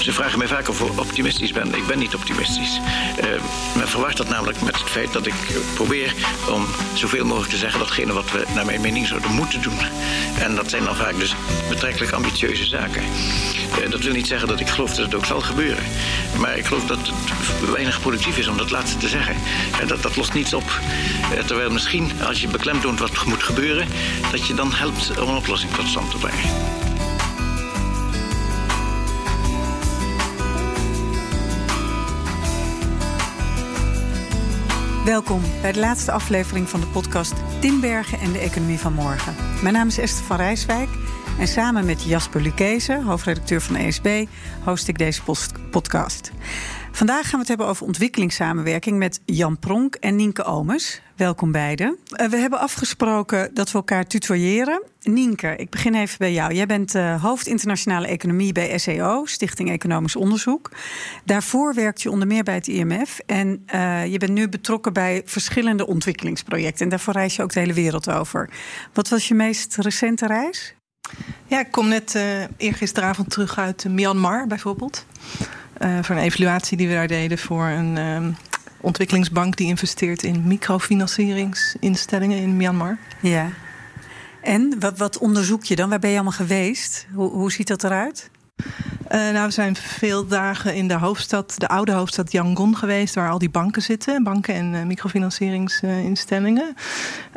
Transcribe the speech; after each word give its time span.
Ze 0.00 0.12
vragen 0.12 0.38
mij 0.38 0.46
vaak 0.46 0.68
of 0.68 0.80
ik 0.80 1.00
optimistisch 1.00 1.52
ben. 1.52 1.74
Ik 1.74 1.86
ben 1.86 1.98
niet 1.98 2.14
optimistisch. 2.14 2.80
Uh, 3.24 3.26
men 3.76 3.88
verwacht 3.88 4.16
dat 4.16 4.28
namelijk 4.28 4.60
met 4.62 4.78
het 4.78 4.90
feit 4.90 5.12
dat 5.12 5.26
ik 5.26 5.34
probeer 5.74 6.14
om 6.50 6.66
zoveel 6.94 7.24
mogelijk 7.24 7.50
te 7.50 7.58
zeggen 7.58 7.78
datgene 7.78 8.12
wat 8.12 8.30
we 8.30 8.44
naar 8.54 8.64
mijn 8.64 8.80
mening 8.80 9.06
zouden 9.06 9.30
moeten 9.30 9.62
doen. 9.62 9.78
En 10.38 10.54
dat 10.54 10.70
zijn 10.70 10.84
dan 10.84 10.96
vaak 10.96 11.18
dus 11.18 11.34
betrekkelijk 11.68 12.12
ambitieuze 12.12 12.64
zaken. 12.64 13.02
Uh, 13.82 13.90
dat 13.90 14.00
wil 14.00 14.12
niet 14.12 14.26
zeggen 14.26 14.48
dat 14.48 14.60
ik 14.60 14.68
geloof 14.68 14.94
dat 14.94 15.04
het 15.04 15.14
ook 15.14 15.24
zal 15.24 15.40
gebeuren. 15.40 15.84
Maar 16.38 16.56
ik 16.56 16.66
geloof 16.66 16.86
dat 16.86 16.98
het 16.98 17.70
weinig 17.70 18.00
productief 18.00 18.38
is 18.38 18.48
om 18.48 18.56
dat 18.56 18.70
laatste 18.70 18.98
te 18.98 19.08
zeggen. 19.08 19.36
En 19.80 19.86
dat, 19.86 20.02
dat 20.02 20.16
lost 20.16 20.32
niets 20.32 20.54
op. 20.54 20.80
Terwijl 21.46 21.70
misschien 21.70 22.12
als 22.26 22.40
je 22.40 22.48
beklemtoont 22.48 22.98
wat 22.98 23.24
moet 23.26 23.42
gebeuren, 23.42 23.88
dat 24.30 24.46
je 24.46 24.54
dan 24.54 24.72
helpt 24.72 25.20
om 25.20 25.28
een 25.28 25.36
oplossing 25.36 25.72
tot 25.72 25.86
stand 25.86 26.10
te 26.10 26.16
brengen. 26.16 26.79
Welkom 35.04 35.40
bij 35.60 35.72
de 35.72 35.78
laatste 35.78 36.12
aflevering 36.12 36.68
van 36.68 36.80
de 36.80 36.86
podcast 36.86 37.34
Timbergen 37.60 38.18
en 38.18 38.32
de 38.32 38.38
Economie 38.38 38.78
van 38.78 38.92
Morgen. 38.92 39.34
Mijn 39.62 39.74
naam 39.74 39.86
is 39.86 39.98
Esther 39.98 40.24
van 40.24 40.36
Rijswijk 40.36 40.88
en 41.38 41.48
samen 41.48 41.86
met 41.86 42.02
Jasper 42.02 42.40
Lukezen, 42.40 43.02
hoofdredacteur 43.02 43.60
van 43.60 43.76
ESB, 43.76 44.26
host 44.64 44.88
ik 44.88 44.98
deze 44.98 45.22
podcast. 45.70 46.30
Vandaag 46.92 47.22
gaan 47.22 47.32
we 47.32 47.38
het 47.38 47.48
hebben 47.48 47.66
over 47.66 47.86
ontwikkelingssamenwerking 47.86 48.98
met 48.98 49.20
Jan 49.24 49.58
Pronk 49.58 49.94
en 49.94 50.16
Nienke 50.16 50.44
Omes. 50.44 51.00
Welkom 51.16 51.52
beiden. 51.52 51.98
Uh, 52.12 52.28
we 52.28 52.36
hebben 52.36 52.58
afgesproken 52.58 53.54
dat 53.54 53.70
we 53.70 53.78
elkaar 53.78 54.06
tutoyeren. 54.06 54.82
Nienke, 55.02 55.56
ik 55.56 55.70
begin 55.70 55.94
even 55.94 56.18
bij 56.18 56.32
jou. 56.32 56.54
Jij 56.54 56.66
bent 56.66 56.94
uh, 56.94 57.22
hoofd 57.22 57.46
internationale 57.46 58.06
economie 58.06 58.52
bij 58.52 58.78
SEO, 58.78 59.24
Stichting 59.24 59.70
Economisch 59.70 60.16
Onderzoek. 60.16 60.70
Daarvoor 61.24 61.74
werkt 61.74 62.02
je 62.02 62.10
onder 62.10 62.26
meer 62.26 62.42
bij 62.42 62.54
het 62.54 62.66
IMF. 62.66 63.18
En 63.26 63.64
uh, 63.74 64.06
je 64.06 64.18
bent 64.18 64.32
nu 64.32 64.48
betrokken 64.48 64.92
bij 64.92 65.22
verschillende 65.24 65.86
ontwikkelingsprojecten. 65.86 66.84
En 66.84 66.90
daarvoor 66.90 67.14
reis 67.14 67.36
je 67.36 67.42
ook 67.42 67.52
de 67.52 67.60
hele 67.60 67.72
wereld 67.72 68.10
over. 68.10 68.50
Wat 68.92 69.08
was 69.08 69.28
je 69.28 69.34
meest 69.34 69.76
recente 69.76 70.26
reis? 70.26 70.74
Ja, 71.46 71.60
ik 71.60 71.70
kom 71.70 71.88
net 71.88 72.18
eergisteravond 72.56 73.30
terug 73.30 73.58
uit 73.58 73.84
Myanmar 73.88 74.46
bijvoorbeeld. 74.46 75.06
Uh, 75.80 75.98
voor 76.02 76.16
een 76.16 76.22
evaluatie 76.22 76.76
die 76.76 76.88
we 76.88 76.94
daar 76.94 77.06
deden 77.06 77.38
voor 77.38 77.64
een 77.66 77.96
uh, 77.96 78.26
ontwikkelingsbank 78.80 79.56
die 79.56 79.66
investeert 79.66 80.22
in 80.22 80.46
microfinancieringsinstellingen 80.46 82.38
in 82.38 82.56
Myanmar. 82.56 82.98
Ja. 83.20 83.50
En 84.42 84.80
wat, 84.80 84.98
wat 84.98 85.18
onderzoek 85.18 85.64
je 85.64 85.76
dan? 85.76 85.88
Waar 85.88 85.98
ben 85.98 86.10
je 86.10 86.14
allemaal 86.14 86.32
geweest? 86.32 87.06
Hoe, 87.12 87.30
hoe 87.30 87.52
ziet 87.52 87.68
dat 87.68 87.84
eruit? 87.84 88.30
Uh, 89.10 89.30
nou, 89.30 89.46
we 89.46 89.52
zijn 89.52 89.76
veel 89.76 90.26
dagen 90.26 90.74
in 90.74 90.88
de 90.88 90.94
hoofdstad, 90.94 91.54
de 91.56 91.68
oude 91.68 91.92
hoofdstad 91.92 92.32
Yangon 92.32 92.76
geweest, 92.76 93.14
waar 93.14 93.30
al 93.30 93.38
die 93.38 93.50
banken 93.50 93.82
zitten, 93.82 94.22
banken 94.22 94.54
en 94.54 94.72
uh, 94.72 94.82
microfinancieringsinstellingen. 94.82 96.74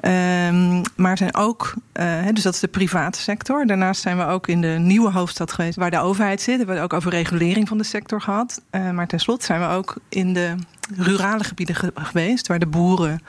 Uh, 0.01 0.81
maar 0.95 1.17
zijn 1.17 1.35
ook, 1.35 1.73
uh, 1.93 2.27
dus 2.33 2.43
dat 2.43 2.53
is 2.53 2.59
de 2.59 2.67
private 2.67 3.19
sector. 3.19 3.65
Daarnaast 3.65 4.01
zijn 4.01 4.17
we 4.17 4.25
ook 4.25 4.47
in 4.47 4.61
de 4.61 4.67
nieuwe 4.67 5.11
hoofdstad 5.11 5.51
geweest, 5.51 5.77
waar 5.77 5.91
de 5.91 5.99
overheid 5.99 6.41
zit. 6.41 6.57
We 6.57 6.65
hebben 6.65 6.83
ook 6.83 6.93
over 6.93 7.11
regulering 7.11 7.67
van 7.67 7.77
de 7.77 7.83
sector 7.83 8.21
gehad. 8.21 8.61
maar 8.71 9.07
tenslotte 9.07 9.45
zijn 9.45 9.59
we 9.59 9.67
ook 9.67 9.95
in 10.09 10.33
de 10.33 10.55
rurale 10.95 11.43
gebieden 11.43 11.75
ge 11.75 11.91
geweest, 11.95 12.47
waar 12.47 12.59
de 12.59 12.67
boeren 12.67 13.21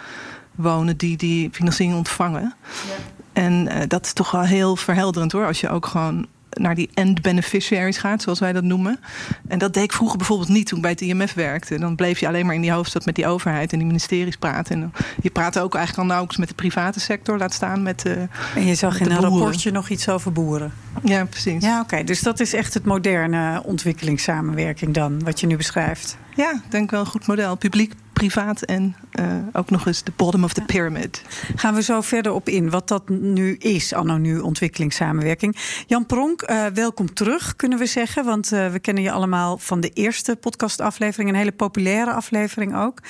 wonen 0.55 0.97
die 0.97 1.17
die 1.17 1.49
financiering 1.53 1.97
ontvangen. 1.97 2.55
Ja. 2.63 2.95
En 3.33 3.89
dat 3.89 4.05
is 4.05 4.13
toch 4.13 4.31
wel 4.31 4.43
heel 4.43 4.77
verhelderend 4.77 5.33
hoor, 5.33 5.47
als 5.47 5.61
je 5.61 5.69
ook 5.69 5.87
gewoon 5.87 6.27
naar 6.55 6.75
die 6.75 6.91
end 6.95 7.23
beneficiaries 7.23 7.99
gaat, 7.99 8.23
zoals 8.23 8.41
wij 8.41 8.53
dat 8.53 8.65
noemen. 8.65 9.01
En 9.49 9.59
dat 9.59 9.75
deed 9.75 9.85
ik 9.85 9.93
vroeger 9.93 10.19
bijvoorbeeld 10.19 10.49
niet 10.49 10.67
toen 10.67 10.77
ik 10.77 10.83
bij 10.83 10.91
het 10.91 11.01
IMF 11.01 11.35
werkte. 11.35 11.79
Dan 11.79 11.97
bleef 11.97 12.19
je 12.19 12.27
alleen 12.27 12.47
maar 12.47 12.55
in 12.55 12.61
die 12.61 12.73
hoofdstad 12.73 13.05
met 13.05 13.15
die 13.15 13.27
overheid 13.27 13.73
en 13.73 13.79
die 13.79 13.87
ministeries 13.87 14.37
praten. 14.37 14.83
En 14.83 14.93
je 15.23 15.31
praatte 15.31 15.61
ook 15.61 15.75
eigenlijk 15.75 16.03
al 16.03 16.15
nauwelijks 16.15 16.39
met 16.39 16.49
de 16.49 16.55
private 16.55 17.01
sector, 17.01 17.39
laat 17.39 17.53
staan 17.53 17.83
met 17.83 18.01
de. 18.01 18.29
En 18.55 18.67
je 18.67 18.75
zag 18.75 19.01
in 19.01 19.11
een 19.11 19.21
rapportje 19.21 19.71
nog 19.71 19.89
iets 19.89 20.09
over 20.09 20.33
boeren. 20.33 20.73
Ja, 21.03 21.25
precies. 21.25 21.63
Ja, 21.63 21.81
oké. 21.81 22.05
Dus 22.05 22.21
dat 22.21 22.41
is 22.41 22.53
echt 22.53 22.75
het 22.75 22.85
moderne 22.85 23.63
ontwikkelingssamenwerking 23.65 24.95
dan, 24.95 25.25
wat 25.25 25.41
je 25.41 25.47
nu 25.47 25.57
beschrijft. 25.57 26.17
Ja, 26.37 26.61
denk 26.69 26.91
wel 26.91 27.01
een 27.01 27.07
goed 27.07 27.27
model. 27.27 27.57
Publiek, 27.57 27.93
privaat 28.29 28.63
en 28.63 28.97
uh, 29.21 29.37
ook 29.53 29.71
nog 29.71 29.87
eens 29.87 30.03
de 30.03 30.13
bottom 30.17 30.45
of 30.45 30.53
the 30.53 30.63
pyramid. 30.63 31.23
Gaan 31.57 31.75
we 31.75 31.83
zo 31.83 32.01
verder 32.01 32.33
op 32.33 32.49
in 32.49 32.71
wat 32.71 32.89
dat 32.89 33.09
nu 33.09 33.57
is, 33.57 33.93
anno 33.93 34.17
nu 34.17 34.39
ontwikkelingssamenwerking. 34.39 35.57
Jan 35.87 36.07
Pronk, 36.07 36.51
uh, 36.51 36.67
welkom 36.67 37.15
terug, 37.15 37.57
kunnen 37.57 37.79
we 37.79 37.87
zeggen. 37.87 38.25
Want 38.25 38.53
uh, 38.53 38.71
we 38.71 38.79
kennen 38.79 39.03
je 39.03 39.11
allemaal 39.11 39.59
van 39.59 39.81
de 39.81 39.89
eerste 39.89 40.37
podcastaflevering, 40.37 41.31
een 41.31 41.37
hele 41.37 41.53
populaire 41.53 42.13
aflevering 42.13 42.77
ook. 42.77 43.01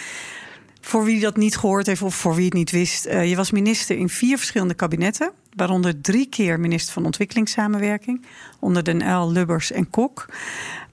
Voor 0.80 1.04
wie 1.04 1.20
dat 1.20 1.36
niet 1.36 1.56
gehoord 1.56 1.86
heeft 1.86 2.02
of 2.02 2.14
voor 2.14 2.34
wie 2.34 2.44
het 2.44 2.54
niet 2.54 2.70
wist, 2.70 3.04
je 3.04 3.36
was 3.36 3.50
minister 3.50 3.96
in 3.96 4.08
vier 4.08 4.36
verschillende 4.36 4.74
kabinetten. 4.74 5.30
Waaronder 5.56 6.00
drie 6.00 6.28
keer 6.28 6.60
minister 6.60 6.92
van 6.92 7.04
Ontwikkelingssamenwerking. 7.04 8.24
Onder 8.60 8.84
Den 8.84 9.12
L, 9.12 9.32
Lubbers 9.32 9.72
en 9.72 9.90
Kok. 9.90 10.26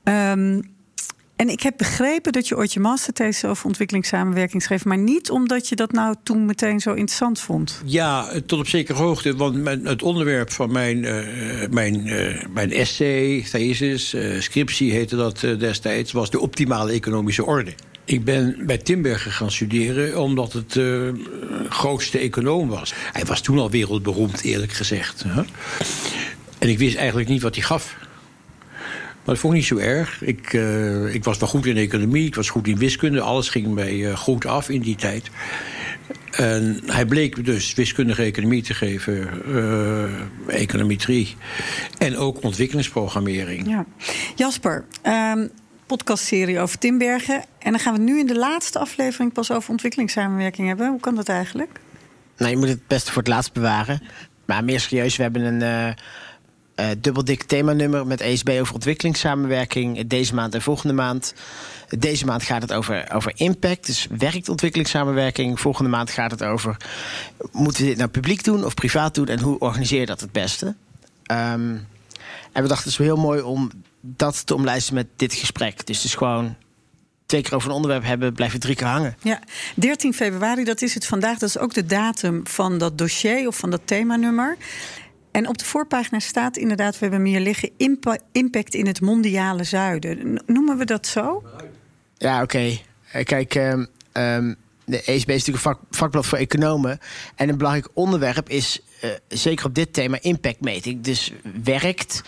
Um, 0.03 0.70
en 1.41 1.49
ik 1.49 1.61
heb 1.61 1.73
begrepen 1.77 2.31
dat 2.31 2.47
je 2.47 2.57
ooit 2.57 2.73
je 2.73 2.79
masterthesis 2.79 3.49
over 3.49 3.65
ontwikkelingssamenwerking 3.65 4.61
schreef, 4.61 4.85
maar 4.85 4.97
niet 4.97 5.29
omdat 5.29 5.69
je 5.69 5.75
dat 5.75 5.91
nou 5.91 6.15
toen 6.23 6.45
meteen 6.45 6.79
zo 6.79 6.89
interessant 6.89 7.39
vond. 7.39 7.81
Ja, 7.85 8.31
tot 8.45 8.59
op 8.59 8.67
zekere 8.67 8.97
hoogte. 8.97 9.35
Want 9.35 9.67
het 9.83 10.03
onderwerp 10.03 10.51
van 10.51 10.71
mijn, 10.71 11.03
uh, 11.03 11.17
mijn, 11.69 12.07
uh, 12.07 12.45
mijn 12.53 12.71
essay, 12.71 13.45
thesis, 13.51 14.13
uh, 14.13 14.41
scriptie 14.41 14.91
heette 14.91 15.15
dat 15.15 15.39
destijds, 15.39 16.11
was 16.11 16.29
de 16.29 16.39
optimale 16.39 16.91
economische 16.91 17.45
orde. 17.45 17.73
Ik 18.05 18.23
ben 18.23 18.55
bij 18.65 18.77
Timbergen 18.77 19.31
gaan 19.31 19.51
studeren 19.51 20.21
omdat 20.21 20.53
het 20.53 20.71
de 20.73 21.13
grootste 21.69 22.17
econoom 22.17 22.69
was. 22.69 22.93
Hij 23.11 23.25
was 23.25 23.41
toen 23.41 23.59
al 23.59 23.69
wereldberoemd, 23.69 24.41
eerlijk 24.41 24.71
gezegd. 24.71 25.25
En 26.57 26.69
ik 26.69 26.77
wist 26.77 26.95
eigenlijk 26.95 27.29
niet 27.29 27.41
wat 27.41 27.55
hij 27.55 27.63
gaf. 27.63 27.95
Maar 29.23 29.33
dat 29.33 29.39
vond 29.39 29.53
ik 29.53 29.59
niet 29.59 29.67
zo 29.67 29.77
erg. 29.77 30.21
Ik, 30.21 30.53
uh, 30.53 31.13
ik 31.13 31.23
was 31.23 31.37
wel 31.37 31.49
goed 31.49 31.65
in 31.65 31.77
economie, 31.77 32.25
ik 32.25 32.35
was 32.35 32.49
goed 32.49 32.67
in 32.67 32.77
wiskunde. 32.77 33.21
Alles 33.21 33.49
ging 33.49 33.67
mij 33.67 33.93
uh, 33.93 34.15
goed 34.15 34.45
af 34.45 34.69
in 34.69 34.81
die 34.81 34.95
tijd. 34.95 35.29
En 36.31 36.81
hij 36.85 37.05
bleek 37.05 37.45
dus 37.45 37.73
wiskundige 37.73 38.23
economie 38.23 38.61
te 38.61 38.73
geven, 38.73 39.29
uh, 39.47 40.03
econometrie 40.47 41.35
en 41.97 42.17
ook 42.17 42.43
ontwikkelingsprogrammering. 42.43 43.67
Ja. 43.67 43.85
Jasper, 44.35 44.85
um, 45.07 45.49
podcastserie 45.85 46.59
over 46.59 46.77
Timbergen. 46.77 47.43
En 47.59 47.71
dan 47.71 47.79
gaan 47.79 47.93
we 47.93 47.99
nu 47.99 48.19
in 48.19 48.27
de 48.27 48.37
laatste 48.37 48.79
aflevering 48.79 49.33
pas 49.33 49.51
over 49.51 49.69
ontwikkelingssamenwerking 49.69 50.67
hebben. 50.67 50.89
Hoe 50.89 50.99
kan 50.99 51.15
dat 51.15 51.29
eigenlijk? 51.29 51.79
Nou, 52.37 52.51
je 52.51 52.57
moet 52.57 52.67
het 52.67 52.87
beste 52.87 53.11
voor 53.11 53.21
het 53.21 53.31
laatst 53.31 53.53
bewaren. 53.53 54.01
Maar 54.45 54.63
meer 54.63 54.79
serieus, 54.79 55.15
we 55.15 55.23
hebben 55.23 55.61
een 55.61 55.95
uh, 56.81 56.87
dubbel 56.97 57.23
dik 57.23 57.43
themanummer 57.43 58.07
met 58.07 58.21
ESB 58.21 58.57
over 58.61 58.73
ontwikkelingssamenwerking. 58.73 60.07
Deze 60.07 60.33
maand 60.33 60.53
en 60.53 60.61
volgende 60.61 60.93
maand. 60.93 61.33
Deze 61.89 62.25
maand 62.25 62.43
gaat 62.43 62.61
het 62.61 62.73
over, 62.73 63.11
over 63.13 63.31
impact, 63.35 63.85
dus 63.85 64.07
werkt 64.17 64.49
ontwikkelingssamenwerking. 64.49 65.59
Volgende 65.59 65.89
maand 65.89 66.09
gaat 66.09 66.31
het 66.31 66.43
over, 66.43 66.77
moeten 67.51 67.81
we 67.81 67.87
dit 67.87 67.97
nou 67.97 68.09
publiek 68.09 68.43
doen 68.43 68.65
of 68.65 68.73
privaat 68.73 69.15
doen... 69.15 69.27
en 69.27 69.39
hoe 69.39 69.59
organiseer 69.59 69.99
je 69.99 70.05
dat 70.05 70.21
het 70.21 70.31
beste? 70.31 70.65
Um, 70.65 71.87
en 72.51 72.61
we 72.61 72.67
dachten 72.67 72.91
het 72.91 72.99
is 72.99 73.05
heel 73.05 73.17
mooi 73.17 73.41
om 73.41 73.71
dat 74.01 74.45
te 74.45 74.55
omlijsten 74.55 74.93
met 74.93 75.07
dit 75.15 75.33
gesprek. 75.33 75.85
Dus 75.85 76.01
dus 76.01 76.15
gewoon 76.15 76.55
twee 77.25 77.41
keer 77.41 77.55
over 77.55 77.69
een 77.69 77.75
onderwerp 77.75 78.03
hebben, 78.03 78.33
blijven 78.33 78.59
drie 78.59 78.75
keer 78.75 78.87
hangen. 78.87 79.15
Ja, 79.21 79.39
13 79.75 80.13
februari, 80.13 80.63
dat 80.63 80.81
is 80.81 80.93
het 80.93 81.05
vandaag. 81.05 81.37
Dat 81.37 81.49
is 81.49 81.57
ook 81.57 81.73
de 81.73 81.85
datum 81.85 82.41
van 82.47 82.77
dat 82.77 82.97
dossier 82.97 83.47
of 83.47 83.57
van 83.57 83.69
dat 83.69 83.81
themanummer. 83.85 84.57
En 85.31 85.47
op 85.47 85.57
de 85.57 85.65
voorpagina 85.65 86.19
staat 86.19 86.57
inderdaad, 86.57 86.99
we 86.99 87.05
hebben 87.05 87.25
hier 87.25 87.39
liggen, 87.39 87.69
impact 88.31 88.73
in 88.73 88.87
het 88.87 89.01
mondiale 89.01 89.63
zuiden. 89.63 90.41
Noemen 90.45 90.77
we 90.77 90.85
dat 90.85 91.07
zo? 91.07 91.43
Ja, 92.17 92.41
oké. 92.41 92.73
Okay. 93.11 93.23
Kijk, 93.23 93.55
um, 93.55 93.87
um, 94.13 94.55
de 94.85 95.01
ECB 95.01 95.09
is 95.11 95.45
natuurlijk 95.45 95.47
een 95.47 95.57
vak, 95.57 95.79
vakblad 95.89 96.25
voor 96.25 96.37
economen. 96.37 96.99
En 97.35 97.49
een 97.49 97.57
belangrijk 97.57 97.89
onderwerp 97.93 98.49
is, 98.49 98.79
uh, 99.03 99.09
zeker 99.27 99.65
op 99.65 99.75
dit 99.75 99.93
thema, 99.93 100.17
impactmeting. 100.21 101.01
Dus 101.01 101.33
werkt 101.63 102.23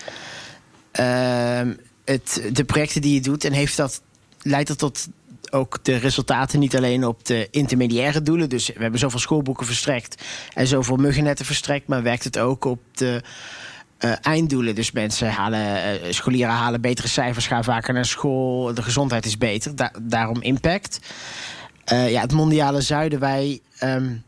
uh, 0.99 1.61
het, 2.05 2.49
de 2.53 2.63
projecten 2.63 3.01
die 3.01 3.13
je 3.13 3.21
doet 3.21 3.43
en 3.43 3.53
heeft 3.53 3.77
dat, 3.77 4.01
leidt 4.41 4.67
dat 4.67 4.77
tot 4.77 5.07
ook 5.53 5.79
de 5.81 5.95
resultaten 5.95 6.59
niet 6.59 6.75
alleen 6.75 7.05
op 7.05 7.25
de 7.25 7.47
intermediaire 7.51 8.21
doelen. 8.21 8.49
Dus 8.49 8.67
we 8.67 8.81
hebben 8.81 8.99
zoveel 8.99 9.19
schoolboeken 9.19 9.65
verstrekt 9.65 10.23
en 10.53 10.67
zoveel 10.67 10.95
muggennetten 10.95 11.45
verstrekt, 11.45 11.87
maar 11.87 12.03
werkt 12.03 12.23
het 12.23 12.39
ook 12.39 12.65
op 12.65 12.79
de 12.91 13.21
uh, 13.99 14.11
einddoelen. 14.21 14.75
Dus 14.75 14.91
mensen 14.91 15.31
halen, 15.31 15.59
uh, 16.05 16.11
scholieren 16.11 16.53
halen 16.53 16.81
betere 16.81 17.07
cijfers, 17.07 17.47
gaan 17.47 17.63
vaker 17.63 17.93
naar 17.93 18.05
school, 18.05 18.73
de 18.73 18.81
gezondheid 18.81 19.25
is 19.25 19.37
beter. 19.37 19.75
Da 19.75 19.91
daarom 20.01 20.41
impact. 20.41 20.99
Uh, 21.93 22.11
ja, 22.11 22.21
het 22.21 22.31
mondiale 22.31 22.81
zuiden, 22.81 23.19
wij. 23.19 23.61
Um, 23.83 24.23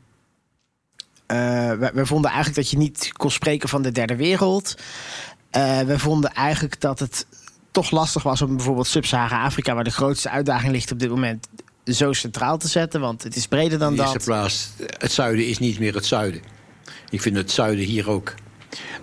we, 1.27 1.91
we, 1.93 2.05
vonden 2.05 2.31
eigenlijk 2.31 2.61
dat 2.61 2.69
je 2.69 2.77
niet 2.77 3.11
kon 3.13 3.31
spreken 3.31 3.69
van 3.69 3.81
de 3.81 3.91
derde 3.91 4.15
wereld. 4.15 4.75
we 5.85 5.95
vonden 5.97 6.31
eigenlijk 6.33 6.81
dat 6.81 6.99
het 6.99 7.25
toch 7.75 7.91
lastig 7.91 8.23
was 8.23 8.41
om 8.41 8.55
bijvoorbeeld 8.55 8.87
Sub-Sahara-Afrika, 8.87 9.73
waar 9.73 9.83
de 9.83 9.89
grootste 9.89 10.29
uitdaging 10.29 10.71
ligt 10.71 10.91
op 10.91 10.99
dit 10.99 11.09
moment, 11.09 11.47
zo 11.85 12.13
centraal 12.13 12.57
te 12.57 12.67
zetten. 12.67 13.01
Want 13.01 13.23
het 13.23 13.35
is 13.35 13.47
breder 13.47 13.79
dan 13.79 13.91
In 13.91 13.97
dat. 13.97 14.13
eerste 14.13 14.29
plaats, 14.29 14.69
het 14.97 15.11
zuiden 15.11 15.47
is 15.47 15.59
niet 15.59 15.79
meer 15.79 15.93
het 15.93 16.05
zuiden. 16.05 16.41
Ik 17.09 17.21
vind 17.21 17.35
het 17.35 17.51
zuiden 17.51 17.85
hier 17.85 18.09
ook. 18.09 18.33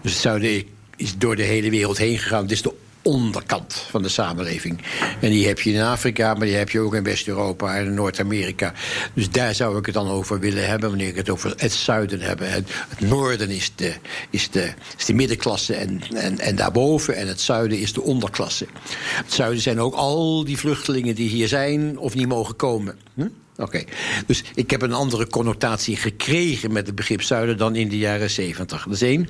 Dus 0.00 0.12
het 0.12 0.20
zuiden 0.20 0.64
is 0.96 1.19
door 1.19 1.36
de 1.36 1.42
hele 1.42 1.70
wereld 1.70 1.98
heen 1.98 2.19
gegaan. 2.19 2.42
Het 2.42 2.52
is 2.52 2.62
de 2.62 2.74
onderkant 3.02 3.75
van 3.90 4.02
de 4.02 4.08
samenleving. 4.08 4.81
En 5.20 5.31
die 5.31 5.46
heb 5.46 5.60
je 5.60 5.72
in 5.72 5.82
Afrika, 5.82 6.34
maar 6.34 6.46
die 6.46 6.56
heb 6.56 6.70
je 6.70 6.81
ook 6.81 6.94
in 6.94 7.02
West-Europa 7.02 7.76
en 7.76 7.94
Noord-Amerika. 7.94 8.72
Dus 9.14 9.31
daar 9.31 9.54
zou 9.54 9.78
ik 9.78 9.87
het 9.87 9.94
dan 9.94 10.08
over 10.08 10.40
willen 10.40 10.66
hebben, 10.69 10.88
wanneer 10.88 11.08
ik 11.08 11.16
het 11.16 11.31
over 11.31 11.54
het 11.56 11.72
zuiden 11.72 12.20
heb. 12.20 12.38
Het, 12.38 12.70
het 12.88 13.00
noorden 13.00 13.50
is 13.50 13.72
de, 13.76 13.94
is 14.31 14.50
de, 14.50 14.72
is 14.99 15.04
de 15.04 15.14
middenklasse 15.14 15.75
en, 15.75 16.00
en, 16.14 16.38
en 16.38 16.56
daarboven. 16.56 17.16
En 17.16 17.28
het 17.28 17.40
zuiden 17.40 17.78
is 17.78 17.93
de 17.93 18.02
onderklasse. 18.02 18.66
Het 19.14 19.32
zuiden 19.32 19.62
zijn 19.62 19.81
ook 19.81 19.94
al 19.94 20.44
die 20.44 20.58
vluchtelingen 20.58 21.14
die 21.14 21.28
hier 21.28 21.49
zijn 21.49 21.99
of 21.99 22.14
niet 22.14 22.28
mogen 22.28 22.56
komen. 22.56 22.99
Hm? 23.14 23.28
Oké, 23.56 23.84
dus 24.26 24.44
ik 24.54 24.70
heb 24.70 24.82
een 24.82 24.93
andere 24.93 25.26
connotatie 25.26 25.96
gekregen 25.96 26.72
met 26.72 26.87
het 26.87 26.94
begrip 26.94 27.22
zuiden 27.22 27.56
dan 27.56 27.76
in 27.76 27.88
de 27.88 27.99
jaren 27.99 28.31
zeventig. 28.31 28.84
Dat 28.84 28.94
is 28.94 29.02
één. 29.02 29.28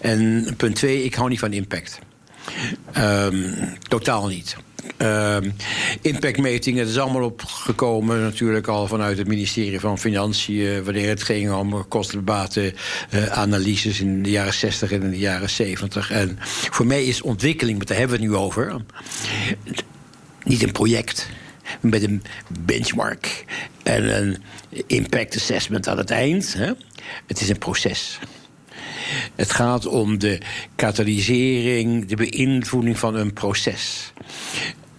En 0.00 0.54
punt 0.56 0.74
twee, 0.74 1.04
ik 1.04 1.14
hou 1.14 1.28
niet 1.28 1.38
van 1.38 1.52
impact. 1.52 1.98
Um, 2.98 3.54
totaal 3.88 4.26
niet. 4.26 4.56
Um, 4.98 5.54
impactmetingen, 6.00 6.84
dat 6.84 6.92
is 6.92 6.98
allemaal 6.98 7.24
opgekomen 7.24 8.20
natuurlijk 8.20 8.66
al 8.66 8.86
vanuit 8.86 9.18
het 9.18 9.26
ministerie 9.26 9.80
van 9.80 9.98
Financiën... 9.98 10.84
wanneer 10.84 11.08
het 11.08 11.22
ging 11.22 11.52
om 11.52 11.88
kostenbaten 11.88 12.74
uh, 13.10 13.26
analyses 13.26 14.00
in 14.00 14.22
de 14.22 14.30
jaren 14.30 14.54
60 14.54 14.92
en 14.92 15.02
in 15.02 15.10
de 15.10 15.18
jaren 15.18 15.50
70. 15.50 16.10
En 16.10 16.38
voor 16.70 16.86
mij 16.86 17.04
is 17.04 17.22
ontwikkeling, 17.22 17.84
daar 17.84 17.98
hebben 17.98 18.16
we 18.16 18.22
het 18.22 18.32
nu 18.32 18.38
over... 18.38 18.76
niet 20.44 20.62
een 20.62 20.72
project 20.72 21.28
met 21.80 22.02
een 22.02 22.22
benchmark 22.60 23.44
en 23.82 24.16
een 24.16 24.42
impact 24.86 25.36
assessment 25.36 25.88
aan 25.88 25.98
het 25.98 26.10
eind. 26.10 26.54
Hè? 26.54 26.72
Het 27.26 27.40
is 27.40 27.48
een 27.48 27.58
proces. 27.58 28.18
Het 29.34 29.52
gaat 29.52 29.86
om 29.86 30.18
de 30.18 30.40
katalysering, 30.76 32.06
de 32.06 32.16
beïnvloeding 32.16 32.98
van 32.98 33.14
een 33.14 33.32
proces. 33.32 34.12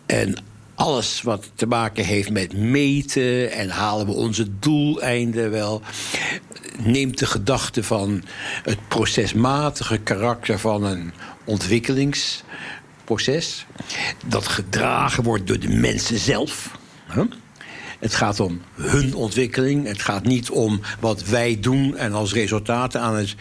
En 0.06 0.36
alles 0.76 1.22
wat 1.22 1.52
te 1.56 1.66
maken 1.66 2.04
heeft 2.04 2.30
met 2.30 2.58
meten 2.58 3.52
en 3.52 3.70
halen 3.70 4.06
we 4.06 4.12
onze 4.12 4.60
doeleinden 4.60 5.52
wel, 5.52 5.82
neemt 6.78 7.20
de 7.20 7.26
gedachte 7.26 7.84
van 7.84 8.24
het 8.64 8.88
procesmatige 8.88 9.98
karakter 9.98 10.60
van 10.60 10.84
een 10.84 11.14
ontwikkelingsproces, 11.44 13.66
dat 14.26 14.48
gedragen 14.48 15.24
wordt 15.24 15.48
door 15.48 15.60
de 15.60 15.70
mensen 15.70 16.20
zelf. 16.20 16.78
Het 18.00 18.14
gaat 18.14 18.40
om 18.40 18.62
hun 18.74 19.16
ontwikkeling. 19.16 19.88
Het 19.88 20.02
gaat 20.02 20.24
niet 20.24 20.50
om 20.50 20.82
wat 21.00 21.24
wij 21.24 21.60
doen 21.60 21.98
en 21.98 22.14
als 22.14 22.34
resultaten 22.34 23.02
aan 23.02 23.16
het 23.16 23.36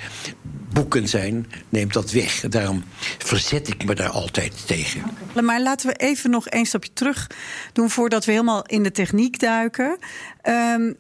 boeken 0.72 1.08
zijn, 1.08 1.46
neemt 1.68 1.92
dat 1.92 2.10
weg. 2.10 2.40
Daarom 2.40 2.84
verzet 3.18 3.68
ik 3.68 3.84
me 3.84 3.94
daar 3.94 4.08
altijd 4.10 4.66
tegen. 4.66 5.02
Maar 5.42 5.62
laten 5.62 5.88
we 5.88 5.94
even 5.94 6.30
nog 6.30 6.44
een 6.48 6.66
stapje 6.66 6.92
terug 6.92 7.26
doen 7.72 7.90
voordat 7.90 8.24
we 8.24 8.32
helemaal 8.32 8.66
in 8.66 8.82
de 8.82 8.90
techniek 8.90 9.38
duiken. 9.38 9.98
Um, 10.42 10.96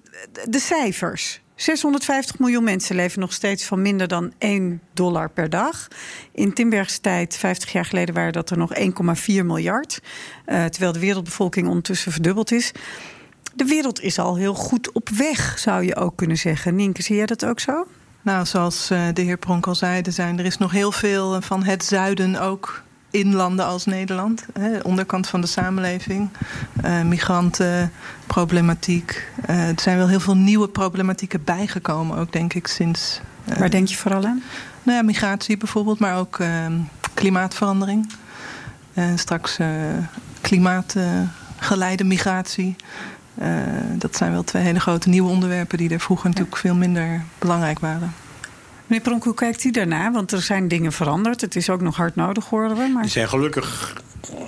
de 0.48 0.58
cijfers. 0.58 1.40
650 1.54 2.38
miljoen 2.38 2.64
mensen 2.64 2.96
leven 2.96 3.20
nog 3.20 3.32
steeds 3.32 3.64
van 3.64 3.82
minder 3.82 4.08
dan 4.08 4.32
1 4.38 4.80
dollar 4.92 5.30
per 5.30 5.50
dag. 5.50 5.88
In 6.32 6.52
Timbergs 6.52 6.98
tijd, 6.98 7.36
50 7.36 7.72
jaar 7.72 7.84
geleden, 7.84 8.14
waren 8.14 8.32
dat 8.32 8.50
er 8.50 8.58
nog 8.58 8.72
1,4 8.78 8.84
miljard. 9.26 10.00
Uh, 10.46 10.64
terwijl 10.64 10.92
de 10.92 10.98
wereldbevolking 10.98 11.68
ondertussen 11.68 12.12
verdubbeld 12.12 12.52
is. 12.52 12.72
De 13.54 13.64
wereld 13.64 14.00
is 14.00 14.18
al 14.18 14.36
heel 14.36 14.54
goed 14.54 14.92
op 14.92 15.08
weg, 15.08 15.58
zou 15.58 15.84
je 15.84 15.96
ook 15.96 16.16
kunnen 16.16 16.36
zeggen. 16.36 16.74
Nienke, 16.74 17.02
zie 17.02 17.16
jij 17.16 17.26
dat 17.26 17.44
ook 17.44 17.60
zo? 17.60 17.86
Nou, 18.28 18.46
zoals 18.46 18.90
uh, 18.90 19.02
de 19.14 19.22
heer 19.22 19.36
Pronk 19.36 19.66
al 19.66 19.74
zei, 19.74 20.02
er, 20.02 20.12
zijn, 20.12 20.38
er 20.38 20.44
is 20.44 20.58
nog 20.58 20.70
heel 20.70 20.92
veel 20.92 21.40
van 21.40 21.64
het 21.64 21.84
zuiden 21.84 22.40
ook 22.40 22.82
in 23.10 23.34
landen 23.34 23.66
als 23.66 23.84
Nederland. 23.84 24.46
Hè, 24.58 24.78
onderkant 24.78 25.28
van 25.28 25.40
de 25.40 25.46
samenleving. 25.46 26.28
Uh, 26.84 27.02
migrantenproblematiek. 27.02 29.28
Uh, 29.50 29.68
er 29.68 29.80
zijn 29.80 29.96
wel 29.96 30.08
heel 30.08 30.20
veel 30.20 30.36
nieuwe 30.36 30.68
problematieken 30.68 31.44
bijgekomen, 31.44 32.18
ook 32.18 32.32
denk 32.32 32.54
ik 32.54 32.66
sinds. 32.66 33.20
Uh, 33.48 33.56
Waar 33.56 33.70
denk 33.70 33.88
je 33.88 33.96
vooral 33.96 34.24
aan? 34.24 34.42
Nou 34.82 34.98
ja, 34.98 35.04
migratie 35.04 35.56
bijvoorbeeld, 35.56 35.98
maar 35.98 36.16
ook 36.16 36.40
klimaatverandering. 37.14 38.12
straks 39.14 39.58
klimaatgeleide 40.40 42.04
migratie. 42.04 42.76
Uh, 43.42 43.48
dat 43.98 44.16
zijn 44.16 44.32
wel 44.32 44.44
twee 44.44 44.62
hele 44.62 44.80
grote 44.80 45.08
nieuwe 45.08 45.30
onderwerpen 45.30 45.78
die 45.78 45.90
er 45.90 46.00
vroeger 46.00 46.28
natuurlijk 46.28 46.56
veel 46.56 46.74
minder 46.74 47.22
belangrijk 47.38 47.78
waren. 47.78 48.14
Meneer 48.86 49.04
Pronk, 49.04 49.24
hoe 49.24 49.34
kijkt 49.34 49.64
u 49.64 49.70
daarna? 49.70 50.12
Want 50.12 50.32
er 50.32 50.42
zijn 50.42 50.68
dingen 50.68 50.92
veranderd. 50.92 51.40
Het 51.40 51.56
is 51.56 51.70
ook 51.70 51.80
nog 51.80 51.96
hard 51.96 52.14
nodig 52.14 52.44
geworden. 52.44 52.92
Maar... 52.92 53.02
Er 53.02 53.08
zijn 53.08 53.28
gelukkig 53.28 54.02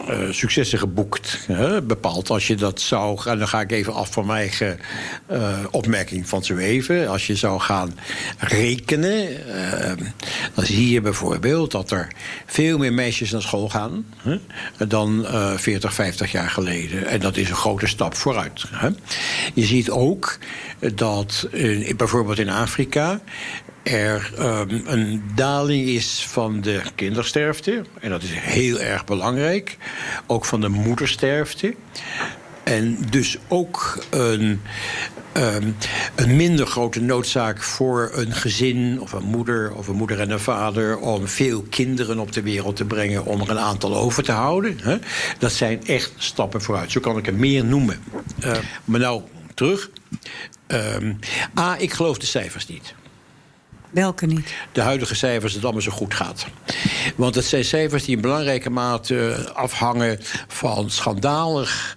uh, 0.09 0.33
successen 0.33 0.79
geboekt. 0.79 1.39
Hè, 1.47 1.83
bepaald 1.83 2.31
als 2.31 2.47
je 2.47 2.55
dat 2.55 2.81
zou 2.81 3.19
gaan. 3.19 3.39
Dan 3.39 3.49
ga 3.49 3.61
ik 3.61 3.73
even 3.73 3.95
af 3.95 4.13
van 4.13 4.27
mijn 4.27 4.39
eigen 4.39 4.79
uh, 5.31 5.59
opmerking 5.71 6.29
van 6.29 6.45
zo 6.45 6.57
even. 6.57 7.09
Als 7.09 7.27
je 7.27 7.37
zou 7.37 7.61
gaan 7.61 7.99
rekenen. 8.39 9.29
Uh, 9.49 10.07
dan 10.55 10.65
zie 10.65 10.91
je 10.91 11.01
bijvoorbeeld 11.01 11.71
dat 11.71 11.91
er 11.91 12.13
veel 12.47 12.79
meer 12.79 12.93
meisjes 12.93 13.31
naar 13.31 13.43
school 13.43 13.69
gaan. 13.69 14.07
Hè, 14.17 14.39
dan 14.87 15.27
40, 15.57 15.95
50 15.95 16.33
jaar 16.33 16.51
geleden. 16.51 17.07
En 17.07 17.21
dat 17.21 17.37
is 17.37 17.49
een 17.51 17.57
grote 17.57 17.87
stap 17.87 18.15
vooruit. 18.15 18.65
Hè. 18.71 18.89
Je 19.55 19.65
ziet 19.65 19.91
ook 19.91 20.39
dat 20.95 21.49
bijvoorbeeld 21.97 22.39
in 22.39 22.51
Afrika 22.51 23.21
er 23.83 24.33
um, 24.39 24.83
een 24.87 25.23
daling 25.35 25.89
is 25.89 26.27
van 26.29 26.61
de 26.61 26.83
kindersterfte. 26.95 27.85
En 28.01 28.11
dat 28.11 28.23
is 28.23 28.31
heel 28.33 28.81
erg 28.81 29.05
belangrijk. 29.05 29.77
Ook 30.27 30.45
van 30.45 30.61
de 30.61 30.69
moedersterfte. 30.69 31.75
En 32.63 32.99
dus 33.11 33.39
ook 33.49 34.05
een, 34.11 34.61
um, 35.37 35.77
een 36.15 36.37
minder 36.37 36.67
grote 36.67 37.01
noodzaak 37.01 37.63
voor 37.63 38.11
een 38.15 38.33
gezin 38.33 39.01
of 39.01 39.13
een 39.13 39.25
moeder 39.25 39.75
of 39.75 39.89
een 39.89 39.97
moeder 39.97 40.21
en 40.21 40.31
een 40.31 40.41
vader 40.41 40.99
om 40.99 41.29
veel 41.29 41.63
kinderen 41.63 42.19
op 42.19 42.33
de 42.33 42.43
wereld 42.43 42.77
te 42.77 42.85
brengen 42.85 43.25
om 43.25 43.41
er 43.41 43.51
een 43.51 43.59
aantal 43.59 43.97
over 43.97 44.23
te 44.23 44.33
houden. 44.33 44.79
Hè? 44.83 44.99
Dat 45.39 45.53
zijn 45.53 45.87
echt 45.87 46.13
stappen 46.17 46.63
vooruit. 46.63 46.91
Zo 46.91 47.01
kan 47.01 47.19
ik 47.19 47.27
er 47.27 47.35
meer 47.35 47.65
noemen. 47.65 48.03
Uh, 48.45 48.53
maar 48.85 49.01
nou 49.01 49.23
terug. 49.55 49.91
Um, 50.67 51.19
A, 51.59 51.79
ik 51.79 51.93
geloof 51.93 52.19
de 52.19 52.27
cijfers 52.27 52.67
niet. 52.67 52.95
Welke 53.91 54.27
niet? 54.27 54.55
De 54.73 54.81
huidige 54.81 55.15
cijfers, 55.15 55.43
dat 55.43 55.53
het 55.53 55.65
allemaal 55.65 55.83
zo 55.83 55.91
goed 55.91 56.15
gaat. 56.15 56.47
Want 57.17 57.35
het 57.35 57.45
zijn 57.45 57.65
cijfers 57.65 58.05
die 58.05 58.17
in 58.17 58.23
belangrijke 58.23 58.71
mate 58.71 59.51
afhangen 59.55 60.19
van 60.49 60.91
schandalig 60.91 61.97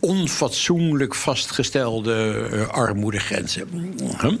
onfatsoenlijk 0.00 1.14
vastgestelde 1.14 2.48
uh, 2.52 2.68
armoedegrenzen. 2.68 3.68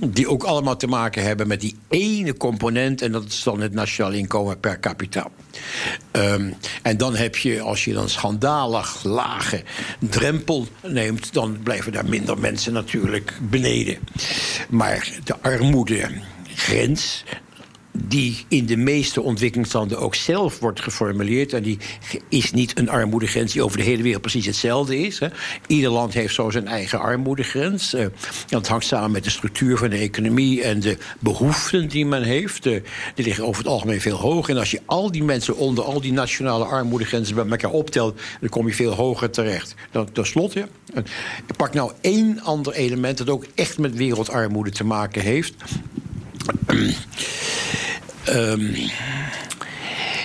Die 0.00 0.28
ook 0.28 0.42
allemaal 0.42 0.76
te 0.76 0.86
maken 0.86 1.22
hebben 1.22 1.48
met 1.48 1.60
die 1.60 1.76
ene 1.88 2.36
component... 2.36 3.02
en 3.02 3.12
dat 3.12 3.24
is 3.24 3.42
dan 3.42 3.60
het 3.60 3.72
nationaal 3.72 4.12
inkomen 4.12 4.60
per 4.60 4.80
capita. 4.80 5.28
Um, 6.12 6.54
en 6.82 6.96
dan 6.96 7.16
heb 7.16 7.36
je, 7.36 7.60
als 7.60 7.84
je 7.84 7.92
dan 7.92 8.08
schandalig 8.08 9.04
lage 9.04 9.62
drempel 9.98 10.66
neemt... 10.82 11.32
dan 11.32 11.58
blijven 11.62 11.92
daar 11.92 12.08
minder 12.08 12.38
mensen 12.38 12.72
natuurlijk 12.72 13.38
beneden. 13.40 13.98
Maar 14.68 15.12
de 15.24 15.36
armoede 15.40 16.08
grens 16.56 17.24
die 18.04 18.44
in 18.48 18.66
de 18.66 18.76
meeste 18.76 19.22
ontwikkelingslanden 19.22 19.98
ook 19.98 20.14
zelf 20.14 20.58
wordt 20.58 20.80
geformuleerd. 20.80 21.52
En 21.52 21.62
die 21.62 21.78
is 22.28 22.52
niet 22.52 22.78
een 22.78 22.88
armoedegrens 22.88 23.52
die 23.52 23.62
over 23.62 23.78
de 23.78 23.84
hele 23.84 24.02
wereld 24.02 24.22
precies 24.22 24.46
hetzelfde 24.46 24.98
is. 24.98 25.18
Hè. 25.18 25.28
Ieder 25.66 25.90
land 25.90 26.14
heeft 26.14 26.34
zo 26.34 26.50
zijn 26.50 26.66
eigen 26.66 27.00
armoedegrens. 27.00 27.96
Dat 28.48 28.68
hangt 28.68 28.86
samen 28.86 29.10
met 29.10 29.24
de 29.24 29.30
structuur 29.30 29.76
van 29.76 29.90
de 29.90 29.96
economie 29.96 30.62
en 30.62 30.80
de 30.80 30.96
behoeften 31.18 31.88
die 31.88 32.06
men 32.06 32.22
heeft. 32.22 32.66
Uh, 32.66 32.82
die 33.14 33.24
liggen 33.24 33.44
over 33.44 33.62
het 33.62 33.72
algemeen 33.72 34.00
veel 34.00 34.16
hoger. 34.16 34.54
En 34.54 34.60
als 34.60 34.70
je 34.70 34.80
al 34.86 35.10
die 35.10 35.24
mensen 35.24 35.56
onder 35.56 35.84
al 35.84 36.00
die 36.00 36.12
nationale 36.12 36.64
armoedegrenzen 36.64 37.34
bij 37.34 37.46
elkaar 37.46 37.70
optelt, 37.70 38.20
dan 38.40 38.48
kom 38.48 38.66
je 38.66 38.74
veel 38.74 38.94
hoger 38.94 39.30
terecht. 39.30 39.74
Dan, 39.90 40.12
ten 40.12 40.26
slotte, 40.26 40.68
uh, 40.94 40.96
ik 41.46 41.56
pak 41.56 41.74
nou 41.74 41.92
één 42.00 42.40
ander 42.40 42.72
element 42.72 43.18
dat 43.18 43.30
ook 43.30 43.46
echt 43.54 43.78
met 43.78 43.96
wereldarmoede 43.96 44.70
te 44.70 44.84
maken 44.84 45.22
heeft. 45.22 45.54
Um, 48.28 48.74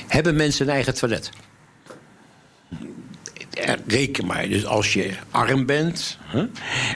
hebben 0.07 0.35
mensen 0.35 0.67
een 0.67 0.73
eigen 0.73 0.93
toilet? 0.93 1.29
Reken 3.87 4.25
maar, 4.25 4.49
dus 4.49 4.65
als 4.65 4.93
je 4.93 5.11
arm 5.31 5.65
bent 5.65 6.17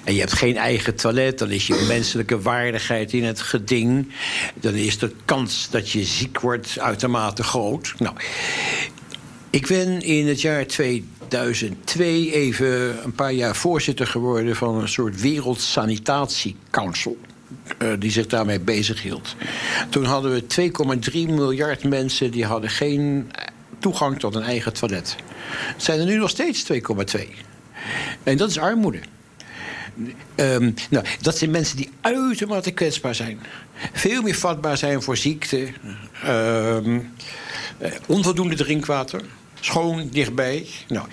en 0.03 0.13
je 0.13 0.19
hebt 0.19 0.33
geen 0.33 0.57
eigen 0.57 0.95
toilet, 0.95 1.39
dan 1.39 1.51
is 1.51 1.67
je 1.67 1.85
menselijke 1.87 2.41
waardigheid 2.41 3.13
in 3.13 3.23
het 3.23 3.41
geding. 3.41 4.11
Dan 4.55 4.73
is 4.73 4.97
de 4.97 5.11
kans 5.25 5.69
dat 5.69 5.91
je 5.91 6.03
ziek 6.03 6.39
wordt 6.39 6.79
uitermate 6.79 7.43
groot. 7.43 7.93
Nou, 7.97 8.15
Ik 9.49 9.67
ben 9.67 10.01
in 10.01 10.27
het 10.27 10.41
jaar 10.41 10.67
2002 10.67 12.33
even 12.33 13.03
een 13.03 13.13
paar 13.15 13.33
jaar 13.33 13.55
voorzitter 13.55 14.07
geworden 14.07 14.55
van 14.55 14.75
een 14.75 14.89
soort 14.89 15.21
Wereldsanitatiecouncil. 15.21 17.17
Uh, 17.81 17.93
die 17.99 18.11
zich 18.11 18.27
daarmee 18.27 18.59
bezighield. 18.59 19.35
Toen 19.89 20.05
hadden 20.05 20.31
we 20.31 20.71
2,3 21.11 21.11
miljard 21.13 21.83
mensen 21.83 22.31
die 22.31 22.45
hadden 22.45 22.69
geen 22.69 23.31
toegang 23.79 24.19
tot 24.19 24.35
een 24.35 24.43
eigen 24.43 24.73
toilet. 24.73 25.15
Het 25.49 25.83
zijn 25.83 25.99
er 25.99 26.05
nu 26.05 26.17
nog 26.17 26.29
steeds 26.29 26.65
2,2. 26.73 26.79
En 28.23 28.37
dat 28.37 28.49
is 28.49 28.57
armoede. 28.57 28.99
Um, 30.35 30.73
nou, 30.89 31.05
dat 31.21 31.37
zijn 31.37 31.51
mensen 31.51 31.77
die 31.77 31.89
uitermate 32.01 32.71
kwetsbaar 32.71 33.15
zijn. 33.15 33.39
Veel 33.93 34.21
meer 34.21 34.35
vatbaar 34.35 34.77
zijn 34.77 35.01
voor 35.01 35.17
ziekte. 35.17 35.67
Um, 36.25 37.13
onvoldoende 38.05 38.55
drinkwater. 38.55 39.21
Schoon, 39.59 40.09
dichtbij. 40.11 40.65
Nou, 40.87 41.07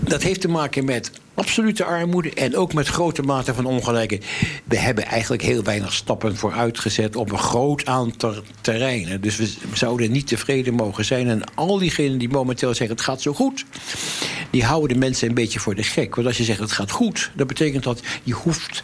dat 0.00 0.22
heeft 0.22 0.40
te 0.40 0.48
maken 0.48 0.84
met 0.84 1.10
absolute 1.38 1.84
armoede 1.84 2.34
en 2.34 2.56
ook 2.56 2.74
met 2.74 2.88
grote 2.88 3.22
mate 3.22 3.54
van 3.54 3.64
ongelijkheid. 3.64 4.24
We 4.64 4.78
hebben 4.78 5.04
eigenlijk 5.04 5.42
heel 5.42 5.62
weinig 5.62 5.92
stappen 5.92 6.36
vooruit 6.36 6.78
gezet 6.78 7.16
op 7.16 7.30
een 7.30 7.38
groot 7.38 7.86
aantal 7.86 8.34
terreinen. 8.60 9.20
Dus 9.20 9.36
we 9.36 9.48
zouden 9.72 10.12
niet 10.12 10.26
tevreden 10.26 10.74
mogen 10.74 11.04
zijn. 11.04 11.28
En 11.28 11.54
al 11.54 11.78
diegenen 11.78 12.18
die 12.18 12.28
momenteel 12.28 12.74
zeggen 12.74 12.96
het 12.96 13.04
gaat 13.04 13.22
zo 13.22 13.32
goed, 13.32 13.64
die 14.50 14.64
houden 14.64 14.88
de 14.88 14.98
mensen 14.98 15.28
een 15.28 15.34
beetje 15.34 15.60
voor 15.60 15.74
de 15.74 15.82
gek. 15.82 16.14
Want 16.14 16.26
als 16.26 16.36
je 16.36 16.44
zegt 16.44 16.60
het 16.60 16.72
gaat 16.72 16.90
goed, 16.90 17.30
dat 17.34 17.46
betekent 17.46 17.84
dat 17.84 18.02
je 18.22 18.32
hoeft, 18.32 18.82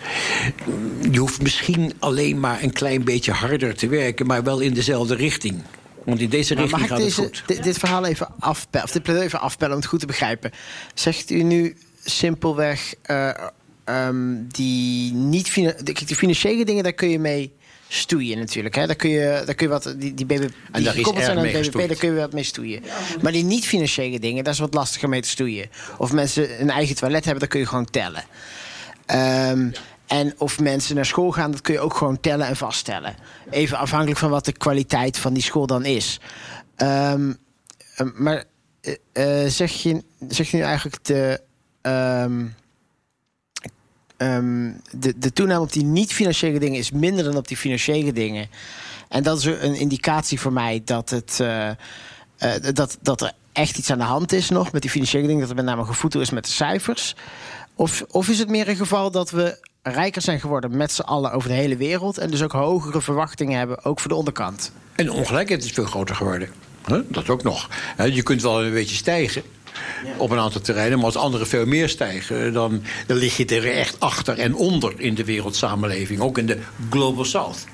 je 1.11 1.19
hoeft 1.19 1.43
misschien 1.43 1.93
alleen 1.99 2.41
maar 2.41 2.63
een 2.63 2.73
klein 2.73 3.05
beetje 3.05 3.33
harder 3.33 3.75
te 3.75 3.89
werken, 3.89 4.27
maar 4.27 4.43
wel 4.43 4.61
in 4.61 4.75
dezelfde 4.75 5.15
richting. 5.15 5.63
Want 6.05 6.21
in 6.21 6.29
deze 6.29 6.55
richting 6.55 6.87
gaat 6.87 6.99
deze, 6.99 7.23
het 7.23 7.43
goed. 7.47 7.63
Dit, 7.63 7.79
verhaal 7.79 8.07
even 8.07 8.29
afpellen, 8.39 8.87
of 8.87 8.93
dit 8.93 9.03
pleidooi 9.03 9.29
even 9.29 9.41
afpellen 9.41 9.75
om 9.75 9.81
het 9.81 9.89
goed 9.89 10.01
te 10.01 10.07
begrijpen. 10.07 10.51
Zegt 10.95 11.31
u 11.31 11.43
nu 11.43 11.77
simpelweg 12.05 12.95
uh, 13.07 13.31
um, 13.85 14.47
die 14.49 15.13
niet 15.13 15.55
die 15.85 16.17
financiële 16.17 16.65
dingen, 16.65 16.83
daar 16.83 16.93
kun 16.93 17.11
je 17.11 17.19
mee 17.19 17.53
stoeien 17.89 18.39
natuurlijk. 18.39 18.75
Hè? 18.75 18.87
Daar, 18.87 18.97
kun 18.97 19.11
je, 19.11 19.43
daar 19.47 19.55
kun 19.55 19.67
je 19.67 19.73
wat, 19.73 19.83
die, 19.83 20.15
die, 20.15 20.27
die 20.27 20.39
daar 20.71 20.93
gekoppeld 20.93 21.25
zijn 21.25 21.39
aan 21.39 21.45
BBP, 21.45 21.89
daar 21.89 21.97
kun 21.97 22.13
je 22.13 22.21
wat 22.21 22.33
mee 22.33 22.45
stoeien. 22.45 22.83
Maar 23.23 23.33
die 23.33 23.45
niet-financiële 23.45 24.19
dingen, 24.19 24.45
daar 24.45 24.53
is 24.53 24.59
wat 24.59 24.75
lastiger 24.75 25.09
mee 25.09 25.21
te 25.21 25.29
stoeien. 25.29 25.69
Of 25.99 26.13
mensen 26.13 26.61
een 26.61 26.71
eigen 26.71 26.97
toilet 26.97 27.25
hebben, 27.25 27.41
dat 27.41 27.51
kun 27.51 27.61
je 27.61 27.67
gewoon 27.67 27.91
tellen. 27.91 28.25
Um, 29.51 29.73
en 30.07 30.35
of 30.39 30.61
mensen 30.61 30.95
naar 30.95 31.07
school 31.07 31.31
gaan, 31.31 31.51
dat 31.51 31.61
kun 31.61 31.75
je 31.75 31.81
ook 31.81 31.97
gewoon 31.97 32.21
tellen 32.21 32.47
en 32.47 32.57
vaststellen. 32.57 33.15
Even 33.51 33.79
afhankelijk 33.79 34.19
van 34.19 34.31
wat 34.31 34.45
de 34.45 34.53
kwaliteit 34.53 35.19
van 35.19 35.33
die 35.33 35.43
school 35.43 35.67
dan 35.67 35.85
is. 35.85 36.21
Um, 36.77 37.39
maar 38.15 38.45
uh, 39.13 39.47
zeg, 39.47 39.73
je, 39.73 40.03
zeg 40.29 40.51
je 40.51 40.57
nu 40.57 40.63
eigenlijk 40.63 41.05
de 41.05 41.41
um, 41.83 42.55
um, 44.17 44.81
de, 44.91 45.19
de 45.19 45.33
toename 45.33 45.61
op 45.61 45.73
die 45.73 45.85
niet-financiële 45.85 46.59
dingen 46.59 46.79
is 46.79 46.91
minder 46.91 47.25
dan 47.25 47.37
op 47.37 47.49
die 47.49 47.57
financiële 47.57 48.13
dingen. 48.13 48.49
En 49.09 49.23
dat 49.23 49.39
is 49.39 49.45
een 49.45 49.75
indicatie 49.75 50.41
voor 50.41 50.53
mij 50.53 50.83
dat, 50.85 51.11
het, 51.11 51.43
dat, 52.75 52.99
dat 53.03 53.21
er 53.21 53.33
echt 53.53 53.79
iets 53.79 53.91
aan 53.91 53.99
de 53.99 54.05
hand 54.05 54.33
is 54.33 54.49
nog 54.49 54.73
met 54.73 54.83
die 54.83 54.91
financiële 54.91 55.27
dingen. 55.27 55.41
Dat 55.41 55.51
er 55.51 55.57
met 55.57 55.65
name 55.65 55.85
gevoed 55.85 56.15
is 56.15 56.31
met 56.31 56.45
de 56.45 56.51
cijfers. 56.51 57.17
Of, 57.75 58.05
of 58.11 58.29
is 58.29 58.39
het 58.39 58.49
meer 58.49 58.69
een 58.69 58.77
geval 58.77 59.11
dat 59.11 59.31
we 59.31 59.69
rijker 59.93 60.23
zijn 60.23 60.41
geworden 60.41 60.77
met 60.77 60.93
z'n 60.93 61.01
allen 61.01 61.33
over 61.33 61.49
de 61.49 61.55
hele 61.55 61.77
wereld. 61.77 62.19
En 62.19 62.31
dus 62.31 62.43
ook 62.43 62.53
hogere 62.53 63.01
verwachtingen 63.01 63.59
hebben, 63.59 63.85
ook 63.85 64.01
voor 64.01 64.11
de 64.11 64.17
onderkant. 64.17 64.73
En 64.95 65.05
de 65.05 65.13
ongelijkheid 65.13 65.65
is 65.65 65.71
veel 65.71 65.85
groter 65.85 66.17
geworden. 66.17 66.49
Dat 67.09 67.29
ook 67.29 67.43
nog. 67.43 67.69
Je 68.11 68.23
kunt 68.23 68.43
wel 68.43 68.65
een 68.65 68.73
beetje 68.73 68.97
stijgen 68.97 69.43
op 70.17 70.31
een 70.31 70.39
aantal 70.39 70.61
terreinen. 70.61 70.97
Maar 70.97 71.07
als 71.07 71.17
anderen 71.17 71.47
veel 71.47 71.67
meer 71.67 71.89
stijgen, 71.89 72.53
dan, 72.53 72.83
dan 73.07 73.17
lig 73.17 73.37
je 73.37 73.47
er 73.47 73.73
echt 73.73 74.01
achter 74.01 74.39
en 74.39 74.55
onder 74.55 74.93
in 74.97 75.15
de 75.15 75.25
wereldsamenleving. 75.25 76.21
Ook 76.21 76.39
in 76.39 76.47
de 76.47 76.59
Global 76.91 77.25
South. 77.25 77.65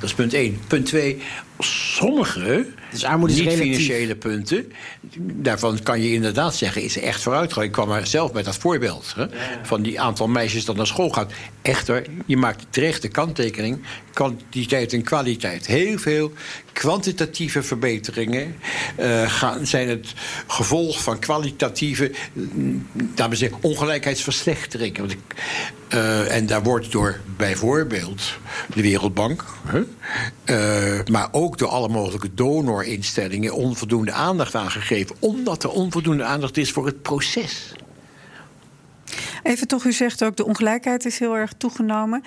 Dat 0.00 0.08
is 0.08 0.14
punt 0.14 0.34
één. 0.34 0.60
Punt 0.66 0.86
twee, 0.86 1.22
sommige 1.58 2.66
dus 2.90 3.02
niet-financiële 3.02 4.16
punten... 4.16 4.72
daarvan 5.18 5.82
kan 5.82 6.02
je 6.02 6.12
inderdaad 6.12 6.54
zeggen, 6.54 6.82
is 6.82 6.98
echt 6.98 7.22
vooruitgang. 7.22 7.66
Ik 7.66 7.72
kwam 7.72 7.90
er 7.90 8.06
zelf 8.06 8.32
met 8.32 8.44
dat 8.44 8.56
voorbeeld 8.56 9.12
hè, 9.16 9.26
van 9.62 9.82
die 9.82 10.00
aantal 10.00 10.28
meisjes 10.28 10.64
dat 10.64 10.76
naar 10.76 10.86
school 10.86 11.10
gaat. 11.10 11.32
Echter, 11.62 12.06
je 12.26 12.36
maakt 12.36 12.66
terecht 12.70 13.02
de 13.02 13.08
kanttekening, 13.08 13.82
kwantiteit 14.12 14.92
en 14.92 15.02
kwaliteit. 15.02 15.66
Heel 15.66 15.98
veel 15.98 16.32
kwantitatieve 16.72 17.62
verbeteringen 17.62 18.56
uh, 18.98 19.30
gaan, 19.30 19.66
zijn 19.66 19.88
het 19.88 20.12
gevolg 20.46 21.02
van 21.02 21.18
kwalitatieve 21.18 22.12
uh, 22.34 23.26
zeggen, 23.30 23.58
ongelijkheidsverslechteringen. 23.60 25.00
Want 25.00 25.12
ik, 25.12 25.18
uh, 25.94 26.34
en 26.36 26.46
daar 26.46 26.62
wordt 26.62 26.92
door 26.92 27.20
bijvoorbeeld 27.36 28.22
de 28.74 28.82
Wereldbank, 28.82 29.44
maar 31.10 31.28
ook 31.32 31.58
door 31.58 31.68
alle 31.68 31.88
mogelijke 31.88 32.34
donorinstellingen 32.34 33.54
onvoldoende 33.54 34.12
aandacht 34.12 34.54
aan 34.54 34.70
gegeven, 34.70 35.16
omdat 35.18 35.62
er 35.62 35.70
onvoldoende 35.70 36.24
aandacht 36.24 36.56
is 36.56 36.72
voor 36.72 36.86
het 36.86 37.02
proces. 37.02 37.74
Even 39.42 39.68
toch, 39.68 39.84
u 39.84 39.92
zegt 39.92 40.24
ook 40.24 40.36
de 40.36 40.44
ongelijkheid 40.44 41.04
is 41.04 41.18
heel 41.18 41.36
erg 41.36 41.52
toegenomen. 41.58 42.22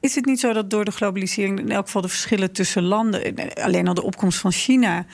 Is 0.00 0.14
het 0.14 0.24
niet 0.24 0.40
zo 0.40 0.52
dat 0.52 0.70
door 0.70 0.84
de 0.84 0.90
globalisering 0.90 1.58
in 1.58 1.70
elk 1.70 1.84
geval 1.84 2.02
de 2.02 2.08
verschillen 2.08 2.52
tussen 2.52 2.82
landen, 2.82 3.34
alleen 3.54 3.88
al 3.88 3.94
de 3.94 4.02
opkomst 4.02 4.38
van 4.38 4.52
China, 4.52 5.06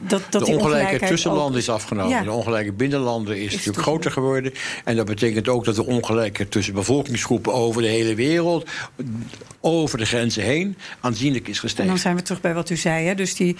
dat, 0.00 0.22
dat 0.30 0.46
de 0.46 0.52
ongelijkheid 0.52 1.06
tussen 1.06 1.32
landen 1.32 1.60
is 1.60 1.68
afgenomen. 1.68 2.24
De 2.24 2.30
ongelijkheid 2.30 2.76
binnenlanden 2.76 3.36
is, 3.36 3.44
is 3.44 3.54
natuurlijk 3.54 3.82
groter 3.82 4.10
geworden. 4.10 4.52
En 4.84 4.96
dat 4.96 5.06
betekent 5.06 5.48
ook 5.48 5.64
dat 5.64 5.74
de 5.74 5.86
ongelijkheid 5.86 6.50
tussen 6.50 6.74
bevolkingsgroepen 6.74 7.52
over 7.52 7.82
de 7.82 7.88
hele 7.88 8.14
wereld, 8.14 8.68
over 9.60 9.98
de 9.98 10.04
grenzen 10.04 10.42
heen, 10.42 10.76
aanzienlijk 11.00 11.48
is 11.48 11.58
gestegen. 11.58 11.84
En 11.84 11.90
dan 11.90 11.98
zijn 11.98 12.16
we 12.16 12.22
terug 12.22 12.40
bij 12.40 12.54
wat 12.54 12.70
u 12.70 12.76
zei. 12.76 13.06
Hè? 13.06 13.14
Dus 13.14 13.34
die, 13.34 13.56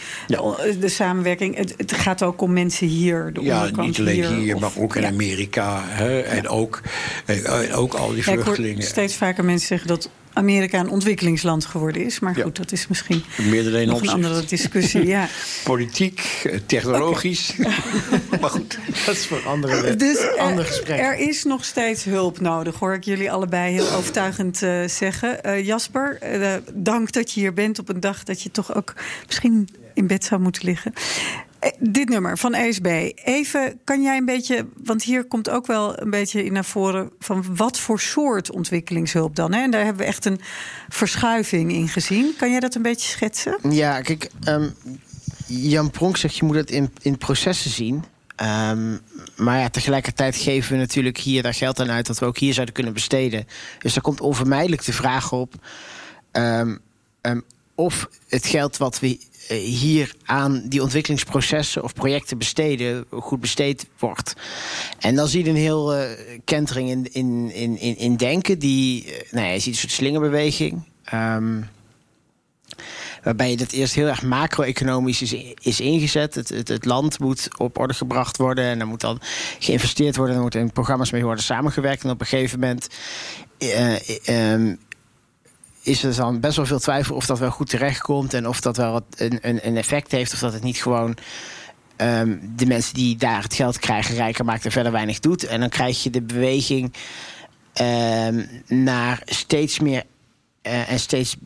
de, 0.81 0.89
samenwerking, 0.89 1.57
het, 1.57 1.75
het, 1.77 1.93
gaat 1.93 2.23
ook 2.23 2.41
om 2.41 2.53
mensen 2.53 2.87
hier. 2.87 3.33
De 3.33 3.43
ja, 3.43 3.71
niet 3.77 3.99
alleen 3.99 4.35
hier, 4.35 4.59
maar 4.59 4.71
ook 4.79 4.97
in 4.97 5.07
Amerika. 5.07 5.83
Hè? 5.85 6.21
En 6.21 6.49
ook, 6.49 6.81
eh, 7.27 7.79
ook 7.79 7.95
al 7.95 8.13
die 8.13 8.23
vluchtelingen. 8.23 8.79
Ik 8.79 8.85
steeds 8.85 9.15
vaker 9.15 9.45
mensen 9.45 9.69
zeggen 9.69 9.89
dat 9.89 10.11
Amerika 10.41 10.81
een 10.81 10.89
ontwikkelingsland 10.89 11.65
geworden 11.65 12.05
is. 12.05 12.21
Maar 12.21 12.35
goed, 12.35 12.57
dat 12.57 12.73
is 12.73 12.87
misschien 12.87 13.25
nog 13.87 14.03
een 14.03 14.09
andere 14.09 14.45
discussie. 14.45 15.07
Ja. 15.07 15.29
Politiek, 15.65 16.43
eh, 16.45 16.59
technologisch. 16.67 17.57
maar 18.41 18.51
goed, 18.51 18.79
dat 19.07 19.15
is 19.15 19.27
voor 19.27 19.43
andere, 19.47 19.97
dus 19.97 20.37
ander 20.39 20.65
gesprek. 20.65 20.99
Er 20.99 21.19
is 21.19 21.45
nog 21.45 21.65
steeds 21.65 22.05
hulp 22.05 22.41
nodig, 22.41 22.79
hoor 22.79 22.95
ik 22.95 23.05
jullie 23.05 23.33
allebei 23.33 23.73
heel 23.73 23.93
overtuigend 23.93 24.63
uh, 24.63 24.87
zeggen. 24.87 25.39
Uh, 25.47 25.67
Jasper, 25.67 26.19
dank 26.75 27.13
dat 27.13 27.33
je 27.33 27.41
hier 27.41 27.55
bent 27.55 27.79
op 27.79 27.89
een 27.89 28.01
dag 28.01 28.25
dat 28.25 28.43
je 28.43 28.51
toch 28.51 28.75
ook 28.75 28.95
misschien 29.27 29.69
in 29.95 30.07
bed 30.07 30.25
zou 30.25 30.41
moeten 30.41 30.65
liggen. 30.65 30.93
Eh, 31.61 31.71
dit 31.79 32.09
nummer 32.09 32.39
van 32.39 32.55
ESB. 32.55 33.11
Even, 33.25 33.81
kan 33.85 34.03
jij 34.03 34.17
een 34.17 34.25
beetje, 34.25 34.67
want 34.85 35.03
hier 35.03 35.25
komt 35.25 35.51
ook 35.51 35.67
wel 35.67 36.01
een 36.01 36.11
beetje 36.11 36.45
in 36.45 36.53
naar 36.53 36.65
voren 36.65 37.11
van 37.19 37.57
wat 37.57 37.79
voor 37.79 38.01
soort 38.01 38.51
ontwikkelingshulp 38.51 39.37
dan? 39.37 39.53
Hè? 39.53 39.63
En 39.63 39.71
daar 39.71 39.85
hebben 39.85 40.03
we 40.03 40.09
echt 40.09 40.25
een 40.25 40.41
verschuiving 40.89 41.73
in 41.73 41.89
gezien. 41.89 42.35
Kan 42.39 42.51
jij 42.51 42.61
dat 42.61 42.75
een 42.75 42.83
beetje 42.83 43.09
schetsen? 43.09 43.59
Ja, 43.71 44.01
kijk, 44.01 44.31
um, 44.49 44.75
Jan 45.47 45.91
Pronk 45.91 46.17
zegt 46.17 46.37
je 46.37 46.45
moet 46.45 46.57
het 46.57 46.71
in, 46.71 46.93
in 47.03 47.19
processen 47.19 47.71
zien. 47.71 48.05
Um, 48.43 49.01
maar 49.37 49.59
ja, 49.59 49.69
tegelijkertijd 49.69 50.37
geven 50.37 50.73
we 50.73 50.79
natuurlijk 50.79 51.19
hier 51.19 51.43
daar 51.43 51.55
geld 51.55 51.81
aan 51.81 51.91
uit 51.91 52.07
dat 52.07 52.19
we 52.19 52.27
ook 52.27 52.39
hier 52.39 52.55
zouden 52.55 52.75
kunnen 52.75 52.93
besteden. 52.93 53.47
Dus 53.79 53.95
daar 53.95 54.03
komt 54.03 54.21
onvermijdelijk 54.21 54.85
de 54.85 54.93
vraag 54.93 55.33
op. 55.33 55.55
Um, 56.33 56.81
of 57.75 58.09
het 58.29 58.47
geld 58.47 58.77
wat 58.77 59.01
we 59.01 59.21
hier 59.55 60.15
aan 60.25 60.63
die 60.69 60.83
ontwikkelingsprocessen 60.83 61.83
of 61.83 61.95
projecten 61.95 62.39
besteden, 62.39 63.05
goed 63.11 63.41
besteed 63.41 63.87
wordt. 63.99 64.35
En 64.99 65.15
dan 65.15 65.29
zie 65.29 65.45
je 65.45 65.51
een 65.51 65.57
heel 65.57 65.97
uh, 65.97 66.03
kentering 66.45 66.91
in, 66.91 67.13
in, 67.13 67.77
in, 67.79 67.97
in, 67.97 68.17
denken. 68.17 68.59
Die, 68.59 69.05
uh, 69.05 69.13
nou 69.31 69.47
ja, 69.47 69.53
je 69.53 69.59
ziet 69.59 69.73
een 69.73 69.79
soort 69.79 69.93
slingerbeweging. 69.93 70.83
Um, 71.15 71.69
waarbij 73.23 73.57
dat 73.57 73.73
eerst 73.73 73.95
heel 73.95 74.07
erg 74.07 74.23
macro-economisch 74.23 75.23
is, 75.23 75.35
is 75.61 75.81
ingezet. 75.81 76.35
Het, 76.35 76.49
het, 76.49 76.69
het, 76.69 76.85
land 76.85 77.19
moet 77.19 77.49
op 77.59 77.79
orde 77.79 77.95
gebracht 77.95 78.37
worden 78.37 78.65
en 78.65 78.81
er 78.81 78.87
moet 78.87 79.01
dan 79.01 79.21
geïnvesteerd 79.59 80.17
worden. 80.17 80.35
Er 80.35 80.43
moeten 80.43 80.73
programma's 80.73 81.11
mee 81.11 81.25
worden 81.25 81.45
samengewerkt. 81.45 82.05
En 82.05 82.11
op 82.11 82.21
een 82.21 82.27
gegeven 82.27 82.61
moment 82.61 82.89
um, 84.29 84.79
is 85.83 86.03
er 86.03 86.17
dan 86.17 86.41
best 86.41 86.57
wel 86.57 86.67
veel 86.67 86.79
twijfel 86.79 87.17
of 87.17 87.27
dat 87.27 87.39
wel 87.39 87.51
goed 87.51 87.71
terechtkomt 87.71 88.35
en 88.35 88.49
of 88.49 88.61
dat 88.61 88.77
wel 88.77 89.07
een, 89.17 89.39
een, 89.43 89.67
een 89.67 89.77
effect 89.77 90.11
heeft 90.11 90.33
of 90.33 90.39
dat 90.39 90.53
het 90.53 90.63
niet 90.63 90.83
gewoon 90.83 91.17
um, 91.97 92.53
de 92.57 92.67
mensen 92.67 92.95
die 92.95 93.17
daar 93.17 93.43
het 93.43 93.55
geld 93.55 93.79
krijgen 93.79 94.15
rijker 94.15 94.45
maakt 94.45 94.65
en 94.65 94.73
verder 94.73 94.93
weinig 94.93 95.21
doet. 95.21 95.47
En 95.47 95.61
dan 95.61 95.69
krijg 95.69 96.03
je 96.03 96.11
de 96.11 96.23
beweging 96.23 96.95
um, 97.81 98.63
naar 98.67 99.23
steeds 99.25 99.79
meer 99.79 100.03
uh, 100.63 100.91
en 100.91 101.01
steeds 101.01 101.37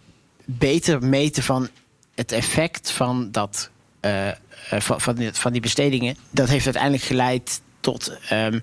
beter 0.44 1.02
meten 1.02 1.42
van 1.42 1.68
het 2.14 2.32
effect 2.32 2.90
van 2.90 3.30
dat 3.30 3.70
van, 4.70 5.00
van, 5.00 5.14
die, 5.14 5.32
van 5.32 5.52
die 5.52 5.60
bestedingen. 5.60 6.16
Dat 6.30 6.48
heeft 6.48 6.64
uiteindelijk 6.64 7.02
geleid 7.02 7.60
tot 7.84 8.12
um, 8.32 8.60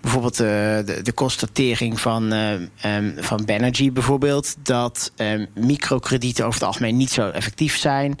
bijvoorbeeld 0.00 0.40
uh, 0.40 0.46
de, 0.46 1.00
de, 1.02 1.14
constatering 1.14 2.00
van, 2.00 2.32
um, 2.32 2.70
van 3.16 3.44
Banerjee 3.44 3.92
bijvoorbeeld... 3.92 4.56
dat 4.62 5.12
um, 5.16 5.46
microkredieten 5.54 6.44
over 6.44 6.58
het 6.58 6.68
algemeen 6.68 6.96
niet 6.96 7.10
zo 7.10 7.30
effectief 7.30 7.76
zijn... 7.76 8.18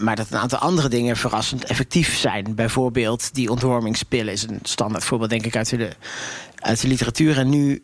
maar 0.00 0.16
dat 0.16 0.30
een 0.30 0.38
aantal 0.38 0.58
andere 0.58 0.88
dingen 0.88 1.16
verrassend 1.16 1.64
effectief 1.64 2.16
zijn. 2.16 2.54
Bijvoorbeeld 2.54 3.34
die 3.34 3.50
ontwormingspillen 3.50 4.32
is 4.32 4.42
een 4.42 4.58
standaard 4.62 5.04
voorbeeld, 5.04 5.30
denk 5.30 5.46
ik, 5.46 5.56
uit 5.56 5.68
de, 5.68 5.90
uit 6.56 6.80
de 6.80 6.88
literatuur. 6.88 7.38
En 7.38 7.48
nu 7.48 7.82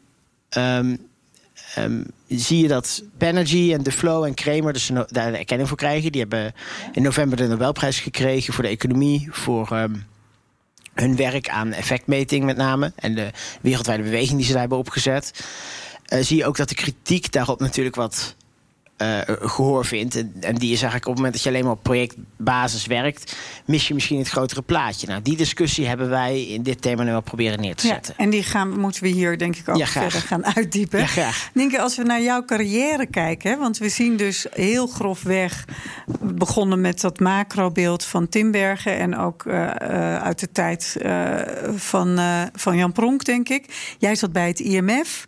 zie 2.28 2.62
je 2.62 2.68
dat 2.68 3.02
Banerjee 3.18 3.74
en 3.74 3.82
De 3.82 3.92
Flow 3.92 4.24
en 4.24 4.34
Kramer 4.34 4.72
dus 4.72 4.90
daar 5.06 5.30
de 5.32 5.38
erkenning 5.38 5.68
voor 5.68 5.76
krijgen. 5.76 6.12
Die 6.12 6.20
hebben 6.20 6.54
in 6.92 7.02
november 7.02 7.38
de 7.38 7.46
Nobelprijs 7.46 8.00
gekregen 8.00 8.52
voor 8.52 8.64
de 8.64 8.70
economie... 8.70 9.28
voor 9.30 9.88
hun 11.00 11.16
werk 11.16 11.48
aan 11.48 11.72
effectmeting 11.72 12.44
met 12.44 12.56
name... 12.56 12.92
en 12.96 13.14
de 13.14 13.30
wereldwijde 13.60 14.02
beweging 14.02 14.36
die 14.36 14.46
ze 14.46 14.52
daar 14.52 14.60
hebben 14.60 14.78
opgezet... 14.78 15.32
Uh, 16.12 16.22
zie 16.22 16.36
je 16.36 16.46
ook 16.46 16.56
dat 16.56 16.68
de 16.68 16.74
kritiek 16.74 17.32
daarop 17.32 17.60
natuurlijk 17.60 17.96
wat 17.96 18.36
uh, 19.02 19.18
gehoor 19.26 19.84
vindt. 19.84 20.16
En, 20.16 20.32
en, 20.40 20.54
die 20.54 20.72
is 20.72 20.82
eigenlijk 20.82 21.06
op 21.06 21.10
het 21.10 21.16
moment 21.16 21.32
dat 21.32 21.42
je 21.42 21.48
alleen 21.48 21.64
maar 21.64 21.72
op 21.72 21.82
projectbasis 21.82 22.86
werkt, 22.86 23.36
mis 23.64 23.88
je 23.88 23.94
misschien 23.94 24.18
het 24.18 24.28
grotere 24.28 24.62
plaatje. 24.62 25.06
Nou, 25.06 25.22
die 25.22 25.36
discussie 25.36 25.86
hebben 25.86 26.08
wij 26.08 26.46
in 26.46 26.62
dit 26.62 26.82
thema 26.82 27.02
nu 27.02 27.10
wel 27.10 27.20
proberen 27.20 27.60
neer 27.60 27.74
te 27.74 27.86
zetten. 27.86 28.14
Ja, 28.16 28.24
en 28.24 28.30
die 28.30 28.42
gaan, 28.42 28.80
moeten 28.80 29.02
we 29.02 29.08
hier 29.08 29.38
denk 29.38 29.56
ik 29.56 29.68
ook 29.68 29.86
verder 29.86 30.20
gaan 30.20 30.46
uitdiepen. 30.54 30.98
Ja, 30.98 31.06
graag. 31.06 31.50
Nienke, 31.54 31.80
als 31.80 31.96
we 31.96 32.02
naar 32.02 32.22
jouw 32.22 32.44
carrière 32.44 33.06
kijken, 33.06 33.50
hè, 33.50 33.56
want 33.56 33.78
we 33.78 33.88
zien 33.88 34.16
dus 34.16 34.46
heel 34.50 34.86
grofweg 34.86 35.64
begonnen 36.20 36.80
met 36.80 37.00
dat 37.00 37.20
macrobeeld 37.20 38.04
van 38.04 38.28
Timbergen 38.28 38.98
en 38.98 39.16
ook 39.16 39.44
uh, 39.44 39.54
uh, 39.54 40.16
uit 40.16 40.38
de 40.38 40.52
tijd 40.52 40.96
van, 41.76 42.18
van 42.54 42.76
Jan 42.76 42.92
Pronk, 42.92 43.24
denk 43.24 43.48
ik. 43.48 43.94
Jij 43.98 44.14
zat 44.14 44.32
bij 44.32 44.48
het 44.48 44.60
IMF 44.60 45.26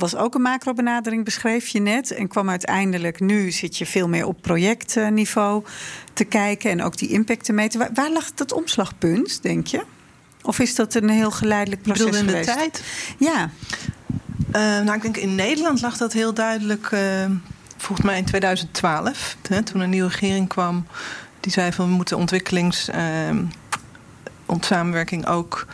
was 0.00 0.16
ook 0.16 0.34
een 0.34 0.42
macrobenadering, 0.42 1.24
beschreef 1.24 1.68
je 1.68 1.80
net. 1.80 2.10
En 2.10 2.28
kwam 2.28 2.50
uiteindelijk, 2.50 3.20
nu 3.20 3.50
zit 3.50 3.76
je 3.76 3.86
veel 3.86 4.08
meer 4.08 4.26
op 4.26 4.42
projectniveau 4.42 5.64
te 6.12 6.24
kijken 6.24 6.70
en 6.70 6.82
ook 6.82 6.96
die 6.96 7.08
impact 7.08 7.44
te 7.44 7.52
meten. 7.52 7.78
Waar, 7.78 7.90
waar 7.94 8.10
lag 8.10 8.34
dat 8.34 8.52
omslagpunt, 8.52 9.42
denk 9.42 9.66
je? 9.66 9.82
Of 10.42 10.58
is 10.58 10.74
dat 10.74 10.94
een 10.94 11.08
heel 11.08 11.30
geleidelijk 11.30 11.82
proces 11.82 12.06
in 12.06 12.28
geweest? 12.28 12.48
de 12.48 12.54
tijd? 12.54 12.82
Ja. 13.18 13.50
Uh, 14.46 14.52
nou, 14.56 14.92
ik 14.92 15.02
denk 15.02 15.16
in 15.16 15.34
Nederland 15.34 15.80
lag 15.80 15.96
dat 15.96 16.12
heel 16.12 16.34
duidelijk, 16.34 16.90
uh, 16.90 17.00
volgens 17.76 18.06
mij 18.06 18.18
in 18.18 18.24
2012. 18.24 19.36
Hè, 19.48 19.62
toen 19.62 19.80
een 19.80 19.90
nieuwe 19.90 20.08
regering 20.08 20.48
kwam, 20.48 20.86
die 21.40 21.52
zei 21.52 21.72
van 21.72 21.88
we 21.88 21.92
moeten 21.94 22.16
ontwikkelings... 22.16 22.88
Uh, 22.88 22.96
samenwerking 24.60 25.26
ook 25.26 25.66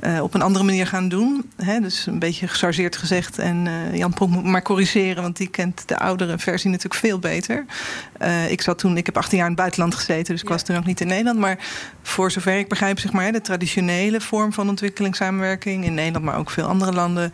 uh, 0.00 0.22
op 0.22 0.34
een 0.34 0.42
andere 0.42 0.64
manier 0.64 0.86
gaan 0.86 1.08
doen. 1.08 1.50
Hè? 1.56 1.80
Dus 1.80 2.06
een 2.06 2.18
beetje 2.18 2.48
gechargeerd 2.48 2.96
gezegd. 2.96 3.38
En 3.38 3.66
uh, 3.66 3.96
Jan 3.96 4.14
Pronk 4.14 4.32
moet 4.32 4.44
maar 4.44 4.62
corrigeren, 4.62 5.22
want 5.22 5.36
die 5.36 5.48
kent 5.48 5.88
de 5.88 5.98
oudere 5.98 6.38
versie 6.38 6.70
natuurlijk 6.70 7.00
veel 7.00 7.18
beter. 7.18 7.64
Uh, 8.22 8.50
ik 8.50 8.62
zat 8.62 8.78
toen, 8.78 8.96
ik 8.96 9.06
heb 9.06 9.16
18 9.16 9.36
jaar 9.36 9.46
in 9.46 9.52
het 9.52 9.60
buitenland 9.60 9.94
gezeten, 9.94 10.32
dus 10.32 10.42
ik 10.42 10.48
ja. 10.48 10.54
was 10.54 10.62
toen 10.62 10.76
ook 10.76 10.84
niet 10.84 11.00
in 11.00 11.06
Nederland. 11.06 11.38
Maar 11.38 11.58
voor 12.02 12.30
zover 12.30 12.58
ik 12.58 12.68
begrijp, 12.68 12.98
zeg 12.98 13.12
maar, 13.12 13.32
de 13.32 13.40
traditionele 13.40 14.20
vorm 14.20 14.52
van 14.52 14.68
ontwikkelingssamenwerking 14.68 15.84
in 15.84 15.94
Nederland, 15.94 16.24
maar 16.24 16.38
ook 16.38 16.50
veel 16.50 16.66
andere 16.66 16.92
landen, 16.92 17.32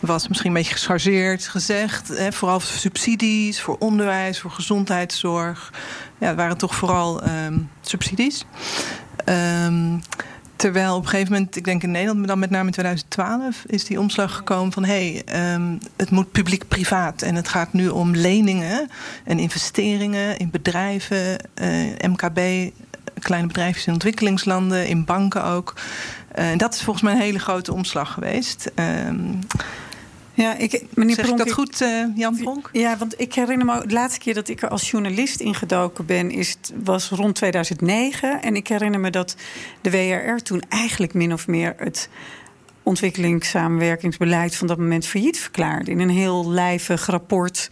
was 0.00 0.28
misschien 0.28 0.50
een 0.50 0.56
beetje 0.56 0.74
gechargeerd 0.74 1.46
gezegd. 1.46 2.08
Hè? 2.08 2.32
Vooral 2.32 2.60
voor 2.60 2.78
subsidies, 2.78 3.60
voor 3.60 3.76
onderwijs, 3.78 4.40
voor 4.40 4.50
gezondheidszorg. 4.50 5.72
Ja, 6.18 6.26
het 6.26 6.36
waren 6.36 6.56
toch 6.56 6.74
vooral 6.74 7.28
um, 7.28 7.70
subsidies. 7.80 8.44
Um, 9.24 10.00
Terwijl 10.56 10.96
op 10.96 11.02
een 11.02 11.08
gegeven 11.08 11.32
moment, 11.32 11.56
ik 11.56 11.64
denk 11.64 11.82
in 11.82 11.90
Nederland, 11.90 12.26
dan 12.26 12.38
met 12.38 12.50
name 12.50 12.66
in 12.66 12.72
2012, 12.72 13.64
is 13.66 13.84
die 13.84 14.00
omslag 14.00 14.36
gekomen 14.36 14.72
van 14.72 14.84
hé, 14.84 15.22
hey, 15.24 15.54
um, 15.54 15.78
het 15.96 16.10
moet 16.10 16.32
publiek-privaat. 16.32 17.22
En 17.22 17.34
het 17.34 17.48
gaat 17.48 17.72
nu 17.72 17.88
om 17.88 18.14
leningen 18.16 18.88
en 19.24 19.38
investeringen 19.38 20.36
in 20.36 20.50
bedrijven, 20.50 21.38
uh, 21.62 22.08
MKB, 22.08 22.70
kleine 23.18 23.46
bedrijfjes 23.46 23.86
in 23.86 23.92
ontwikkelingslanden, 23.92 24.86
in 24.86 25.04
banken 25.04 25.44
ook. 25.44 25.74
Uh, 26.38 26.50
en 26.50 26.58
dat 26.58 26.74
is 26.74 26.82
volgens 26.82 27.04
mij 27.04 27.14
een 27.14 27.20
hele 27.20 27.38
grote 27.38 27.72
omslag 27.72 28.12
geweest. 28.12 28.70
Um, 28.74 29.38
ja, 30.34 30.56
ik, 30.56 30.82
meneer 30.94 31.14
zeg 31.14 31.24
Pronk, 31.24 31.40
ik 31.40 31.46
dat 31.46 31.54
goed, 31.54 31.80
uh, 31.80 32.04
Jan 32.16 32.36
Pronk? 32.36 32.70
Ja, 32.72 32.96
want 32.96 33.20
ik 33.20 33.34
herinner 33.34 33.66
me 33.66 33.86
de 33.86 33.94
laatste 33.94 34.20
keer 34.20 34.34
dat 34.34 34.48
ik 34.48 34.62
er 34.62 34.68
als 34.68 34.90
journalist 34.90 35.40
ingedoken 35.40 36.06
ben, 36.06 36.30
is, 36.30 36.56
was 36.84 37.08
rond 37.08 37.34
2009. 37.34 38.42
En 38.42 38.56
ik 38.56 38.68
herinner 38.68 39.00
me 39.00 39.10
dat 39.10 39.36
de 39.80 39.90
WRR 39.90 40.42
toen 40.42 40.62
eigenlijk 40.68 41.14
min 41.14 41.32
of 41.32 41.46
meer 41.46 41.74
het 41.76 42.08
ontwikkelingssamenwerkingsbeleid 42.82 44.56
van 44.56 44.66
dat 44.66 44.78
moment 44.78 45.06
failliet 45.06 45.38
verklaarde. 45.38 45.90
In 45.90 46.00
een 46.00 46.10
heel 46.10 46.50
lijvig 46.50 47.06
rapport. 47.06 47.70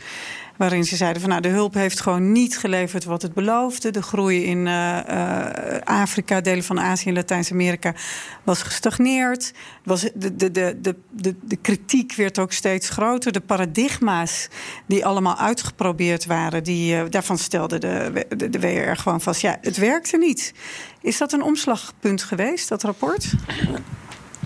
Waarin 0.56 0.84
ze 0.84 0.96
zeiden 0.96 1.20
van 1.20 1.30
nou, 1.30 1.42
de 1.42 1.48
hulp 1.48 1.74
heeft 1.74 2.00
gewoon 2.00 2.32
niet 2.32 2.58
geleverd 2.58 3.04
wat 3.04 3.22
het 3.22 3.34
beloofde. 3.34 3.90
De 3.90 4.02
groei 4.02 4.44
in 4.44 4.66
uh, 4.66 4.98
uh, 5.08 5.46
Afrika, 5.84 6.40
delen 6.40 6.64
van 6.64 6.80
Azië 6.80 7.08
en 7.08 7.14
Latijns-Amerika 7.14 7.94
was 8.42 8.62
gestagneerd. 8.62 9.52
Was 9.84 10.00
de, 10.14 10.36
de, 10.36 10.50
de, 10.50 10.78
de, 10.80 10.96
de, 11.10 11.34
de 11.42 11.56
kritiek 11.56 12.14
werd 12.14 12.38
ook 12.38 12.52
steeds 12.52 12.88
groter. 12.88 13.32
De 13.32 13.40
paradigma's 13.40 14.48
die 14.86 15.06
allemaal 15.06 15.36
uitgeprobeerd 15.36 16.26
waren, 16.26 16.64
die, 16.64 16.94
uh, 16.94 17.02
daarvan 17.10 17.38
stelde 17.38 17.78
de, 17.78 18.26
de, 18.36 18.50
de 18.50 18.60
WR 18.60 18.96
gewoon 18.96 19.20
vast. 19.20 19.40
Ja, 19.40 19.58
het 19.60 19.76
werkte 19.76 20.18
niet. 20.18 20.54
Is 21.00 21.18
dat 21.18 21.32
een 21.32 21.42
omslagpunt 21.42 22.22
geweest, 22.22 22.68
dat 22.68 22.82
rapport? 22.82 23.34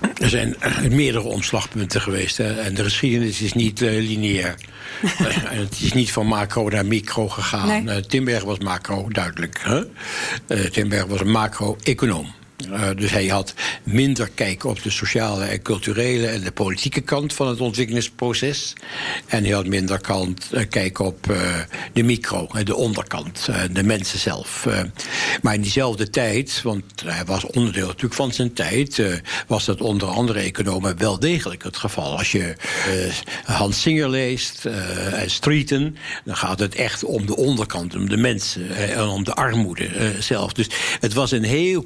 Er 0.01 0.29
zijn 0.29 0.57
meerdere 0.91 1.25
omslagpunten 1.25 2.01
geweest. 2.01 2.37
Hè? 2.37 2.61
En 2.61 2.75
de 2.75 2.83
geschiedenis 2.83 3.41
is 3.41 3.53
niet 3.53 3.81
uh, 3.81 3.91
lineair. 3.91 4.55
en 5.51 5.59
het 5.59 5.81
is 5.81 5.93
niet 5.93 6.13
van 6.13 6.27
macro 6.27 6.69
naar 6.69 6.87
micro 6.87 7.29
gegaan. 7.29 7.85
Nee. 7.85 7.97
Uh, 7.97 8.03
Timberg 8.03 8.45
was 8.45 8.59
macro, 8.59 9.09
duidelijk. 9.09 9.61
Hè? 9.63 9.81
Uh, 10.49 10.65
Timberg 10.71 11.07
was 11.07 11.21
een 11.21 11.31
macro-econoom. 11.31 12.35
Uh, 12.65 12.89
dus 12.97 13.11
hij 13.11 13.27
had 13.27 13.55
minder 13.83 14.31
kijk 14.35 14.65
op 14.65 14.83
de 14.83 14.91
sociale 14.91 15.45
en 15.45 15.63
culturele 15.63 16.27
en 16.27 16.41
de 16.41 16.53
politieke 16.53 17.01
kant 17.01 17.33
van 17.33 17.49
het 17.49 17.61
ontwikkelingsproces. 17.61 18.73
En 19.27 19.45
hij 19.45 19.53
had 19.53 19.67
minder 19.67 20.01
kant, 20.01 20.49
uh, 20.53 20.63
kijk 20.69 20.99
op 20.99 21.31
uh, 21.31 21.59
de 21.93 22.03
micro, 22.03 22.49
de 22.65 22.75
onderkant, 22.75 23.49
de 23.73 23.83
mensen 23.83 24.19
zelf. 24.19 24.67
maar 25.43 25.55
in 25.55 25.61
diezelfde 25.61 26.11
tijd, 26.11 26.61
want 26.63 26.85
hij 27.05 27.25
was 27.25 27.45
onderdeel 27.45 27.87
natuurlijk 27.87 28.15
van 28.15 28.33
zijn 28.33 28.53
tijd, 28.53 29.03
was 29.47 29.65
dat 29.65 29.81
onder 29.81 30.09
andere 30.09 30.41
economen 30.41 30.99
wel 30.99 31.19
degelijk 31.19 31.63
het 31.63 31.77
geval. 31.77 32.19
Als 32.19 32.33
je 32.33 32.57
Hans 33.45 33.81
Singer 33.81 34.11
leest 34.11 34.65
en 35.13 35.31
Streeten, 35.31 35.97
dan 36.25 36.37
gaat 36.37 36.59
het 36.59 36.75
echt 36.75 37.05
om 37.05 37.27
de 37.27 37.37
onderkant, 37.37 37.95
om 37.95 38.09
de 38.09 38.17
mensen 38.17 38.77
en 38.77 39.07
om 39.07 39.25
de 39.25 39.35
armoede 39.35 40.15
zelf. 40.19 40.53
Dus 40.53 40.69
het 41.01 41.13
was 41.13 41.31
een 41.31 41.45
heel 41.45 41.83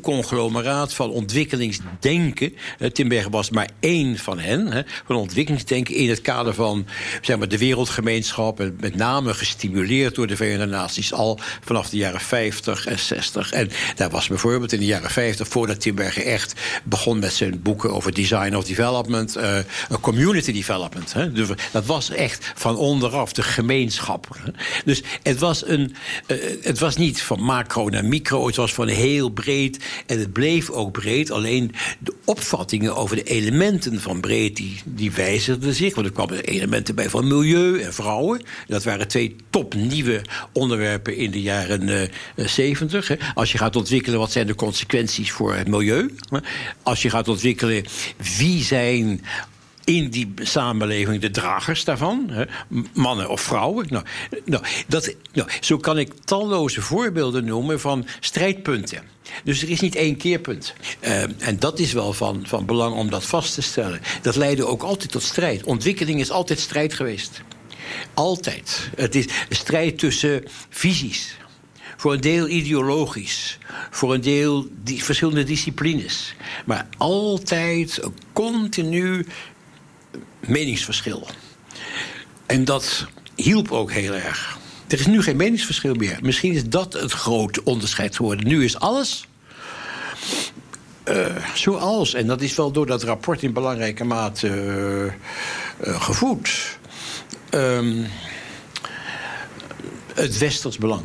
conglomeraat 0.61 0.95
van 0.95 1.11
ontwikkelingsdenken. 1.11 2.55
Timbergen 2.93 3.31
was 3.31 3.51
maar 3.51 3.69
één 3.81 4.19
van 4.19 4.39
hen. 4.39 4.87
van 5.07 5.17
ontwikkelingsdenken 5.17 5.95
in 5.95 6.09
het 6.09 6.21
kader 6.21 6.55
van 6.55 6.87
zeg 7.21 7.39
maar, 7.39 7.49
de 7.49 7.59
wereldgemeenschap. 7.59 8.61
En 8.61 8.77
met 8.81 8.97
name 8.97 9.35
gestimuleerd 9.35 10.15
door 10.15 10.27
de 10.27 10.37
Verenigde 10.37 10.67
Naties 10.67 11.13
al 11.13 11.39
vanaf 11.65 11.89
de 11.89 11.97
jaren 11.97 12.21
50 12.21 12.87
en 12.87 12.99
60. 12.99 13.53
En 13.53 13.71
daar 13.95 14.11
was 14.11 14.29
bijvoorbeeld 14.29 14.73
in 14.73 14.79
de 14.79 14.85
jaren 14.85 15.11
50, 15.11 15.49
voordat 15.49 15.81
Timbergen 15.81 16.25
echt 16.25 16.61
begon 16.85 17.19
met 17.19 17.33
zijn 17.33 17.63
boeken 17.63 17.93
over 17.93 18.15
design 18.15 18.55
of 18.55 18.65
development, 18.65 19.37
uh, 19.37 19.59
community 20.01 20.53
development. 20.53 21.13
Hè. 21.13 21.33
Dus 21.33 21.49
dat 21.73 21.87
was 21.87 22.11
echt 22.11 22.53
van 22.55 22.77
onderaf 22.77 23.33
de 23.33 23.43
gemeenschap. 23.43 24.27
Dus 24.85 25.03
het 25.23 25.39
was, 25.39 25.67
een, 25.67 25.95
uh, 26.27 26.37
het 26.63 26.79
was 26.79 26.97
niet 26.97 27.23
van 27.23 27.43
macro 27.43 27.89
naar 27.89 28.05
micro, 28.05 28.47
het 28.47 28.57
was 28.57 28.75
van 28.75 28.89
heel 28.89 29.29
breed. 29.29 29.79
En 30.07 30.19
het 30.19 30.33
bleef 30.33 30.50
bleef 30.51 30.71
ook 30.71 30.93
breed. 30.93 31.31
Alleen 31.31 31.73
de 31.99 32.15
opvattingen 32.25 32.97
over 32.97 33.17
de 33.17 33.23
elementen 33.23 34.01
van 34.01 34.21
breed... 34.21 34.57
die, 34.57 34.81
die 34.85 35.13
wijzigden 35.13 35.75
zich. 35.75 35.95
Want 35.95 36.07
er 36.07 36.13
kwamen 36.13 36.45
elementen 36.45 36.95
bij 36.95 37.11
van 37.11 37.27
milieu 37.27 37.81
en 37.81 37.95
vrouwen. 37.95 38.43
Dat 38.67 38.85
waren 38.85 39.09
twee 39.09 39.37
topnieuwe 39.51 40.23
onderwerpen 40.53 41.17
in 41.17 41.31
de 41.31 41.41
jaren 41.41 41.89
uh, 41.89 42.47
70. 42.47 43.09
Hè. 43.09 43.17
Als 43.35 43.53
je 43.53 43.59
gaat 43.59 43.77
ontwikkelen, 43.77 44.19
wat 44.19 44.33
zijn 44.33 44.47
de 44.47 44.55
consequenties 44.55 45.33
voor 45.33 45.55
het 45.55 45.69
milieu? 45.69 46.15
Als 46.83 47.03
je 47.03 47.11
gaat 47.11 47.29
ontwikkelen, 47.29 47.85
wie 48.39 48.63
zijn 48.63 49.21
in 49.97 50.11
die 50.11 50.33
samenleving 50.43 51.21
de 51.21 51.31
dragers 51.31 51.85
daarvan, 51.85 52.27
hè, 52.31 52.45
mannen 52.93 53.29
of 53.29 53.41
vrouwen. 53.41 53.87
Nou, 53.89 54.05
nou, 54.45 54.65
dat, 54.87 55.15
nou, 55.33 55.49
zo 55.61 55.77
kan 55.77 55.99
ik 55.99 56.13
talloze 56.25 56.83
voorbeelden 56.83 57.45
noemen 57.45 57.81
van 57.81 58.07
strijdpunten. 58.21 59.03
Dus 59.45 59.63
er 59.63 59.71
is 59.71 59.81
niet 59.81 59.95
één 59.95 60.17
keerpunt. 60.17 60.75
Uh, 61.01 61.23
en 61.23 61.59
dat 61.59 61.79
is 61.79 61.93
wel 61.93 62.13
van, 62.13 62.43
van 62.47 62.67
belang 62.67 62.95
om 62.95 63.11
dat 63.11 63.25
vast 63.25 63.55
te 63.55 63.63
stellen. 63.63 64.01
Dat 64.23 64.37
leidde 64.37 64.67
ook 64.67 64.83
altijd 64.83 65.11
tot 65.11 65.23
strijd. 65.23 65.65
Ontwikkeling 65.65 66.21
is 66.21 66.31
altijd 66.31 66.59
strijd 66.59 66.95
geweest. 66.95 67.43
Altijd. 68.15 68.91
Het 68.97 69.15
is 69.15 69.27
strijd 69.49 69.99
tussen 69.99 70.45
visies 70.69 71.37
Voor 71.97 72.13
een 72.13 72.21
deel 72.21 72.49
ideologisch. 72.49 73.59
Voor 73.91 74.15
een 74.15 74.21
deel 74.21 74.69
die 74.83 75.05
verschillende 75.05 75.45
disciplines. 75.45 76.35
Maar 76.67 76.87
altijd 76.99 78.01
continu 78.33 79.27
meningsverschil. 80.41 81.27
En 82.47 82.65
dat 82.65 83.07
hielp 83.35 83.73
ook 83.73 83.93
heel 83.93 84.15
erg. 84.15 84.59
Er 84.89 84.99
is 84.99 85.07
nu 85.07 85.23
geen 85.23 85.37
meningsverschil 85.37 85.95
meer. 85.95 86.19
Misschien 86.23 86.53
is 86.53 86.69
dat 86.69 86.93
het 86.93 87.13
groot 87.13 87.63
onderscheid 87.63 88.17
geworden. 88.17 88.47
Nu 88.47 88.65
is 88.65 88.79
alles 88.79 89.29
uh, 91.05 91.47
zoals. 91.55 92.15
En 92.15 92.27
dat 92.27 92.41
is 92.41 92.55
wel 92.55 92.71
door 92.71 92.87
dat 92.87 93.03
rapport 93.03 93.43
in 93.43 93.53
belangrijke 93.53 94.05
mate 94.05 94.49
uh, 94.49 95.05
uh, 95.89 96.03
gevoed. 96.03 96.79
Um, 97.51 98.07
het 100.15 100.39
westers 100.39 100.79
belang. 100.79 101.05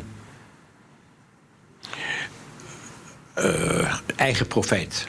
eigen 4.16 4.46
profijt. 4.46 5.06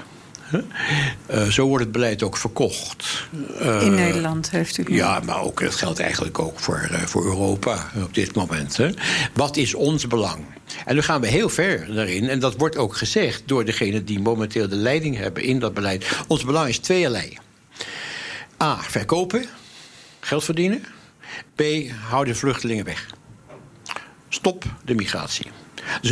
Uh, 1.31 1.43
zo 1.57 1.67
wordt 1.67 1.83
het 1.83 1.93
beleid 1.93 2.23
ook 2.23 2.37
verkocht. 2.37 3.27
Uh, 3.61 3.81
In 3.81 3.95
Nederland 3.95 4.49
heeft 4.51 4.77
u 4.77 4.85
Ja, 4.87 5.19
maar 5.25 5.41
ook, 5.41 5.61
dat 5.61 5.75
geldt 5.75 5.99
eigenlijk 5.99 6.39
ook 6.39 6.59
voor, 6.59 6.89
uh, 6.91 7.01
voor 7.01 7.25
Europa 7.25 7.91
op 8.03 8.13
dit 8.13 8.35
moment. 8.35 8.77
Hè. 8.77 8.89
Wat 9.33 9.57
is 9.57 9.73
ons 9.73 10.07
belang? 10.07 10.45
En 10.85 10.95
nu 10.95 11.01
gaan 11.01 11.21
we 11.21 11.27
heel 11.27 11.49
ver 11.49 11.93
daarin. 11.93 12.29
En 12.29 12.39
dat 12.39 12.55
wordt 12.57 12.77
ook 12.77 12.95
gezegd 12.95 13.43
door 13.45 13.65
degenen 13.65 14.05
die 14.05 14.19
momenteel 14.19 14.67
de 14.67 14.75
leiding 14.75 15.17
hebben 15.17 15.43
in 15.43 15.59
dat 15.59 15.73
beleid. 15.73 16.05
Ons 16.27 16.43
belang 16.43 16.69
is 16.69 16.77
tweeërlei. 16.77 17.37
A. 18.63 18.77
Verkopen. 18.81 19.45
Geld 20.19 20.43
verdienen. 20.43 20.83
B. 21.55 21.61
Hou 22.09 22.25
de 22.25 22.35
vluchtelingen 22.35 22.85
weg. 22.85 23.07
Stop 24.29 24.63
de 24.85 24.95
migratie. 24.95 25.51
Dat 26.01 26.11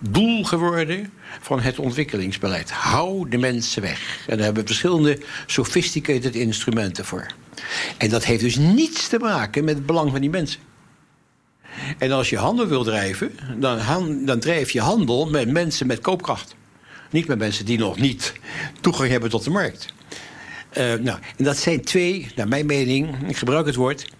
hoofddoel 0.00 0.44
geworden 0.44 1.12
van 1.40 1.60
het 1.60 1.78
ontwikkelingsbeleid. 1.78 2.70
Hou 2.70 3.28
de 3.28 3.38
mensen 3.38 3.82
weg. 3.82 4.24
En 4.26 4.36
daar 4.36 4.44
hebben 4.44 4.62
we 4.62 4.68
verschillende 4.68 5.18
sophisticated 5.46 6.34
instrumenten 6.34 7.04
voor. 7.04 7.26
En 7.96 8.10
dat 8.10 8.24
heeft 8.24 8.40
dus 8.40 8.56
niets 8.56 9.08
te 9.08 9.18
maken 9.18 9.64
met 9.64 9.74
het 9.74 9.86
belang 9.86 10.10
van 10.10 10.20
die 10.20 10.30
mensen. 10.30 10.60
En 11.98 12.12
als 12.12 12.30
je 12.30 12.36
handel 12.36 12.66
wil 12.66 12.84
drijven, 12.84 13.32
dan, 13.58 14.24
dan 14.24 14.40
drijf 14.40 14.70
je 14.70 14.80
handel 14.80 15.30
met 15.30 15.48
mensen 15.48 15.86
met 15.86 16.00
koopkracht. 16.00 16.54
Niet 17.10 17.26
met 17.26 17.38
mensen 17.38 17.64
die 17.64 17.78
nog 17.78 17.98
niet 17.98 18.32
toegang 18.80 19.10
hebben 19.10 19.30
tot 19.30 19.44
de 19.44 19.50
markt. 19.50 19.86
Uh, 20.78 20.94
nou, 20.94 21.18
en 21.36 21.44
dat 21.44 21.56
zijn 21.56 21.84
twee, 21.84 22.32
naar 22.36 22.48
mijn 22.48 22.66
mening, 22.66 23.28
ik 23.28 23.36
gebruik 23.36 23.66
het 23.66 23.74
woord, 23.74 24.10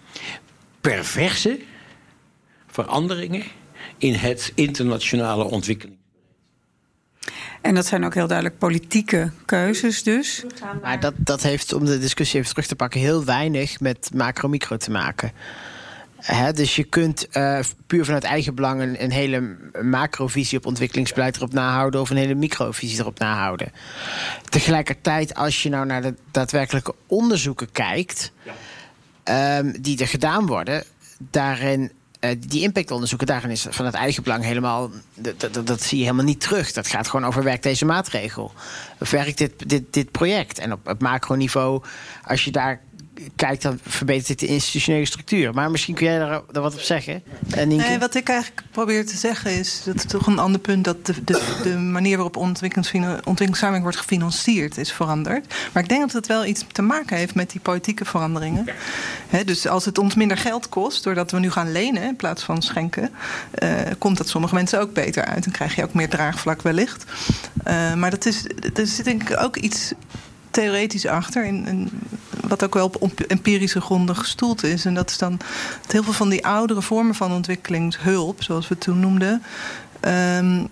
perverse 0.81 1.59
veranderingen 2.67 3.43
in 4.01 4.13
het 4.13 4.51
internationale 4.55 5.43
ontwikkeling. 5.43 5.99
En 7.61 7.75
dat 7.75 7.85
zijn 7.85 8.05
ook 8.05 8.13
heel 8.13 8.27
duidelijk 8.27 8.57
politieke 8.57 9.31
keuzes 9.45 10.03
dus. 10.03 10.43
Maar 10.81 10.99
dat, 10.99 11.13
dat 11.17 11.41
heeft, 11.41 11.73
om 11.73 11.85
de 11.85 11.99
discussie 11.99 12.39
even 12.39 12.51
terug 12.51 12.67
te 12.67 12.75
pakken... 12.75 12.99
heel 12.99 13.25
weinig 13.25 13.79
met 13.79 14.09
macro-micro 14.13 14.77
te 14.77 14.91
maken. 14.91 15.31
dus 16.53 16.75
je 16.75 16.83
kunt 16.83 17.27
uh, 17.31 17.59
puur 17.87 18.05
vanuit 18.05 18.23
eigen 18.23 18.55
belang 18.55 18.81
een, 18.81 19.03
een, 19.03 19.11
hele 19.11 19.57
macrovisie 19.81 20.57
op 20.57 20.65
ontwikkelingsbeleid 20.65 21.35
erop 21.35 21.53
nahouden 21.53 22.01
of 22.01 22.09
een 22.09 22.17
hele 22.17 22.35
microvisie 22.35 22.99
erop 22.99 23.19
nahouden. 23.19 23.71
Tegelijkertijd, 24.49 25.35
als 25.35 25.63
je 25.63 25.69
nou 25.69 25.85
naar 25.85 26.01
de 26.01 26.13
daadwerkelijke 26.31 26.95
onderzoeken 27.07 27.71
kijkt, 27.71 28.31
ja. 29.23 29.57
um, 29.57 29.81
die 29.81 29.99
er 29.99 30.07
gedaan 30.07 30.45
worden, 30.45 30.83
daarin 31.17 31.91
uh, 32.25 32.31
die 32.47 32.61
impactonderzoeken, 32.61 33.27
daarin 33.27 33.49
is 33.49 33.65
van 33.69 33.85
het 33.85 33.95
eigen 33.95 34.23
belang 34.23 34.43
helemaal. 34.43 34.91
Dat, 35.63 35.81
zie 35.81 35.97
je 35.97 36.03
helemaal 36.03 36.25
niet 36.25 36.39
terug. 36.39 36.71
Dat 36.71 36.87
gaat 36.87 37.07
gewoon 37.07 37.25
over 37.25 37.43
werkt 37.43 37.63
deze 37.63 37.85
maatregel. 37.85 38.51
Werkt 38.97 39.37
dit, 39.37 39.69
dit, 39.69 39.93
dit 39.93 40.11
project? 40.11 40.59
En 40.59 40.71
op, 40.71 40.87
op 40.87 41.01
macroniveau, 41.01 41.83
als 42.23 42.43
je 42.45 42.51
daar 42.51 42.81
kijkt, 43.35 43.61
dan 43.61 43.79
verbetert 43.87 44.27
het 44.27 44.39
de 44.39 44.47
institutionele 44.47 45.05
structuur. 45.05 45.53
Maar 45.53 45.71
misschien 45.71 45.95
kun 45.95 46.05
jij 46.05 46.19
daar, 46.19 46.41
daar 46.51 46.61
wat 46.61 46.73
op 46.73 46.79
zeggen. 46.79 47.23
En 47.49 47.67
nee, 47.67 47.99
wat 47.99 48.15
ik 48.15 48.29
eigenlijk 48.29 48.63
probeer 48.71 49.05
te 49.05 49.17
zeggen 49.17 49.51
is, 49.51 49.81
dat 49.85 49.95
is 49.95 50.05
toch 50.05 50.27
een 50.27 50.39
ander 50.39 50.61
punt, 50.61 50.83
dat 50.83 51.05
de, 51.05 51.23
de, 51.23 51.59
de 51.63 51.77
manier 51.77 52.15
waarop 52.15 52.37
ontwikkelingssamenwerking 52.37 53.81
wordt 53.81 53.97
gefinancierd 53.97 54.77
is 54.77 54.91
veranderd. 54.91 55.53
Maar 55.73 55.83
ik 55.83 55.89
denk 55.89 56.01
dat 56.01 56.11
het 56.11 56.27
wel 56.27 56.45
iets 56.45 56.65
te 56.71 56.81
maken 56.81 57.17
heeft 57.17 57.35
met 57.35 57.49
die 57.49 57.61
politieke 57.61 58.05
veranderingen. 58.05 58.65
Dus 59.45 59.67
als 59.67 59.85
het 59.85 59.97
ons 59.97 60.15
minder 60.15 60.37
geld 60.37 60.69
kost, 60.69 61.03
doordat 61.03 61.31
we 61.31 61.39
nu 61.39 61.51
gaan 61.51 61.71
lenen 61.71 62.03
in 62.03 62.15
plaats 62.15 62.43
van 62.43 62.61
schenken, 62.61 63.09
uh, 63.63 63.69
komt 63.97 64.17
dat 64.17 64.29
sommige 64.29 64.55
mensen 64.55 64.79
ook 64.79 64.93
beter 64.93 65.25
uit. 65.25 65.43
Dan 65.43 65.53
krijg 65.53 65.75
je 65.75 65.83
ook 65.83 65.93
meer 65.93 66.09
draagvlak 66.09 66.61
wellicht. 66.61 67.05
Uh, 67.67 67.93
maar 67.93 68.09
dat 68.09 68.25
is, 68.25 68.45
er 68.73 68.87
zit 68.87 69.05
denk 69.05 69.29
ik 69.29 69.41
ook 69.41 69.57
iets 69.57 69.93
theoretisch 70.51 71.05
achter. 71.05 71.45
In, 71.45 71.89
wat 72.47 72.63
ook 72.63 72.73
wel 72.73 72.91
op 72.99 73.19
empirische 73.19 73.81
gronden 73.81 74.15
gestoeld 74.15 74.63
is. 74.63 74.85
En 74.85 74.93
dat 74.93 75.09
is 75.09 75.17
dan 75.17 75.39
heel 75.87 76.03
veel 76.03 76.13
van 76.13 76.29
die 76.29 76.45
oudere 76.45 76.81
vormen 76.81 77.15
van 77.15 77.31
ontwikkelingshulp, 77.31 78.43
zoals 78.43 78.67
we 78.67 78.77
toen 78.77 78.99
noemden. 78.99 79.43
Um, 80.01 80.67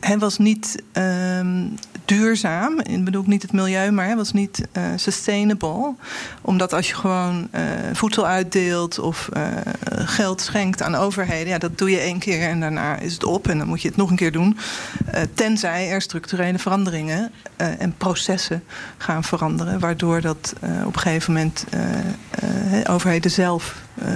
hij 0.00 0.18
was 0.18 0.38
niet 0.38 0.82
um, 0.92 1.74
duurzaam. 2.04 2.80
Ik 2.80 3.04
bedoel 3.04 3.24
niet 3.26 3.42
het 3.42 3.52
milieu, 3.52 3.90
maar 3.90 4.06
hij 4.06 4.16
was 4.16 4.32
niet 4.32 4.68
uh, 4.76 4.82
sustainable. 4.96 5.94
Omdat 6.42 6.72
als 6.72 6.88
je 6.88 6.94
gewoon 6.94 7.48
uh, 7.54 7.60
voedsel 7.92 8.26
uitdeelt 8.26 8.98
of 8.98 9.28
uh, 9.36 9.46
geld 9.90 10.40
schenkt 10.40 10.82
aan 10.82 10.94
overheden, 10.94 11.48
ja, 11.48 11.58
dat 11.58 11.78
doe 11.78 11.90
je 11.90 11.98
één 11.98 12.18
keer 12.18 12.48
en 12.48 12.60
daarna 12.60 12.96
is 12.96 13.12
het 13.12 13.24
op 13.24 13.48
en 13.48 13.58
dan 13.58 13.66
moet 13.66 13.82
je 13.82 13.88
het 13.88 13.96
nog 13.96 14.10
een 14.10 14.16
keer 14.16 14.32
doen. 14.32 14.58
tenzij 15.34 15.90
er 15.90 16.02
structurele 16.02 16.58
veranderingen 16.58 17.30
en 17.56 17.94
processen 17.96 18.64
gaan 18.96 19.24
veranderen, 19.24 19.78
waardoor 19.80 20.20
dat 20.20 20.52
op 20.84 20.94
een 20.94 21.00
gegeven 21.00 21.32
moment 21.32 21.64
overheden 22.86 23.30
zelf 23.30 23.74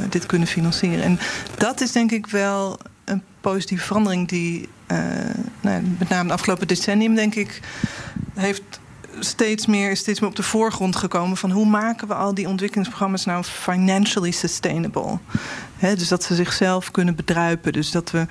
dit 0.09 0.27
kunnen 0.27 0.49
financieren. 0.49 1.05
En 1.05 1.18
dat 1.57 1.81
is 1.81 1.92
denk 1.92 2.11
ik 2.11 2.27
wel 2.27 2.79
positieve 3.43 3.85
verandering 3.85 4.29
die 4.29 4.69
uh, 4.93 4.99
nou, 5.61 5.83
met 5.99 6.09
name 6.09 6.27
de 6.29 6.35
afgelopen 6.35 6.69
decennium, 6.69 7.15
denk 7.15 7.35
ik, 7.35 7.61
heeft 8.35 8.63
steeds 9.19 9.67
meer, 9.67 9.91
is 9.91 9.99
steeds 9.99 10.21
meer 10.21 10.29
op 10.29 10.37
de 10.37 10.43
voorgrond 10.43 10.97
gekomen 10.97 11.37
van 11.37 11.51
hoe 11.51 11.67
maken 11.67 12.09
we 12.09 12.15
al 12.15 12.35
die 12.35 12.49
ontwikkelingsprogramma's 12.49 13.25
nou 13.25 13.45
financially 13.45 14.31
sustainable. 14.31 15.19
He, 15.77 15.97
dus 15.97 16.09
dat 16.09 16.23
ze 16.25 16.35
zichzelf 16.35 16.91
kunnen 16.91 17.15
bedruipen. 17.15 17.73
Dus 17.73 17.91
dat 17.91 18.11
we 18.11 18.27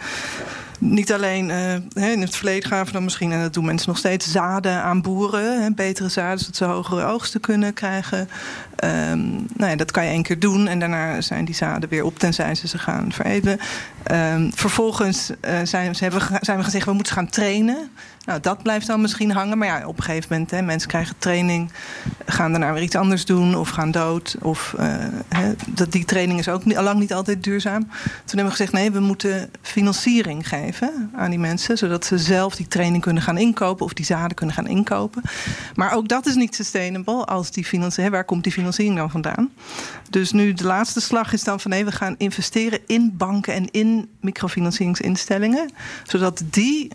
niet 0.80 1.14
alleen 1.14 1.50
uh, 1.50 2.12
in 2.12 2.22
het 2.22 2.36
verleden 2.36 2.70
gaven 2.70 2.94
dan 2.94 3.04
misschien, 3.04 3.32
en 3.32 3.42
dat 3.42 3.54
doen 3.54 3.66
mensen 3.66 3.90
nog 3.90 3.98
steeds, 3.98 4.32
zaden 4.32 4.84
aan 4.84 5.02
boeren. 5.02 5.64
Hè, 5.64 5.72
betere 5.72 6.10
zaden, 6.10 6.40
zodat 6.40 6.56
ze 6.56 6.66
hogere 6.66 7.06
oogsten 7.06 7.40
kunnen 7.40 7.74
krijgen. 7.74 8.30
Um, 8.84 9.48
nou 9.56 9.72
ja, 9.72 9.76
dat 9.76 9.92
kan 9.92 10.04
je 10.04 10.10
één 10.10 10.24
keer 10.24 10.40
doen 10.40 10.68
en 10.68 10.80
daarna 10.80 11.22
zijn 11.22 11.46
die 11.46 11.56
zaden 11.56 11.90
weer 11.90 12.04
op, 12.04 12.20
tenzij 12.20 12.56
ze 12.56 12.68
ze 12.68 12.78
gaan 12.78 13.12
veredelen. 13.12 13.60
Um, 14.12 14.52
vervolgens 14.54 15.30
uh, 15.30 15.60
zijn, 15.64 15.96
ze 15.96 16.04
hebben, 16.04 16.22
zijn 16.42 16.58
we 16.58 16.64
gezegd, 16.64 16.86
we 16.86 16.94
moeten 16.94 17.14
gaan 17.14 17.30
trainen. 17.30 17.90
Nou, 18.26 18.40
dat 18.40 18.64
blijft 18.64 18.88
dan 18.88 19.02
misschien 19.02 19.32
hangen. 19.32 19.58
Maar 19.58 19.68
ja, 19.68 19.88
op 19.88 19.98
een 19.98 20.04
gegeven 20.04 20.28
moment, 20.32 20.52
hè, 20.52 20.62
mensen 20.62 20.90
krijgen 20.90 21.16
training, 21.18 21.72
gaan 22.26 22.52
daarna 22.52 22.74
weer 22.74 22.84
iets 22.84 22.96
anders 22.96 23.26
doen 23.26 23.56
of 23.56 23.70
gaan 23.70 23.92
dood. 23.92 24.36
Of 24.42 24.76
uh, 24.80 24.86
hè, 25.30 25.54
dat, 25.68 25.92
die 25.92 26.06
training 26.06 26.40
is 26.40 26.50
ook 26.50 26.62
lang 26.66 27.00
niet 27.00 27.14
altijd 27.14 27.44
duurzaam. 27.44 27.82
Toen 27.82 27.92
hebben 28.26 28.46
we 28.46 28.52
gezegd, 28.52 28.72
nee, 28.72 28.92
we 28.92 29.00
moeten 29.00 29.50
financiering 29.62 30.48
geven 30.48 31.12
aan 31.16 31.30
die 31.30 31.40
mensen, 31.40 31.78
zodat 31.78 32.06
ze 32.06 32.18
zelf 32.18 32.56
die 32.56 32.68
training 32.68 33.04
kunnen 33.04 33.24
gaan 33.24 33.38
inkopen 33.38 33.86
of 33.86 33.94
die 33.94 34.06
zaden 34.06 34.36
kunnen 34.36 34.56
gaan 34.56 34.68
inkopen. 34.68 35.22
Maar 35.76 35.94
ook 35.94 36.08
dat 36.08 36.26
is 36.26 36.36
niet 36.36 36.56
sustainable 36.56 37.26
als 37.26 37.52
die 37.52 37.66
financiering. 37.66 38.16
Waar 38.16 38.24
komt 38.24 38.44
die 38.44 38.52
financiering 38.52 38.71
dan 38.76 39.12
vandaan? 39.12 39.52
Dus 40.10 40.32
nu 40.32 40.54
de 40.54 40.66
laatste 40.66 41.02
slag 41.02 41.34
is 41.34 41.44
dan 41.44 41.60
van 41.60 41.72
nee, 41.72 41.86
we 41.86 41.92
gaan 41.92 42.16
investeren 42.18 42.80
in 42.88 43.14
banken 43.18 43.54
en 43.54 43.72
in 43.72 44.10
microfinancieringsinstellingen, 44.20 45.72
zodat 46.04 46.44
die 46.46 46.92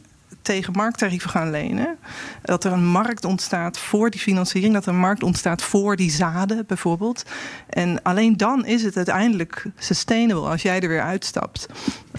tegen 0.47 0.73
markttarieven 0.73 1.31
gaan 1.31 1.51
lenen. 1.51 1.97
Dat 2.43 2.65
er 2.65 2.73
een 2.73 2.87
markt 2.87 3.25
ontstaat 3.25 3.79
voor 3.79 4.11
die 4.11 4.21
financiering. 4.21 4.75
Dat 4.75 4.87
er 4.87 4.93
een 4.93 4.99
markt 4.99 5.23
ontstaat 5.23 5.63
voor 5.63 5.97
die 5.97 6.11
zaden 6.11 6.65
bijvoorbeeld. 6.67 7.25
En 7.69 8.03
alleen 8.03 8.37
dan 8.37 8.67
is 8.67 8.83
het 8.83 8.97
uiteindelijk 8.97 9.65
sustainable 9.79 10.49
als 10.49 10.63
jij 10.63 10.81
er 10.81 10.89
weer 10.89 11.03
uitstapt. 11.03 11.67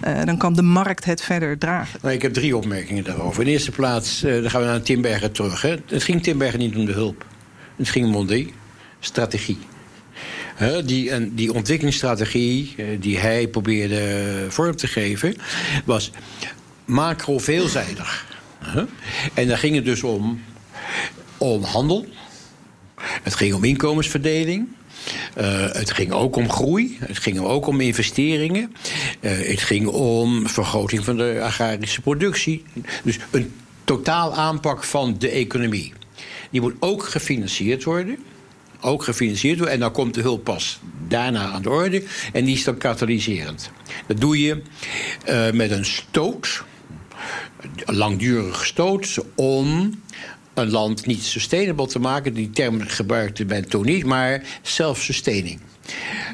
Uh, 0.04 0.24
dan 0.24 0.36
kan 0.36 0.52
de 0.52 0.62
markt 0.62 1.04
het 1.04 1.22
verder 1.22 1.58
dragen. 1.58 1.98
Nou, 2.02 2.14
ik 2.14 2.22
heb 2.22 2.32
drie 2.32 2.56
opmerkingen 2.56 3.04
daarover. 3.04 3.42
In 3.42 3.48
eerste 3.48 3.70
plaats, 3.70 4.24
uh, 4.24 4.40
dan 4.40 4.50
gaan 4.50 4.60
we 4.60 4.66
naar 4.66 4.82
Timbergen 4.82 5.32
terug. 5.32 5.62
Hè. 5.62 5.76
Het 5.86 6.02
ging 6.02 6.22
Timbergen 6.22 6.58
niet 6.58 6.76
om 6.76 6.84
de 6.84 6.92
hulp. 6.92 7.26
Het 7.76 7.88
ging 7.88 8.14
om 8.14 8.26
de 8.26 8.46
strategie. 9.00 9.58
Die, 10.84 11.10
en 11.10 11.34
die 11.34 11.52
ontwikkelingsstrategie 11.52 12.74
uh, 12.76 12.86
die 13.00 13.18
hij 13.18 13.48
probeerde 13.48 14.46
vorm 14.48 14.76
te 14.76 14.86
geven, 14.86 15.36
was 15.84 16.10
macro 16.84 17.38
veelzijdig. 17.38 18.26
En 19.34 19.48
daar 19.48 19.58
ging 19.58 19.74
het 19.74 19.84
dus 19.84 20.02
om, 20.02 20.42
om 21.38 21.62
handel. 21.62 22.06
Het 23.22 23.34
ging 23.34 23.54
om 23.54 23.64
inkomensverdeling. 23.64 24.68
het 25.72 25.90
ging 25.90 26.12
ook 26.12 26.36
om 26.36 26.50
groei. 26.50 26.96
Het 27.00 27.18
ging 27.18 27.38
ook 27.38 27.66
om 27.66 27.80
investeringen. 27.80 28.74
het 29.20 29.60
ging 29.60 29.86
om 29.86 30.48
vergroting 30.48 31.04
van 31.04 31.16
de 31.16 31.40
agrarische 31.42 32.00
productie. 32.00 32.64
Dus 33.04 33.18
een 33.30 33.52
totaal 33.84 34.34
aanpak 34.34 34.84
van 34.84 35.18
de 35.18 35.28
economie. 35.28 35.92
Die 36.50 36.60
moet 36.60 36.74
ook 36.78 37.04
gefinancierd 37.04 37.84
worden 37.84 38.18
ook 38.80 39.02
gefinancierd 39.02 39.56
worden. 39.56 39.74
En 39.74 39.80
dan 39.80 39.92
komt 39.92 40.14
de 40.14 40.20
hulp 40.20 40.44
pas 40.44 40.80
daarna 41.08 41.46
aan 41.46 41.62
de 41.62 41.70
orde. 41.70 42.02
En 42.32 42.44
die 42.44 42.54
is 42.54 42.64
dan 42.64 42.78
katalyserend. 42.78 43.70
Dat 44.06 44.20
doe 44.20 44.40
je 44.40 44.62
uh, 45.28 45.50
met 45.50 45.70
een 45.70 45.84
stoot, 45.84 46.64
een 47.84 47.96
langdurige 47.96 48.64
stoot, 48.64 49.18
om 49.34 50.00
een 50.54 50.70
land 50.70 51.06
niet 51.06 51.22
sustainable 51.22 51.86
te 51.86 51.98
maken. 51.98 52.34
Die 52.34 52.50
term 52.50 52.80
gebruikte 52.80 53.44
men 53.44 53.68
toen 53.68 53.84
niet, 53.84 54.04
maar 54.04 54.42
self-sustaining. 54.62 55.60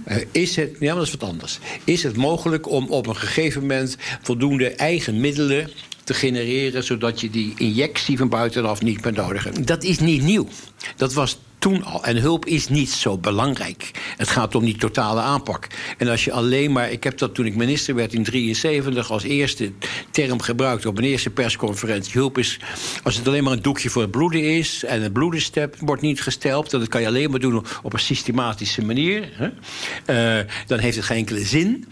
Uh, 0.09 0.17
is 0.31 0.57
het, 0.57 0.77
ja, 0.81 0.95
dat 0.95 1.05
is 1.05 1.11
wat 1.11 1.29
anders. 1.29 1.59
Is 1.85 2.03
het 2.03 2.17
mogelijk 2.17 2.71
om 2.71 2.87
op 2.89 3.07
een 3.07 3.17
gegeven 3.17 3.61
moment 3.61 3.97
voldoende 4.23 4.71
eigen 4.71 5.21
middelen 5.21 5.71
te 6.05 6.15
genereren, 6.15 6.85
zodat 6.85 7.21
je 7.21 7.31
die 7.31 7.53
injectie 7.57 8.17
van 8.17 8.29
buitenaf 8.29 8.83
niet 8.83 9.05
meer 9.05 9.13
nodig 9.13 9.45
hebt? 9.45 9.67
Dat 9.67 9.85
is 9.85 9.99
niet 9.99 10.23
nieuw. 10.23 10.49
Dat 10.97 11.13
was 11.13 11.39
toen 11.65 11.85
al. 11.85 12.05
En 12.05 12.17
hulp 12.17 12.47
is 12.47 12.69
niet 12.69 12.91
zo 12.91 13.19
belangrijk. 13.19 13.91
Het 14.17 14.29
gaat 14.29 14.55
om 14.55 14.65
die 14.65 14.77
totale 14.77 15.21
aanpak. 15.21 15.67
En 15.99 16.09
als 16.09 16.25
je 16.25 16.33
alleen 16.33 16.73
maar. 16.73 16.91
Ik 16.91 17.05
heb 17.05 17.19
dat 17.19 17.35
toen 17.35 17.47
ik 17.47 17.57
minister 17.57 17.95
werd 17.95 18.15
in 18.15 18.25
73 18.25 19.11
als 19.11 19.23
eerste 19.23 19.73
term 20.11 20.41
gebruikt 20.41 20.87
op 20.87 20.95
mijn 20.95 21.07
eerste 21.07 21.31
persconferentie. 21.31 22.13
Hulp 22.13 22.39
is. 22.39 22.61
Als 23.03 23.17
het 23.17 23.27
alleen 23.29 23.45
maar 23.45 23.53
een 23.53 23.63
doekje 23.63 23.91
voor 23.91 24.03
het 24.03 24.11
bloeden 24.11 24.57
is. 24.57 24.85
en 24.85 25.03
het 25.03 25.13
bloedenstep 25.13 25.77
wordt 25.79 26.03
niet 26.03 26.23
gesteld. 26.23 26.73
en 26.73 26.79
dat 26.79 26.89
kan 26.89 27.01
je 27.01 27.07
alleen 27.07 27.31
maar 27.31 27.41
doen 27.41 27.65
op 27.83 27.93
een 27.93 27.99
systematische 27.99 28.85
manier. 28.85 29.29
Hè, 29.33 30.41
uh, 30.41 30.51
dan 30.67 30.79
heeft 30.79 30.97
het 30.97 31.05
geen 31.05 31.17
enkele 31.17 31.45
zin. 31.45 31.85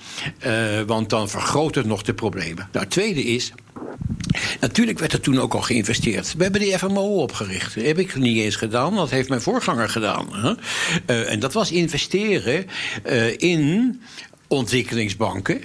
Uh, 0.47 0.81
want 0.87 1.11
dan 1.11 1.29
vergroot 1.29 1.75
het 1.75 1.87
nog 1.87 2.03
de 2.03 2.15
problemen. 2.15 2.69
Nou, 2.73 2.85
het 2.85 2.91
tweede 2.91 3.23
is. 3.23 3.53
Natuurlijk 4.61 4.99
werd 4.99 5.13
er 5.13 5.21
toen 5.21 5.41
ook 5.41 5.55
al 5.55 5.63
geïnvesteerd. 5.63 6.35
We 6.37 6.43
hebben 6.43 6.61
die 6.61 6.79
FMO 6.79 7.23
opgericht. 7.23 7.75
Dat 7.75 7.85
heb 7.85 7.99
ik 7.99 8.17
niet 8.17 8.37
eens 8.37 8.57
gedaan, 8.57 8.95
dat 8.95 9.11
heeft 9.11 9.29
mijn 9.29 9.41
voorganger 9.41 9.89
gedaan. 9.89 10.27
Hè? 10.33 10.53
Uh, 11.07 11.33
en 11.33 11.41
dat 11.41 11.53
was 11.53 11.73
investeren 11.73 12.67
uh, 13.07 13.39
in 13.39 14.01
ontwikkelingsbanken. 14.49 15.63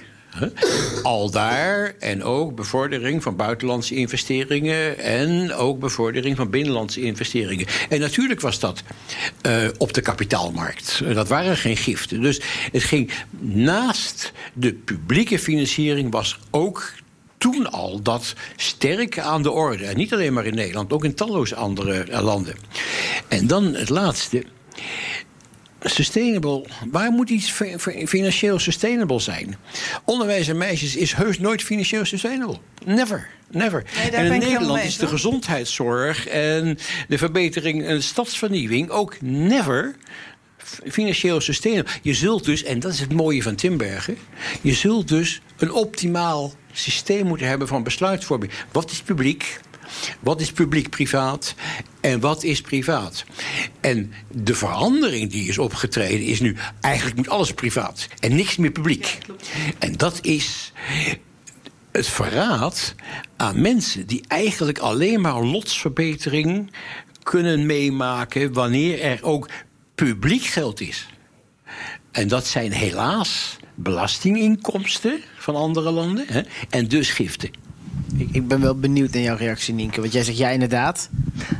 Al 1.02 1.30
daar 1.30 1.94
en 1.98 2.22
ook 2.22 2.54
bevordering 2.54 3.22
van 3.22 3.36
buitenlandse 3.36 3.94
investeringen 3.94 4.98
en 4.98 5.52
ook 5.52 5.78
bevordering 5.78 6.36
van 6.36 6.50
binnenlandse 6.50 7.00
investeringen. 7.00 7.66
En 7.88 8.00
natuurlijk 8.00 8.40
was 8.40 8.58
dat 8.58 8.82
uh, 9.46 9.68
op 9.78 9.92
de 9.92 10.00
kapitaalmarkt. 10.00 11.02
Dat 11.14 11.28
waren 11.28 11.56
geen 11.56 11.76
giften. 11.76 12.20
Dus 12.20 12.40
het 12.72 12.82
ging 12.82 13.10
naast 13.40 14.32
de 14.52 14.72
publieke 14.72 15.38
financiering 15.38 16.12
was 16.12 16.38
ook 16.50 16.92
toen 17.38 17.70
al 17.70 18.02
dat 18.02 18.34
sterk 18.56 19.18
aan 19.18 19.42
de 19.42 19.50
orde. 19.50 19.86
En 19.86 19.96
niet 19.96 20.12
alleen 20.12 20.32
maar 20.32 20.46
in 20.46 20.54
Nederland, 20.54 20.92
ook 20.92 21.04
in 21.04 21.14
talloze 21.14 21.54
andere 21.54 22.02
eh, 22.02 22.20
landen. 22.22 22.54
En 23.28 23.46
dan 23.46 23.74
het 23.74 23.88
laatste. 23.88 24.44
Sustainable. 25.80 26.64
Waar 26.90 27.10
moet 27.10 27.30
iets 27.30 27.50
financieel 28.06 28.58
sustainable 28.58 29.20
zijn? 29.20 29.56
Onderwijs 30.04 30.48
en 30.48 30.56
meisjes 30.56 30.96
is 30.96 31.12
heus 31.12 31.38
nooit 31.38 31.62
financieel 31.62 32.04
sustainable. 32.04 32.58
Never. 32.84 33.28
Never. 33.50 33.84
Nee, 33.96 34.10
en 34.10 34.32
in 34.32 34.38
Nederland 34.38 34.84
is 34.84 34.96
de 34.96 35.06
gezondheidszorg 35.06 36.26
en 36.26 36.78
de 37.08 37.18
verbetering 37.18 37.86
en 37.86 37.94
de 37.94 38.00
stadsvernieuwing 38.00 38.90
ook 38.90 39.20
never 39.20 39.96
financieel 40.90 41.40
sustainable. 41.40 41.92
Je 42.02 42.14
zult 42.14 42.44
dus, 42.44 42.62
en 42.62 42.80
dat 42.80 42.92
is 42.92 43.00
het 43.00 43.12
mooie 43.12 43.42
van 43.42 43.54
Timbergen, 43.54 44.16
je 44.60 44.74
zult 44.74 45.08
dus 45.08 45.40
een 45.56 45.72
optimaal 45.72 46.52
systeem 46.72 47.26
moeten 47.26 47.46
hebben 47.46 47.68
van 47.68 47.82
besluitvorming. 47.82 48.52
Wat 48.72 48.90
is 48.90 49.02
publiek? 49.02 49.60
Wat 50.20 50.40
is 50.40 50.52
publiek-privaat 50.52 51.54
en 52.00 52.20
wat 52.20 52.42
is 52.42 52.60
privaat? 52.60 53.24
En 53.80 54.12
de 54.32 54.54
verandering 54.54 55.30
die 55.30 55.48
is 55.48 55.58
opgetreden 55.58 56.26
is 56.26 56.40
nu... 56.40 56.56
eigenlijk 56.80 57.16
moet 57.16 57.28
alles 57.28 57.52
privaat 57.52 58.08
en 58.20 58.34
niks 58.34 58.56
meer 58.56 58.70
publiek. 58.70 59.18
en 59.78 59.96
dat 59.96 60.18
is 60.22 60.72
het 61.92 62.06
verraad 62.06 62.94
aan 63.36 63.60
mensen... 63.60 64.06
die 64.06 64.24
eigenlijk 64.28 64.78
alleen 64.78 65.20
maar 65.20 65.44
lotsverbetering 65.44 66.72
kunnen 67.22 67.66
meemaken... 67.66 68.52
wanneer 68.52 69.00
er 69.00 69.18
ook 69.22 69.48
publiek 70.04 70.44
geld 70.44 70.80
is. 70.80 71.08
En 72.10 72.28
dat 72.28 72.46
zijn 72.46 72.72
helaas 72.72 73.56
belastinginkomsten 73.74 75.20
van 75.38 75.56
andere 75.56 75.90
landen 75.90 76.26
hè, 76.28 76.40
en 76.70 76.88
dus 76.88 77.10
giften. 77.10 77.50
Ik, 78.16 78.28
ik, 78.32 78.48
ben 78.48 78.60
wel 78.60 78.78
benieuwd 78.78 79.12
naar 79.12 79.22
jouw 79.22 79.36
reactie, 79.36 79.74
Nienke. 79.74 80.00
Want 80.00 80.12
jij 80.12 80.24
zegt 80.24 80.38
ja, 80.38 80.48
inderdaad. 80.48 81.10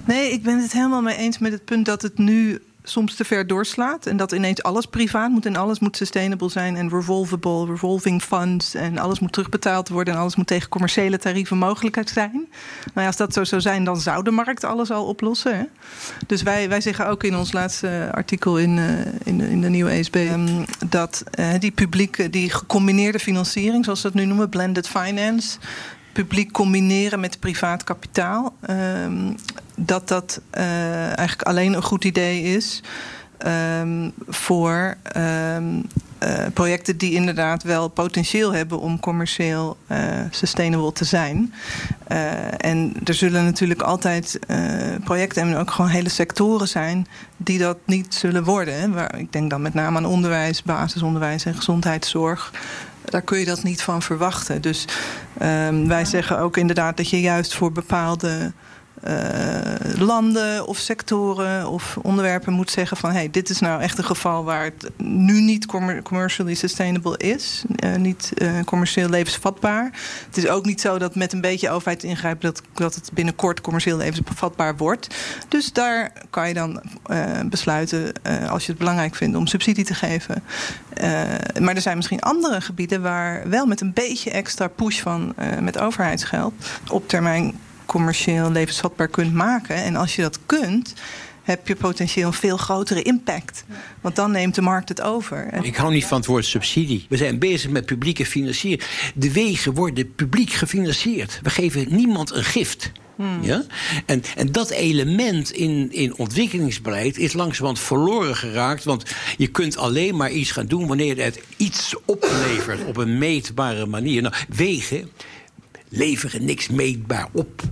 Nee, 0.07 0.33
ik 0.33 0.43
ben 0.43 0.59
het 0.59 0.73
helemaal 0.73 1.03
mee 1.03 1.17
eens 1.17 1.39
met 1.39 1.53
het 1.53 1.65
punt 1.65 1.87
dat 1.87 2.03
het 2.03 2.19
nu 2.19 2.63
soms 2.89 3.15
te 3.15 3.25
ver 3.25 3.47
doorslaat. 3.47 4.07
En 4.07 4.17
dat 4.17 4.33
ineens 4.33 4.63
alles 4.63 4.87
privaat 4.87 5.31
moet 5.31 5.47
en 5.47 5.57
alles 5.57 5.79
moet 5.79 5.97
sustainable 5.97 6.49
zijn 6.49 6.77
en 6.77 6.89
revolvable, 6.89 7.67
revolving 7.67 8.23
funds. 8.23 8.75
En 8.75 8.99
alles 8.99 9.21
moet 9.21 9.33
terugbetaald 9.33 9.89
worden 9.89 10.15
en 10.15 10.21
alles 10.21 10.37
moet 10.37 10.47
tegen 10.47 10.69
commerciële 10.69 11.19
tarieven 11.19 11.59
mogelijk 11.59 12.01
zijn. 12.05 12.33
Nou 12.33 12.49
ja, 12.95 13.07
als 13.07 13.17
dat 13.17 13.33
zo 13.33 13.45
zou 13.45 13.61
zijn, 13.61 13.85
dan 13.85 14.01
zou 14.01 14.23
de 14.23 14.31
markt 14.31 14.65
alles 14.65 14.91
al 14.91 15.05
oplossen. 15.05 15.57
Hè? 15.57 15.65
Dus 16.27 16.43
wij, 16.43 16.69
wij 16.69 16.81
zeggen 16.81 17.09
ook 17.09 17.25
in 17.25 17.37
ons 17.37 17.53
laatste 17.53 18.11
artikel 18.13 18.59
in, 18.59 18.77
uh, 18.77 18.99
in, 19.25 19.41
in, 19.41 19.61
de 19.61 19.69
nieuwe 19.69 19.91
ESB 19.91 20.15
um, 20.15 20.65
dat 20.87 21.25
uh, 21.39 21.49
die 21.59 21.71
publieke, 21.71 22.31
die 22.31 22.51
gecombineerde 22.51 23.19
financiering, 23.19 23.85
zoals 23.85 24.03
we 24.03 24.09
dat 24.09 24.21
nu 24.21 24.25
noemen, 24.25 24.49
blended 24.49 24.89
finance 24.89 25.59
publiek 26.13 26.53
combineren 26.53 27.21
met 27.21 27.41
privaat 27.41 27.85
kapitaal. 27.85 28.55
Um, 28.71 29.37
dat 29.79 30.09
dat 30.09 30.41
uh, 30.55 31.07
eigenlijk 31.07 31.43
alleen 31.43 31.73
een 31.73 31.83
goed 31.83 32.05
idee 32.05 32.43
is 32.43 32.83
um, 33.47 34.13
voor 34.29 34.97
um, 35.17 35.83
uh, 36.23 36.47
projecten 36.55 36.97
die 36.97 37.13
inderdaad 37.13 37.63
wel 37.63 37.89
potentieel 37.89 38.55
hebben 38.55 38.81
om 38.81 39.01
commercieel 39.01 39.77
uh, 39.91 39.99
sustainable 40.31 40.93
te 40.93 41.05
zijn. 41.05 41.55
en 42.57 42.93
er 43.05 43.15
zullen 43.15 43.45
natuurlijk 43.45 43.83
altijd 43.83 44.39
projecten 45.05 45.43
en 45.43 45.57
ook 45.57 45.71
gewoon 45.71 45.91
hele 45.91 46.09
sectoren 46.09 46.69
zijn 46.69 47.07
die 47.37 47.59
dat 47.59 47.79
niet 47.85 48.15
zullen 48.15 48.45
worden. 48.45 48.81
Hè. 48.81 48.91
Waar, 48.91 49.19
ik 49.19 49.33
denk 49.33 49.51
dan 49.51 49.63
met 49.63 49.75
name 49.75 49.97
aan 49.97 50.07
onderwijs, 50.07 50.63
basisonderwijs 50.63 51.45
en 51.45 51.55
gezondheidszorg 51.55 52.53
daar 53.11 53.23
kun 53.23 53.39
je 53.39 53.45
dat 53.45 53.63
niet 53.63 53.83
van 53.83 54.03
verwachten. 54.03 54.63
Dus 54.63 54.85
um, 55.43 55.89
wij 55.89 56.05
zeggen 56.05 56.39
ook 56.39 56.57
inderdaad 56.57 56.97
dat 56.97 57.11
je 57.11 57.21
juist 57.21 57.55
voor 57.55 57.73
bepaalde 57.73 58.53
landen 59.99 60.67
of 60.67 60.79
sectoren 60.79 61.69
of 61.69 61.97
onderwerpen 62.03 62.53
moet 62.53 62.71
zeggen 62.71 62.97
van 62.97 63.11
hey, 63.11 63.31
dit 63.31 63.51
is 63.51 63.61
nou 63.61 63.81
echt 63.81 63.99
een 63.99 64.05
geval 64.05 64.45
waar 64.45 64.65
het 64.65 64.91
nu 64.97 65.41
niet 65.41 65.67
commercially 66.03 66.55
sustainable 66.55 67.17
is, 67.17 67.65
uh, 67.85 67.95
niet 67.95 68.33
uh, 68.37 68.61
commercieel 68.65 69.09
levensvatbaar. 69.09 69.91
Het 70.27 70.37
is 70.37 70.49
ook 70.49 70.65
niet 70.65 70.81
zo 70.81 70.99
dat 70.99 71.15
met 71.15 71.33
een 71.33 71.41
beetje 71.41 71.71
overheid 71.71 72.03
ingrijpen 72.03 72.41
dat, 72.41 72.63
dat 72.75 72.95
het 72.95 73.11
binnenkort 73.13 73.61
commercieel 73.61 73.97
levensvatbaar 73.97 74.77
wordt. 74.77 75.15
Dus 75.49 75.73
daar 75.73 76.13
kan 76.31 76.49
je 76.49 76.55
dan 76.55 76.83
besluiten 77.45 78.13
als 78.49 78.65
je 78.65 78.71
het 78.71 78.79
belangrijk 78.79 79.15
vindt 79.15 79.37
om 79.37 79.47
subsidie 79.47 79.85
te 79.85 79.95
geven. 79.95 80.43
maar 81.61 81.75
er 81.75 81.81
zijn 81.81 81.97
misschien 81.97 82.21
andere 82.21 82.61
gebieden 82.61 83.03
waar 83.03 83.49
wel 83.49 83.67
met 83.67 83.81
een 83.81 83.93
beetje 83.93 84.31
extra 84.31 84.69
push 84.69 85.01
van 85.01 85.35
met 85.61 85.79
overheidsgeld 85.79 86.53
op 86.89 87.09
termijn 87.09 87.55
commercieel 87.89 88.51
levensvatbaar 88.51 89.09
kunt 89.09 89.35
maken. 89.35 89.77
En 89.77 89.97
als 89.97 90.17
je 90.17 90.23
dat 90.23 90.39
kunt, 90.47 90.95
heb 91.43 91.69
je 91.69 91.77
potentieel 91.77 92.27
een 92.27 92.33
veel 92.33 92.57
grotere 92.57 93.03
impact. 93.03 93.65
Want 94.01 94.17
dan 94.17 94.31
neemt 94.31 94.55
de 94.55 94.63
markt 94.63 94.89
het 94.89 95.01
over. 95.01 95.49
Ik 95.63 95.77
hou 95.77 95.93
niet 95.93 96.05
van 96.05 96.19
het 96.19 96.27
woord 96.27 96.45
subsidie. 96.45 97.07
We 97.09 97.17
zijn 97.17 97.39
bezig 97.39 97.71
met 97.71 97.87
publieke 97.87 98.27
financiering. 98.27 98.83
De 99.15 99.33
wegen 99.33 99.75
worden 99.75 100.15
publiek 100.15 100.53
gefinancierd. 100.53 101.41
We 101.43 101.51
geven 101.51 101.87
niemand 101.91 102.33
een 102.33 102.45
gift. 102.45 102.93
Hmm. 103.17 103.43
Ja? 103.43 103.65
En, 104.07 104.23
en 104.37 104.53
dat 104.53 104.71
element 104.71 105.51
in, 105.51 105.93
in 105.93 106.17
ontwikkelingsbeleid 106.17 107.19
is 107.19 107.33
langzamerhand 107.33 107.81
verloren 107.81 108.37
geraakt. 108.37 108.85
Want 108.85 109.03
je 109.37 109.47
kunt 109.47 109.77
alleen 109.77 110.17
maar 110.17 110.31
iets 110.31 110.51
gaan 110.51 110.67
doen 110.67 110.87
wanneer 110.87 111.23
het 111.23 111.41
iets 111.57 111.95
oplevert 112.05 112.85
op 112.85 112.97
een 112.97 113.19
meetbare 113.19 113.87
manier. 113.87 114.23
Nou, 114.23 114.35
wegen 114.49 115.11
leveren 115.89 116.45
niks 116.45 116.69
meetbaar 116.69 117.29
op. 117.33 117.63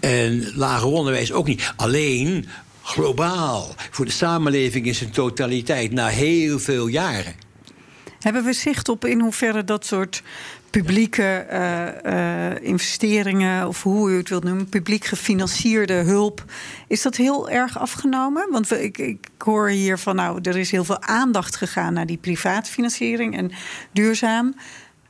En 0.00 0.52
lager 0.54 0.88
onderwijs 0.88 1.32
ook 1.32 1.46
niet. 1.46 1.72
Alleen 1.76 2.46
globaal, 2.82 3.74
voor 3.90 4.04
de 4.04 4.10
samenleving 4.10 4.86
in 4.86 4.94
zijn 4.94 5.10
totaliteit, 5.10 5.92
na 5.92 6.06
heel 6.06 6.58
veel 6.58 6.86
jaren. 6.86 7.34
Hebben 8.20 8.44
we 8.44 8.52
zicht 8.52 8.88
op 8.88 9.04
in 9.04 9.20
hoeverre 9.20 9.64
dat 9.64 9.86
soort 9.86 10.22
publieke 10.70 11.46
uh, 12.04 12.68
investeringen, 12.68 13.68
of 13.68 13.82
hoe 13.82 14.10
u 14.10 14.16
het 14.16 14.28
wilt 14.28 14.44
noemen, 14.44 14.68
publiek 14.68 15.04
gefinancierde 15.04 15.92
hulp, 15.92 16.44
is 16.88 17.02
dat 17.02 17.16
heel 17.16 17.50
erg 17.50 17.78
afgenomen? 17.78 18.48
Want 18.50 18.72
ik, 18.72 18.98
ik 18.98 19.28
hoor 19.38 19.68
hier 19.68 19.98
van, 19.98 20.16
nou, 20.16 20.38
er 20.42 20.56
is 20.56 20.70
heel 20.70 20.84
veel 20.84 21.02
aandacht 21.02 21.56
gegaan 21.56 21.92
naar 21.92 22.06
die 22.06 22.16
privaatfinanciering 22.16 23.36
en 23.36 23.50
duurzaam. 23.92 24.54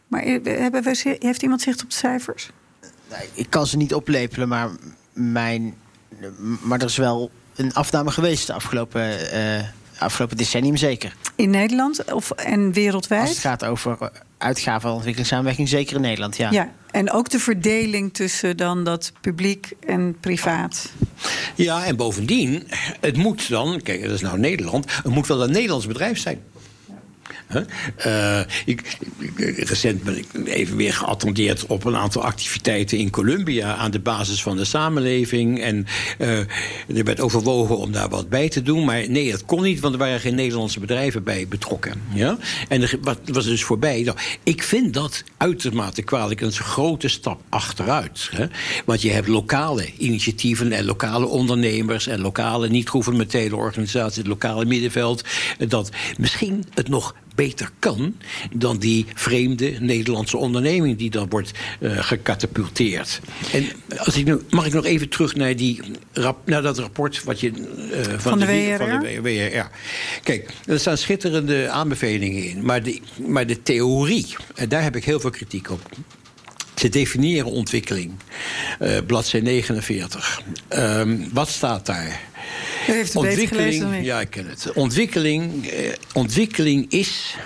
Maar 0.09 0.23
hebben 0.23 0.83
we, 0.83 1.17
heeft 1.19 1.43
iemand 1.43 1.63
zicht 1.63 1.83
op 1.83 1.91
de 1.91 1.97
cijfers? 1.97 2.51
Nee, 3.11 3.29
ik 3.33 3.51
kan 3.51 3.67
ze 3.67 3.77
niet 3.77 3.95
oplepelen, 3.95 4.49
maar, 4.49 4.71
mijn, 5.13 5.75
maar 6.63 6.79
er 6.79 6.87
is 6.87 6.97
wel 6.97 7.31
een 7.57 7.75
afname 7.75 8.11
geweest 8.11 8.47
de 8.47 8.53
afgelopen, 8.53 9.35
uh, 9.35 9.65
afgelopen 9.99 10.37
decennium 10.37 10.77
zeker. 10.77 11.17
In 11.35 11.51
Nederland 11.51 12.13
of, 12.13 12.31
en 12.31 12.73
wereldwijd? 12.73 13.21
Als 13.21 13.31
het 13.31 13.39
gaat 13.39 13.65
over 13.65 14.11
uitgaven 14.39 14.89
en 14.89 14.95
ontwikkelingssamenwerking, 14.95 15.69
zeker 15.69 15.97
in 15.97 16.03
Nederland, 16.03 16.37
ja. 16.37 16.51
ja. 16.51 16.73
En 16.91 17.11
ook 17.11 17.31
de 17.31 17.39
verdeling 17.39 18.15
tussen 18.15 18.57
dan 18.57 18.85
dat 18.85 19.13
publiek 19.21 19.73
en 19.87 20.17
privaat. 20.21 20.93
Ja, 21.55 21.85
en 21.85 21.97
bovendien, 21.97 22.67
het 23.01 23.17
moet 23.17 23.49
dan, 23.49 23.81
kijk, 23.83 24.03
dat 24.03 24.11
is 24.11 24.21
nou 24.21 24.39
Nederland, 24.39 24.93
het 24.95 25.13
moet 25.13 25.27
wel 25.27 25.43
een 25.43 25.51
Nederlands 25.51 25.87
bedrijf 25.87 26.19
zijn. 26.19 26.43
Uh, 28.07 28.41
ik, 28.65 28.99
recent 29.57 30.03
ben 30.03 30.19
ik 30.19 30.27
even 30.45 30.77
weer 30.77 30.93
geattendeerd 30.93 31.67
op 31.67 31.85
een 31.85 31.97
aantal 31.97 32.25
activiteiten 32.25 32.99
in 32.99 33.11
Colombia 33.11 33.75
aan 33.75 33.91
de 33.91 34.01
basis 34.01 34.43
van 34.43 34.57
de 34.57 34.65
samenleving. 34.65 35.61
En 35.61 35.87
uh, 36.19 36.39
er 36.97 37.05
werd 37.05 37.21
overwogen 37.21 37.79
om 37.79 37.93
daar 37.93 38.09
wat 38.09 38.29
bij 38.29 38.49
te 38.49 38.63
doen. 38.63 38.85
Maar 38.85 39.11
nee, 39.11 39.31
dat 39.31 39.45
kon 39.45 39.63
niet, 39.63 39.81
want 39.81 39.95
er 39.95 40.01
waren 40.01 40.21
geen 40.21 40.35
Nederlandse 40.35 40.81
bedrijven 40.81 41.23
bij 41.23 41.49
betrokken. 41.49 42.03
Ja? 42.15 42.39
En 42.69 42.89
wat, 43.03 43.19
was 43.25 43.45
dus 43.45 43.65
voorbij. 43.65 44.03
Nou, 44.03 44.19
ik 44.43 44.63
vind 44.63 44.95
dat 44.95 45.25
uitermate 45.37 46.03
kwalijk 46.03 46.41
een 46.41 46.53
grote 46.53 47.09
stap 47.09 47.41
achteruit. 47.49 48.29
Hè? 48.31 48.47
Want 48.85 49.03
je 49.03 49.11
hebt 49.11 49.29
lokale 49.29 49.93
initiatieven 49.99 50.73
en 50.73 50.85
lokale 50.85 51.27
ondernemers 51.27 52.07
en 52.07 52.21
lokale 52.21 52.69
niet-governementele 52.69 53.57
organisaties, 53.57 54.17
het 54.17 54.27
lokale 54.27 54.65
middenveld. 54.65 55.25
Dat 55.69 55.91
misschien 56.19 56.65
het 56.75 56.89
nog 56.89 57.15
beter 57.35 57.71
kan 57.79 58.17
dan 58.53 58.79
die 58.79 59.07
vreemde 59.15 59.77
Nederlandse 59.81 60.37
onderneming 60.37 60.99
die 60.99 61.11
dan 61.11 61.29
wordt 61.29 61.51
uh, 61.81 61.99
gecatapulteerd. 61.99 63.21
En 63.53 63.67
als 63.97 64.17
ik 64.17 64.25
nu, 64.25 64.39
mag 64.51 64.67
ik 64.67 64.73
nog 64.73 64.85
even 64.85 65.09
terug 65.09 65.35
naar, 65.35 65.57
die, 65.57 65.81
naar 66.45 66.63
dat 66.63 66.79
rapport 66.79 67.25
wat 67.25 67.41
je, 67.41 67.51
uh, 67.51 68.03
van, 68.03 68.21
van, 68.21 68.39
de, 68.39 68.47
WRR? 68.47 68.77
van 68.77 69.01
de 69.01 69.21
WRR. 69.23 69.71
Kijk, 70.23 70.51
er 70.67 70.81
staan 70.81 70.99
schitterende 70.99 71.69
aanbevelingen 71.69 72.45
in, 72.45 72.65
maar 72.65 72.83
de, 72.83 73.01
maar 73.27 73.47
de 73.47 73.63
theorie, 73.63 74.27
en 74.55 74.69
daar 74.69 74.83
heb 74.83 74.97
ik 74.97 75.05
heel 75.05 75.21
veel 75.21 75.31
kritiek 75.31 75.71
op. 75.71 75.81
Ze 76.75 76.89
definiëren 76.89 77.51
ontwikkeling. 77.51 78.13
Uh, 78.81 78.99
bladzijde 79.07 79.47
49. 79.47 80.43
Um, 80.69 81.29
wat 81.33 81.49
staat 81.49 81.87
daar? 81.87 82.21
U 82.89 82.93
heeft 82.93 83.17
ontwikkeling, 83.17 84.05
Ja, 84.05 84.21
ik 84.21 84.31
ken 84.31 84.49
het. 84.49 84.73
Ontwikkeling, 84.73 85.67
eh, 85.67 85.93
ontwikkeling 86.13 86.91
is 86.93 87.37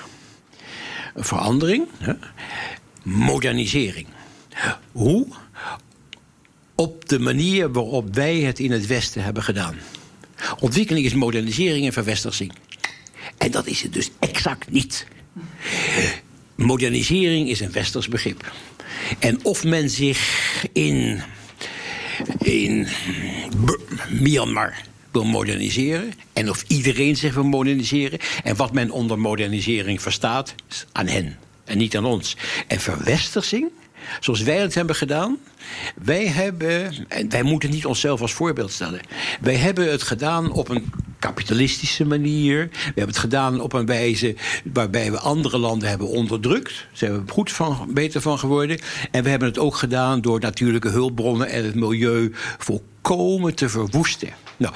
verandering, 1.15 1.87
hè? 1.99 2.13
modernisering. 3.03 4.07
Hoe? 4.93 5.27
Op 6.75 7.09
de 7.09 7.19
manier 7.19 7.73
waarop 7.73 8.15
wij 8.15 8.37
het 8.41 8.59
in 8.59 8.71
het 8.71 8.87
Westen 8.87 9.23
hebben 9.23 9.43
gedaan. 9.43 9.77
Ontwikkeling 10.59 11.07
is 11.07 11.15
modernisering 11.15 11.87
en 11.87 11.93
verwestersing. 11.93 12.53
En 13.39 13.51
dat 13.51 13.67
is 13.67 13.83
het 13.83 13.93
dus 13.93 14.11
exact 14.19 14.71
niet. 14.71 15.07
Modernisering 16.55 17.49
is 17.49 17.61
een 17.61 17.73
westers 17.73 18.09
begrip. 18.09 18.53
En 19.19 19.45
of 19.45 19.65
men 19.65 19.91
zich 19.91 20.67
in, 20.73 21.23
in 22.39 22.87
Myanmar 24.11 24.87
moderniseren. 25.25 26.13
En 26.33 26.51
of 26.51 26.65
iedereen 26.67 27.17
zich 27.17 27.35
wil 27.35 27.45
moderniseren. 27.45 28.19
En 28.45 28.57
wat 28.57 28.73
men 28.73 28.91
onder 28.91 29.19
modernisering 29.19 30.03
verstaat, 30.03 30.55
is 30.69 30.87
aan 30.93 31.07
hen. 31.07 31.37
En 31.65 31.79
niet 31.79 31.97
aan 31.97 32.05
ons. 32.05 32.37
En 32.67 32.81
verwestersing, 32.81 33.71
zoals 34.21 34.43
wij 34.43 34.59
het 34.59 34.75
hebben 34.75 34.97
gedaan. 34.97 35.39
Wij 35.95 36.27
hebben, 36.27 36.95
en 37.09 37.29
wij 37.29 37.43
moeten 37.43 37.71
niet 37.71 37.87
onszelf 37.87 38.21
als 38.21 38.33
voorbeeld 38.33 38.73
stellen. 38.73 39.01
Wij 39.41 39.55
hebben 39.55 39.91
het 39.91 40.03
gedaan 40.03 40.53
op 40.53 40.69
een 40.69 40.93
kapitalistische 41.19 42.05
manier. 42.05 42.69
We 42.71 42.79
hebben 42.85 43.07
het 43.07 43.19
gedaan 43.19 43.61
op 43.61 43.73
een 43.73 43.87
wijze 43.87 44.35
waarbij 44.73 45.11
we 45.11 45.19
andere 45.19 45.59
landen 45.59 45.89
hebben 45.89 46.09
onderdrukt. 46.09 46.75
Daar 46.75 46.89
zijn 46.93 47.25
we 47.25 47.33
goed 47.33 47.53
van, 47.53 47.91
beter 47.95 48.21
van 48.21 48.39
geworden. 48.39 48.79
En 49.11 49.23
we 49.23 49.31
hebben 49.31 49.49
het 49.49 49.59
ook 49.59 49.77
gedaan 49.77 50.21
door 50.21 50.41
natuurlijke 50.41 50.89
hulpbronnen 50.89 51.49
en 51.49 51.65
het 51.65 51.75
milieu 51.75 52.33
volkomen 52.59 52.97
te 53.55 53.69
verwoesten. 53.69 54.29
Nou, 54.57 54.75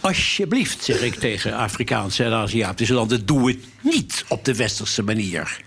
alsjeblieft, 0.00 0.84
zeg 0.84 1.02
ik 1.02 1.14
tegen 1.14 1.56
Afrikaanse 1.56 2.24
en 2.24 2.32
Aziatische 2.32 2.94
landen, 2.94 3.26
doe 3.26 3.48
het 3.48 3.58
niet 3.80 4.24
op 4.28 4.44
de 4.44 4.54
westerse 4.54 5.02
manier. 5.02 5.60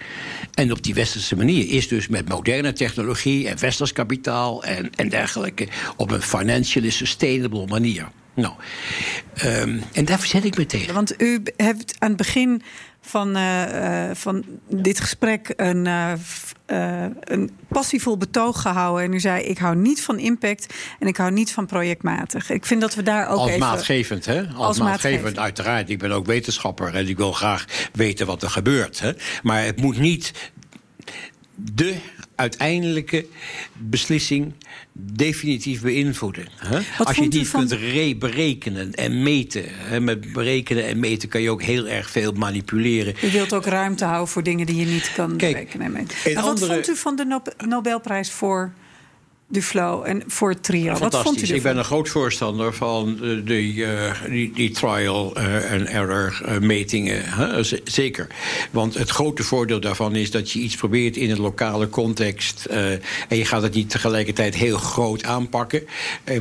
En 0.53 0.71
op 0.71 0.83
die 0.83 0.93
westerse 0.93 1.35
manier 1.35 1.69
is 1.69 1.87
dus 1.87 2.07
met 2.07 2.29
moderne 2.29 2.73
technologie 2.73 3.47
en 3.47 3.59
westers 3.59 3.93
kapitaal 3.93 4.63
en, 4.63 4.89
en 4.95 5.09
dergelijke 5.09 5.67
op 5.95 6.11
een 6.11 6.21
financially 6.21 6.89
sustainable 6.89 7.65
manier. 7.65 8.07
Nou, 8.33 8.53
um, 9.45 9.81
en 9.93 10.05
daar 10.05 10.19
verzet 10.19 10.45
ik 10.45 10.57
me 10.57 10.65
tegen. 10.65 10.93
Want 10.93 11.21
u 11.21 11.43
hebt 11.57 11.95
aan 11.99 12.07
het 12.07 12.17
begin 12.17 12.61
van, 13.01 13.37
uh, 13.37 14.09
van 14.13 14.43
dit 14.69 14.99
gesprek 14.99 15.53
een, 15.55 15.85
uh, 15.85 16.13
een 16.67 17.51
passievol 17.67 18.17
betoog 18.17 18.61
gehouden. 18.61 19.05
En 19.05 19.13
u 19.13 19.19
zei: 19.19 19.43
Ik 19.43 19.57
hou 19.57 19.75
niet 19.75 20.01
van 20.01 20.19
impact 20.19 20.73
en 20.99 21.07
ik 21.07 21.17
hou 21.17 21.31
niet 21.31 21.51
van 21.51 21.65
projectmatig. 21.65 22.49
Ik 22.49 22.65
vind 22.65 22.81
dat 22.81 22.95
we 22.95 23.03
daar 23.03 23.27
ook. 23.27 23.37
Als 23.37 23.47
even, 23.47 23.59
maatgevend, 23.59 24.25
hè? 24.25 24.41
Als, 24.41 24.55
als 24.55 24.79
maatgevend, 24.79 25.39
uiteraard. 25.39 25.89
Ik 25.89 25.99
ben 25.99 26.11
ook 26.11 26.25
wetenschapper 26.25 26.95
en 26.95 27.07
ik 27.07 27.17
wil 27.17 27.31
graag 27.31 27.65
weten 27.93 28.25
wat 28.25 28.43
er 28.43 28.49
gebeurt. 28.49 28.99
Hè? 28.99 29.11
Maar 29.43 29.63
het 29.63 29.81
moet 29.81 29.99
niet 29.99 30.51
de 31.55 31.95
uiteindelijke 32.37 33.25
beslissing 33.73 34.53
definitief 34.91 35.81
beïnvloeden. 35.81 36.47
Hè? 36.55 36.79
Als 37.03 37.15
je 37.15 37.23
het 37.23 37.33
niet 37.33 37.47
van... 37.47 37.67
kunt 37.67 38.19
berekenen 38.19 38.93
en 38.93 39.23
meten. 39.23 39.63
Hè? 39.67 39.99
Met 39.99 40.33
berekenen 40.33 40.85
en 40.85 40.99
meten 40.99 41.29
kan 41.29 41.41
je 41.41 41.49
ook 41.49 41.61
heel 41.61 41.87
erg 41.87 42.09
veel 42.09 42.31
manipuleren. 42.31 43.15
Je 43.21 43.31
wilt 43.31 43.53
ook 43.53 43.65
ruimte 43.65 44.05
houden 44.05 44.27
voor 44.27 44.43
dingen 44.43 44.65
die 44.65 44.75
je 44.75 44.85
niet 44.85 45.11
kan 45.15 45.37
Kijk, 45.37 45.53
berekenen 45.53 45.85
en 45.85 45.91
meten. 45.91 46.33
Maar 46.33 46.43
wat 46.43 46.65
vond 46.65 46.89
u 46.89 46.95
van 46.95 47.15
de 47.15 47.41
Nobelprijs 47.67 48.31
voor 48.31 48.73
Duflo 49.49 50.01
en 50.01 50.23
voor 50.27 50.49
het 50.49 50.63
trio. 50.63 50.97
Wat 50.97 51.21
vond 51.21 51.37
u 51.37 51.41
ervan? 51.41 51.55
Ik 51.55 51.63
ben 51.63 51.77
een 51.77 51.83
groot 51.83 52.09
voorstander 52.09 52.73
van 52.73 53.15
de, 53.15 53.43
die, 53.43 53.73
uh, 53.73 54.11
die, 54.29 54.51
die, 54.53 54.71
trial 54.71 55.37
uh, 55.37 55.71
en 55.71 55.87
error 55.87 56.41
metingen. 56.61 57.21
Hè? 57.25 57.63
Zeker. 57.83 58.27
Want 58.71 58.93
het 58.93 59.09
grote 59.09 59.43
voordeel 59.43 59.79
daarvan 59.79 60.15
is 60.15 60.31
dat 60.31 60.51
je 60.51 60.59
iets 60.59 60.75
probeert 60.75 61.17
in 61.17 61.31
een 61.31 61.39
lokale 61.39 61.89
context. 61.89 62.65
en 62.65 63.37
je 63.37 63.45
gaat 63.45 63.61
het 63.61 63.73
niet 63.73 63.89
tegelijkertijd 63.89 64.55
heel 64.55 64.77
groot 64.77 65.23
aanpakken. 65.23 65.87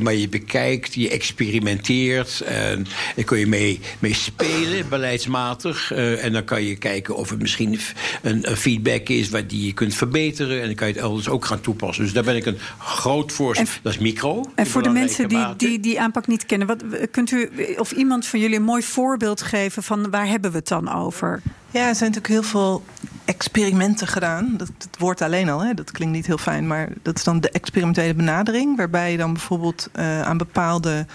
maar 0.01 0.15
je 0.15 0.29
bekijkt, 0.29 0.93
je 0.93 1.09
experimenteert. 1.09 2.41
En 2.41 2.85
daar 3.15 3.25
kun 3.25 3.39
je 3.39 3.47
mee, 3.47 3.79
mee 3.99 4.13
spelen, 4.13 4.89
beleidsmatig. 4.89 5.91
en 5.91 6.33
dan 6.33 6.43
kan 6.43 6.63
je 6.63 6.75
kijken 6.75 7.15
of 7.15 7.29
het 7.29 7.41
misschien 7.41 7.79
een, 8.21 8.49
een 8.49 8.57
feedback 8.57 9.09
is 9.09 9.29
waar 9.29 9.47
die 9.47 9.65
je 9.65 9.73
kunt 9.73 9.95
verbeteren. 9.95 10.61
En 10.61 10.65
dan 10.65 10.75
kan 10.75 10.87
je 10.87 10.93
het 10.93 11.01
elders 11.01 11.29
ook 11.29 11.45
gaan 11.45 11.61
toepassen. 11.61 12.03
Dus 12.03 12.13
daar 12.13 12.23
ben 12.23 12.35
ik 12.35 12.45
een 12.45 12.57
groot 12.97 13.31
voorstel. 13.31 13.65
Dat 13.81 13.93
is 13.93 13.99
micro. 13.99 14.43
En 14.55 14.67
voor 14.67 14.83
de 14.83 14.89
mensen 14.89 15.29
die, 15.29 15.55
die 15.57 15.79
die 15.79 16.01
aanpak 16.01 16.27
niet 16.27 16.45
kennen, 16.45 16.67
wat, 16.67 16.83
kunt 17.11 17.31
u 17.31 17.49
of 17.77 17.91
iemand 17.91 18.25
van 18.25 18.39
jullie 18.39 18.55
een 18.55 18.63
mooi 18.63 18.83
voorbeeld 18.83 19.41
geven 19.41 19.83
van 19.83 20.09
waar 20.09 20.27
hebben 20.27 20.51
we 20.51 20.57
het 20.57 20.67
dan 20.67 20.93
over? 20.93 21.41
Ja, 21.71 21.87
er 21.87 21.95
zijn 21.95 22.11
natuurlijk 22.11 22.27
heel 22.27 22.51
veel 22.51 22.83
experimenten 23.25 24.07
gedaan. 24.07 24.53
Dat, 24.57 24.71
dat 24.77 24.97
woord 24.99 25.21
alleen 25.21 25.49
al, 25.49 25.63
hè, 25.63 25.73
dat 25.73 25.91
klinkt 25.91 26.15
niet 26.15 26.25
heel 26.25 26.37
fijn, 26.37 26.67
maar 26.67 26.89
dat 27.01 27.17
is 27.17 27.23
dan 27.23 27.39
de 27.39 27.49
experimentele 27.49 28.13
benadering, 28.13 28.77
waarbij 28.77 29.11
je 29.11 29.17
dan 29.17 29.33
bijvoorbeeld 29.33 29.89
uh, 29.95 30.21
aan 30.21 30.37
bepaalde. 30.37 31.05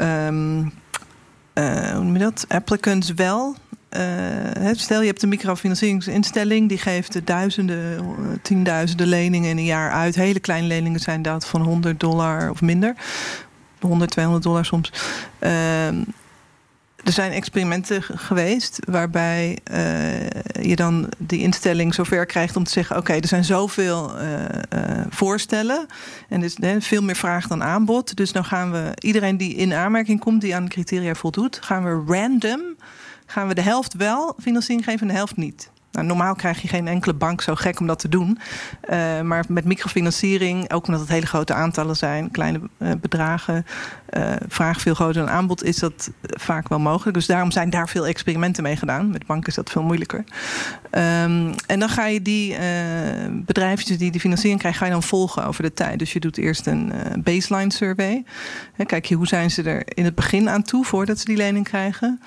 Um, 0.00 0.72
uh, 1.54 1.90
hoe 1.90 2.04
noem 2.04 2.12
je 2.12 2.18
dat? 2.18 2.44
Applicants 2.48 3.12
wel 3.12 3.56
uh, 3.96 4.70
stel 4.72 5.00
je 5.00 5.06
hebt 5.06 5.22
een 5.22 5.28
microfinancieringsinstelling, 5.28 6.68
die 6.68 6.78
geeft 6.78 7.26
duizenden, 7.26 8.00
tienduizenden 8.42 9.06
leningen 9.06 9.50
in 9.50 9.58
een 9.58 9.64
jaar 9.64 9.90
uit. 9.90 10.14
Hele 10.14 10.40
kleine 10.40 10.66
leningen 10.66 11.00
zijn 11.00 11.22
dat 11.22 11.46
van 11.46 11.62
100 11.62 12.00
dollar 12.00 12.50
of 12.50 12.60
minder. 12.60 12.94
100, 13.80 14.10
200 14.10 14.44
dollar 14.44 14.64
soms. 14.64 14.92
Uh, 15.40 15.88
er 17.04 17.12
zijn 17.12 17.32
experimenten 17.32 18.02
geweest 18.02 18.78
waarbij 18.86 19.58
uh, 19.72 20.64
je 20.64 20.76
dan 20.76 21.08
die 21.18 21.40
instelling 21.40 21.94
zover 21.94 22.26
krijgt 22.26 22.56
om 22.56 22.64
te 22.64 22.70
zeggen: 22.70 22.96
oké, 22.96 23.12
er 23.12 23.28
zijn 23.28 23.44
zoveel 23.44 24.12
uh, 24.20 24.34
voorstellen 25.10 25.86
en 26.28 26.42
is 26.42 26.56
hè, 26.60 26.80
veel 26.80 27.02
meer 27.02 27.16
vraag 27.16 27.46
dan 27.46 27.62
aanbod. 27.62 28.16
Dus 28.16 28.32
dan 28.32 28.44
gaan 28.44 28.72
we 28.72 28.92
iedereen 28.98 29.36
die 29.36 29.54
in 29.54 29.72
aanmerking 29.74 30.20
komt, 30.20 30.40
die 30.40 30.54
aan 30.54 30.64
de 30.64 30.70
criteria 30.70 31.14
voldoet, 31.14 31.58
gaan 31.62 31.84
we 31.84 32.12
random 32.14 32.60
gaan 33.30 33.48
we 33.48 33.54
de 33.54 33.62
helft 33.62 33.94
wel 33.94 34.34
financiering 34.40 34.84
geven 34.84 35.00
en 35.00 35.08
de 35.08 35.14
helft 35.14 35.36
niet. 35.36 35.70
Nou, 35.92 36.06
normaal 36.06 36.34
krijg 36.34 36.62
je 36.62 36.68
geen 36.68 36.88
enkele 36.88 37.14
bank 37.14 37.42
zo 37.42 37.54
gek 37.54 37.80
om 37.80 37.86
dat 37.86 37.98
te 37.98 38.08
doen. 38.08 38.38
Uh, 38.90 39.20
maar 39.20 39.44
met 39.48 39.64
microfinanciering, 39.64 40.72
ook 40.72 40.86
omdat 40.86 41.00
het 41.00 41.10
hele 41.10 41.26
grote 41.26 41.54
aantallen 41.54 41.96
zijn, 41.96 42.30
kleine 42.30 42.60
uh, 42.78 42.90
bedragen, 43.00 43.66
uh, 44.10 44.32
vraag 44.48 44.80
veel 44.80 44.94
groter 44.94 45.22
dan 45.22 45.30
aanbod, 45.30 45.64
is 45.64 45.76
dat 45.76 46.10
vaak 46.22 46.68
wel 46.68 46.78
mogelijk. 46.78 47.16
Dus 47.16 47.26
daarom 47.26 47.50
zijn 47.50 47.70
daar 47.70 47.88
veel 47.88 48.06
experimenten 48.06 48.62
mee 48.62 48.76
gedaan. 48.76 49.10
Met 49.10 49.26
banken 49.26 49.48
is 49.48 49.54
dat 49.54 49.70
veel 49.70 49.82
moeilijker. 49.82 50.24
Um, 50.90 51.54
en 51.66 51.78
dan 51.78 51.88
ga 51.88 52.06
je 52.06 52.22
die 52.22 52.56
bedrijfjes 53.30 53.98
die 53.98 54.10
die 54.10 54.20
financiering 54.20 54.60
krijgen, 54.60 54.80
ga 54.80 54.86
je 54.86 54.92
dan 54.92 55.02
volgen 55.02 55.46
over 55.46 55.62
de 55.62 55.72
tijd. 55.72 55.98
Dus 55.98 56.12
je 56.12 56.20
doet 56.20 56.38
eerst 56.38 56.66
een 56.66 56.92
baseline 57.18 57.72
survey. 57.72 58.24
Kijk 58.86 59.04
je 59.04 59.14
hoe 59.14 59.26
zijn 59.26 59.50
ze 59.50 59.62
er 59.62 59.82
in 59.84 60.04
het 60.04 60.14
begin 60.14 60.48
aan 60.48 60.62
toe 60.62 60.84
voordat 60.84 61.18
ze 61.18 61.24
die 61.24 61.36
lening 61.36 61.64
krijgen. 61.64 62.20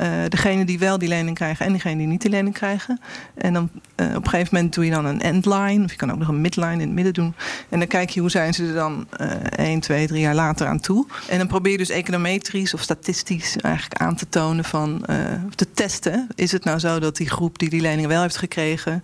Uh, 0.00 0.06
degene 0.28 0.64
die 0.64 0.78
wel 0.78 0.98
die 0.98 1.08
lening 1.08 1.36
krijgen 1.36 1.66
en 1.66 1.72
degene 1.72 1.96
die 1.96 2.06
niet 2.06 2.22
die 2.22 2.30
lening 2.30 2.54
krijgen. 2.54 3.00
En 3.34 3.52
dan 3.52 3.70
uh, 3.96 4.06
op 4.06 4.24
een 4.24 4.30
gegeven 4.30 4.54
moment 4.54 4.74
doe 4.74 4.84
je 4.84 4.90
dan 4.90 5.04
een 5.04 5.20
endline. 5.20 5.84
Of 5.84 5.90
je 5.90 5.96
kan 5.96 6.12
ook 6.12 6.18
nog 6.18 6.28
een 6.28 6.40
midline 6.40 6.72
in 6.72 6.80
het 6.80 6.90
midden 6.90 7.14
doen. 7.14 7.34
En 7.68 7.78
dan 7.78 7.88
kijk 7.88 8.10
je 8.10 8.20
hoe 8.20 8.30
zijn 8.30 8.54
ze 8.54 8.66
er 8.66 8.74
dan 8.74 9.06
uh, 9.20 9.30
1, 9.56 9.80
2, 9.80 10.06
3 10.06 10.20
jaar 10.20 10.34
later 10.34 10.66
aan 10.66 10.80
toe. 10.80 11.06
En 11.28 11.38
dan 11.38 11.46
probeer 11.46 11.72
je 11.72 11.78
dus 11.78 11.88
econometrisch 11.88 12.74
of 12.74 12.80
statistisch 12.80 13.56
eigenlijk 13.56 14.02
aan 14.02 14.16
te 14.16 14.28
tonen 14.28 14.64
van... 14.64 15.04
Uh, 15.10 15.16
te 15.54 15.72
testen. 15.72 16.28
Is 16.34 16.52
het 16.52 16.64
nou 16.64 16.78
zo 16.78 16.98
dat 16.98 17.16
die 17.16 17.28
groep 17.28 17.58
die 17.58 17.70
die 17.70 17.80
lening 17.80 18.06
wel 18.06 18.22
heeft 18.22 18.36
gekregen 18.36 19.02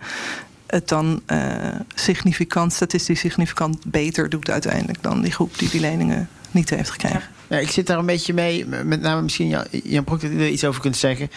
het 0.67 0.87
dan 0.87 1.21
significant, 1.95 2.73
statistisch 2.73 3.19
significant 3.19 3.85
beter 3.85 4.29
doet 4.29 4.49
uiteindelijk 4.49 5.03
dan 5.03 5.21
die 5.21 5.31
groep 5.31 5.57
die 5.57 5.69
die 5.69 5.79
leningen 5.79 6.29
niet 6.51 6.69
heeft 6.69 6.89
gekregen. 6.89 7.36
Ik 7.49 7.69
zit 7.69 7.87
daar 7.87 7.97
een 7.97 8.05
beetje 8.05 8.33
mee, 8.33 8.65
met 8.65 9.01
name 9.01 9.21
misschien 9.21 9.65
Jan, 9.83 10.03
Broek, 10.03 10.21
dat 10.21 10.31
u 10.31 10.39
er 10.39 10.49
iets 10.49 10.65
over 10.65 10.81
kunt 10.81 10.97
zeggen. 10.97 11.29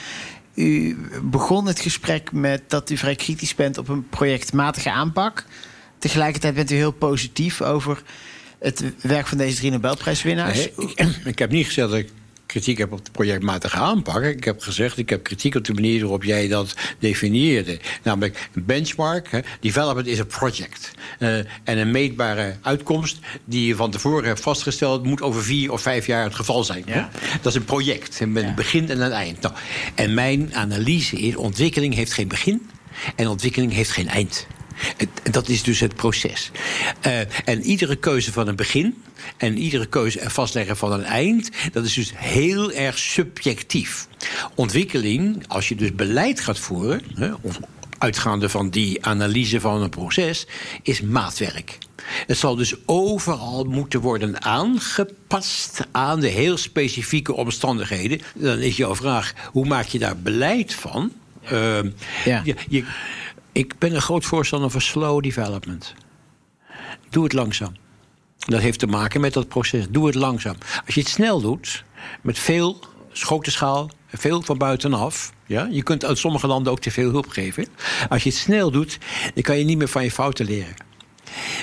U 0.54 0.98
begon 1.22 1.66
het 1.66 1.80
gesprek 1.80 2.32
met 2.32 2.62
dat 2.66 2.90
u 2.90 2.96
vrij 2.96 3.14
kritisch 3.14 3.54
bent 3.54 3.78
op 3.78 3.88
een 3.88 4.08
projectmatige 4.08 4.90
aanpak. 4.90 5.44
Tegelijkertijd 5.98 6.54
bent 6.54 6.70
u 6.70 6.74
heel 6.74 6.90
positief 6.90 7.62
over 7.62 8.02
het 8.58 8.84
werk 9.00 9.26
van 9.26 9.38
deze 9.38 9.56
drie 9.56 9.70
Nobelprijswinnaars. 9.70 10.66
Ik, 10.66 11.08
ik, 11.24 11.38
heb 11.38 11.50
niet 11.50 11.66
gezegd 11.66 11.90
dat 11.90 11.98
ik 11.98 12.10
kritiek 12.50 12.78
heb 12.78 12.92
op 12.92 13.04
de 13.04 13.10
projectmatige 13.10 13.76
aanpak. 13.76 14.22
Ik 14.22 14.44
heb 14.44 14.60
gezegd, 14.60 14.98
ik 14.98 15.10
heb 15.10 15.22
kritiek 15.22 15.54
op 15.54 15.64
de 15.64 15.74
manier 15.74 16.00
waarop 16.00 16.24
jij 16.24 16.48
dat 16.48 16.74
definieerde. 16.98 17.78
Namelijk, 18.02 18.48
een 18.54 18.64
benchmark, 18.64 19.30
hè, 19.30 19.40
development 19.60 20.06
is 20.06 20.18
een 20.18 20.26
project. 20.26 20.90
Uh, 21.18 21.36
en 21.38 21.78
een 21.78 21.90
meetbare 21.90 22.56
uitkomst 22.62 23.18
die 23.44 23.66
je 23.66 23.76
van 23.76 23.90
tevoren 23.90 24.24
hebt 24.24 24.40
vastgesteld... 24.40 25.04
moet 25.04 25.22
over 25.22 25.42
vier 25.42 25.72
of 25.72 25.82
vijf 25.82 26.06
jaar 26.06 26.24
het 26.24 26.34
geval 26.34 26.64
zijn. 26.64 26.82
Ja. 26.86 27.10
Dat 27.42 27.52
is 27.52 27.58
een 27.58 27.64
project, 27.64 28.26
met 28.26 28.44
een 28.44 28.54
begin 28.54 28.90
en 28.90 29.00
een 29.00 29.12
eind. 29.12 29.40
Nou, 29.40 29.54
en 29.94 30.14
mijn 30.14 30.54
analyse 30.54 31.16
is, 31.16 31.36
ontwikkeling 31.36 31.94
heeft 31.94 32.12
geen 32.12 32.28
begin... 32.28 32.70
en 33.16 33.28
ontwikkeling 33.28 33.72
heeft 33.72 33.90
geen 33.90 34.08
eind. 34.08 34.46
Dat 35.30 35.48
is 35.48 35.62
dus 35.62 35.80
het 35.80 35.94
proces. 35.94 36.50
Uh, 37.06 37.20
en 37.44 37.62
iedere 37.62 37.96
keuze 37.96 38.32
van 38.32 38.48
een 38.48 38.56
begin 38.56 39.02
en 39.36 39.58
iedere 39.58 39.86
keuze 39.86 40.20
en 40.20 40.30
vastleggen 40.30 40.76
van 40.76 40.92
een 40.92 41.04
eind, 41.04 41.50
dat 41.72 41.84
is 41.84 41.94
dus 41.94 42.12
heel 42.14 42.72
erg 42.72 42.98
subjectief. 42.98 44.08
Ontwikkeling, 44.54 45.44
als 45.48 45.68
je 45.68 45.74
dus 45.74 45.94
beleid 45.94 46.40
gaat 46.40 46.58
voeren, 46.58 47.02
hè, 47.14 47.30
uitgaande 47.98 48.48
van 48.48 48.70
die 48.70 49.04
analyse 49.04 49.60
van 49.60 49.82
een 49.82 49.90
proces, 49.90 50.46
is 50.82 51.00
maatwerk. 51.00 51.78
Het 52.26 52.36
zal 52.36 52.56
dus 52.56 52.74
overal 52.86 53.64
moeten 53.64 54.00
worden 54.00 54.42
aangepast 54.42 55.86
aan 55.90 56.20
de 56.20 56.28
heel 56.28 56.56
specifieke 56.56 57.32
omstandigheden. 57.32 58.20
Dan 58.34 58.58
is 58.58 58.76
jouw 58.76 58.94
vraag: 58.94 59.32
hoe 59.52 59.66
maak 59.66 59.86
je 59.86 59.98
daar 59.98 60.16
beleid 60.16 60.74
van? 60.74 61.12
Uh, 61.52 61.78
ja. 62.24 62.42
je, 62.44 62.54
je 62.68 62.84
ik 63.52 63.78
ben 63.78 63.94
een 63.94 64.02
groot 64.02 64.24
voorstander 64.24 64.70
van 64.70 64.80
slow 64.80 65.22
development. 65.22 65.94
Doe 67.10 67.24
het 67.24 67.32
langzaam. 67.32 67.76
Dat 68.36 68.60
heeft 68.60 68.78
te 68.78 68.86
maken 68.86 69.20
met 69.20 69.32
dat 69.32 69.48
proces. 69.48 69.86
Doe 69.90 70.06
het 70.06 70.14
langzaam. 70.14 70.56
Als 70.86 70.94
je 70.94 71.00
het 71.00 71.10
snel 71.10 71.40
doet, 71.40 71.84
met 72.22 72.38
veel 72.38 72.78
grote 73.12 73.50
schaal, 73.50 73.90
veel 74.06 74.42
van 74.42 74.58
buitenaf. 74.58 75.32
Ja? 75.46 75.68
Je 75.70 75.82
kunt 75.82 76.04
uit 76.04 76.18
sommige 76.18 76.46
landen 76.46 76.72
ook 76.72 76.80
te 76.80 76.90
veel 76.90 77.10
hulp 77.10 77.28
geven. 77.28 77.66
Als 78.08 78.22
je 78.22 78.28
het 78.28 78.38
snel 78.38 78.70
doet, 78.70 78.98
dan 79.34 79.42
kan 79.42 79.58
je 79.58 79.64
niet 79.64 79.78
meer 79.78 79.88
van 79.88 80.04
je 80.04 80.10
fouten 80.10 80.46
leren. 80.46 80.74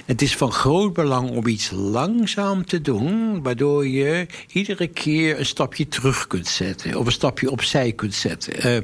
Het 0.05 0.21
is 0.21 0.35
van 0.35 0.51
groot 0.51 0.93
belang 0.93 1.29
om 1.29 1.47
iets 1.47 1.71
langzaam 1.71 2.65
te 2.65 2.81
doen, 2.81 3.41
waardoor 3.43 3.87
je 3.87 4.25
iedere 4.47 4.87
keer 4.87 5.39
een 5.39 5.45
stapje 5.45 5.87
terug 5.87 6.27
kunt 6.27 6.47
zetten 6.47 6.95
of 6.95 7.05
een 7.05 7.11
stapje 7.11 7.51
opzij 7.51 7.91
kunt 7.91 8.13
zetten. 8.13 8.65
Uh, 8.65 8.75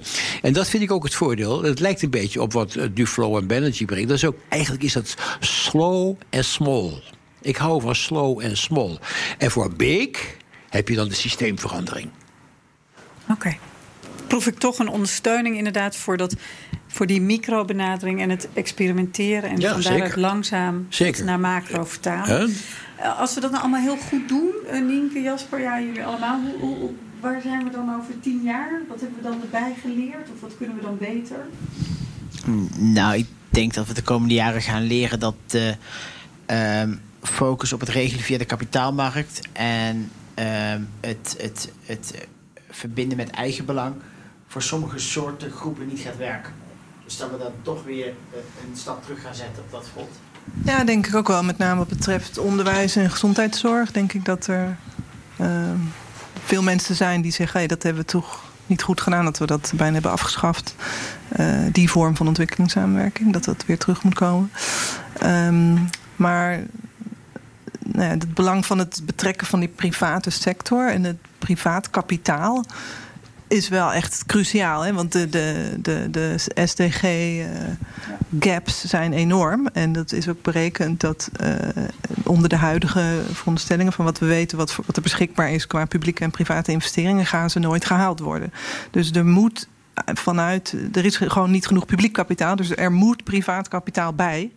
en 0.41 0.53
dat 0.53 0.69
vind 0.69 0.83
ik 0.83 0.91
ook 0.91 1.03
het 1.03 1.15
voordeel. 1.15 1.63
Het 1.63 1.79
lijkt 1.79 2.01
een 2.01 2.09
beetje 2.09 2.41
op 2.41 2.53
wat 2.53 2.75
uh, 2.75 2.83
Duflo 2.91 3.37
en 3.37 3.47
Banerjee 3.47 3.85
brengt. 3.85 4.07
Dat 4.07 4.17
is 4.17 4.25
ook, 4.25 4.37
eigenlijk 4.49 4.83
is 4.83 4.93
dat 4.93 5.15
slow 5.39 6.15
en 6.29 6.45
small. 6.45 7.01
Ik 7.41 7.55
hou 7.55 7.81
van 7.81 7.95
slow 7.95 8.39
en 8.39 8.57
small. 8.57 8.97
En 9.37 9.51
voor 9.51 9.73
Beek 9.75 10.37
heb 10.69 10.89
je 10.89 10.95
dan 10.95 11.07
de 11.07 11.15
systeemverandering. 11.15 12.09
Oké. 13.23 13.31
Okay. 13.31 13.59
Proef 14.27 14.47
ik 14.47 14.59
toch 14.59 14.79
een 14.79 14.87
ondersteuning 14.87 15.57
inderdaad 15.57 15.95
voor 15.95 16.17
dat 16.17 16.35
voor 16.93 17.07
die 17.07 17.21
microbenadering 17.21 18.21
en 18.21 18.29
het 18.29 18.47
experimenteren 18.53 19.49
en 19.49 19.59
ja, 19.59 19.71
van 19.71 19.81
daaruit 19.81 20.15
langzaam 20.15 20.87
naar 21.23 21.39
macro 21.39 21.83
vertalen. 21.85 22.53
Ja. 22.97 23.09
Als 23.09 23.33
we 23.33 23.41
dat 23.41 23.51
nou 23.51 23.63
allemaal 23.63 23.81
heel 23.81 23.97
goed 23.97 24.27
doen, 24.27 24.51
uh, 24.71 24.81
Nienke, 24.81 25.21
Jasper, 25.21 25.59
ja, 25.59 25.81
jullie 25.81 26.05
allemaal, 26.05 26.39
hoe, 26.59 26.75
hoe, 26.75 26.91
waar 27.19 27.41
zijn 27.41 27.63
we 27.63 27.69
dan 27.69 27.95
over 27.95 28.19
tien 28.19 28.41
jaar? 28.43 28.81
Wat 28.87 28.99
hebben 28.99 29.17
we 29.17 29.23
dan 29.23 29.41
erbij 29.41 29.73
geleerd 29.81 30.29
of 30.33 30.41
wat 30.41 30.57
kunnen 30.57 30.75
we 30.75 30.81
dan 30.81 30.97
beter? 30.97 31.45
Nou, 32.77 33.17
ik 33.17 33.27
denk 33.49 33.73
dat 33.73 33.87
we 33.87 33.93
de 33.93 34.01
komende 34.01 34.33
jaren 34.33 34.61
gaan 34.61 34.83
leren 34.83 35.19
dat 35.19 35.35
de 35.45 35.75
uh, 36.51 36.95
focus 37.21 37.73
op 37.73 37.79
het 37.79 37.89
regelen 37.89 38.23
via 38.23 38.37
de 38.37 38.45
kapitaalmarkt 38.45 39.41
en 39.53 40.11
uh, 40.39 40.45
het, 41.01 41.35
het, 41.39 41.71
het 41.85 42.27
verbinden 42.69 43.17
met 43.17 43.29
eigenbelang 43.29 43.95
voor 44.47 44.61
sommige 44.61 44.99
soorten 44.99 45.51
groepen 45.51 45.87
niet 45.87 45.99
gaat 45.99 46.17
werken. 46.17 46.62
Dus 47.05 47.17
dat 47.17 47.31
we 47.31 47.37
dan 47.37 47.51
toch 47.61 47.83
weer 47.83 48.05
eh, 48.05 48.37
een 48.69 48.77
stap 48.77 49.03
terug 49.03 49.21
gaan 49.21 49.35
zetten 49.35 49.63
op 49.63 49.71
dat 49.71 49.87
front. 49.93 50.09
Ja, 50.65 50.83
denk 50.83 51.07
ik 51.07 51.15
ook 51.15 51.27
wel. 51.27 51.43
Met 51.43 51.57
name 51.57 51.77
wat 51.77 51.87
betreft 51.87 52.37
onderwijs 52.37 52.95
en 52.95 53.09
gezondheidszorg. 53.09 53.91
Denk 53.91 54.13
ik 54.13 54.25
dat 54.25 54.47
er 54.47 54.77
uh, 55.41 55.47
veel 56.43 56.63
mensen 56.63 56.95
zijn 56.95 57.21
die 57.21 57.31
zeggen... 57.31 57.59
Hey, 57.59 57.67
dat 57.67 57.83
hebben 57.83 58.01
we 58.01 58.07
toch 58.07 58.43
niet 58.65 58.81
goed 58.81 59.01
gedaan 59.01 59.25
dat 59.25 59.37
we 59.37 59.45
dat 59.45 59.71
bijna 59.75 59.93
hebben 59.93 60.11
afgeschaft. 60.11 60.75
Uh, 61.39 61.59
die 61.71 61.89
vorm 61.89 62.15
van 62.15 62.27
ontwikkelingssamenwerking, 62.27 63.33
dat 63.33 63.43
dat 63.43 63.65
weer 63.65 63.77
terug 63.77 64.03
moet 64.03 64.13
komen. 64.13 64.51
Um, 65.23 65.89
maar 66.15 66.59
nou 67.79 68.03
ja, 68.03 68.09
het 68.09 68.33
belang 68.33 68.65
van 68.65 68.79
het 68.79 69.01
betrekken 69.05 69.47
van 69.47 69.59
die 69.59 69.69
private 69.69 70.29
sector 70.29 70.89
en 70.89 71.03
het 71.03 71.17
privaat 71.37 71.89
kapitaal 71.89 72.65
is 73.53 73.69
wel 73.69 73.93
echt 73.93 74.23
cruciaal. 74.25 74.81
Hè? 74.81 74.93
Want 74.93 75.11
de, 75.11 75.29
de, 75.29 75.75
de, 75.81 76.07
de 76.11 76.35
SDG-gaps 76.65 77.23
uh, 78.83 78.89
zijn 78.89 79.13
enorm. 79.13 79.67
En 79.73 79.91
dat 79.91 80.11
is 80.11 80.29
ook 80.29 80.41
berekend 80.41 80.99
dat 80.99 81.29
uh, 81.43 81.49
onder 82.23 82.49
de 82.49 82.55
huidige 82.55 83.21
veronderstellingen... 83.31 83.93
van 83.93 84.05
wat 84.05 84.19
we 84.19 84.25
weten, 84.25 84.57
wat, 84.57 84.75
wat 84.85 84.95
er 84.95 85.01
beschikbaar 85.01 85.51
is... 85.51 85.67
qua 85.67 85.85
publieke 85.85 86.23
en 86.23 86.31
private 86.31 86.71
investeringen... 86.71 87.25
gaan 87.25 87.49
ze 87.49 87.59
nooit 87.59 87.85
gehaald 87.85 88.19
worden. 88.19 88.53
Dus 88.91 89.11
er 89.11 89.25
moet 89.25 89.67
vanuit... 90.05 90.75
er 90.93 91.05
is 91.05 91.17
gewoon 91.17 91.51
niet 91.51 91.67
genoeg 91.67 91.85
publiek 91.85 92.13
kapitaal... 92.13 92.55
dus 92.55 92.75
er 92.75 92.91
moet 92.91 93.23
privaat 93.23 93.67
kapitaal 93.67 94.13
bij... 94.13 94.51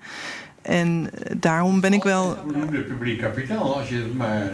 En 0.62 1.11
daarom 1.36 1.80
ben 1.80 1.92
ik 1.92 2.03
wel. 2.03 2.36
Voldoende 2.42 2.80
publiek 2.80 3.20
kapitaal 3.20 3.76
als 3.76 3.88
je 3.88 4.12
maar. 4.16 4.53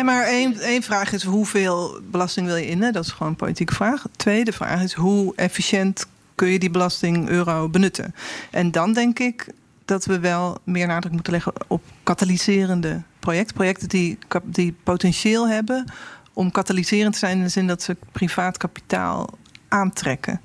Maar 0.00 0.24
één, 0.24 0.58
één 0.58 0.82
vraag 0.82 1.12
is 1.12 1.22
hoeveel 1.22 2.00
belasting 2.10 2.46
wil 2.46 2.56
je 2.56 2.68
innen? 2.68 2.92
Dat 2.92 3.04
is 3.04 3.10
gewoon 3.10 3.28
een 3.28 3.36
politieke 3.36 3.74
vraag. 3.74 4.04
tweede 4.16 4.52
vraag 4.52 4.82
is 4.82 4.92
hoe 4.92 5.32
efficiënt 5.36 6.06
kun 6.34 6.48
je 6.48 6.58
die 6.58 6.70
belasting 6.70 7.28
euro 7.28 7.68
benutten? 7.68 8.14
En 8.50 8.70
dan 8.70 8.92
denk 8.92 9.18
ik 9.18 9.46
dat 9.84 10.04
we 10.04 10.18
wel 10.18 10.58
meer 10.64 10.86
nadruk 10.86 11.12
moeten 11.12 11.32
leggen 11.32 11.52
op 11.66 11.82
katalyserende 12.02 13.02
projecten. 13.18 13.54
Projecten 13.54 13.88
die, 13.88 14.18
die 14.44 14.74
potentieel 14.82 15.48
hebben 15.48 15.92
om 16.32 16.50
katalyserend 16.50 17.12
te 17.12 17.18
zijn 17.18 17.36
in 17.36 17.42
de 17.42 17.48
zin 17.48 17.66
dat 17.66 17.82
ze 17.82 17.96
privaat 18.12 18.56
kapitaal 18.56 19.38
aantrekken. 19.68 20.40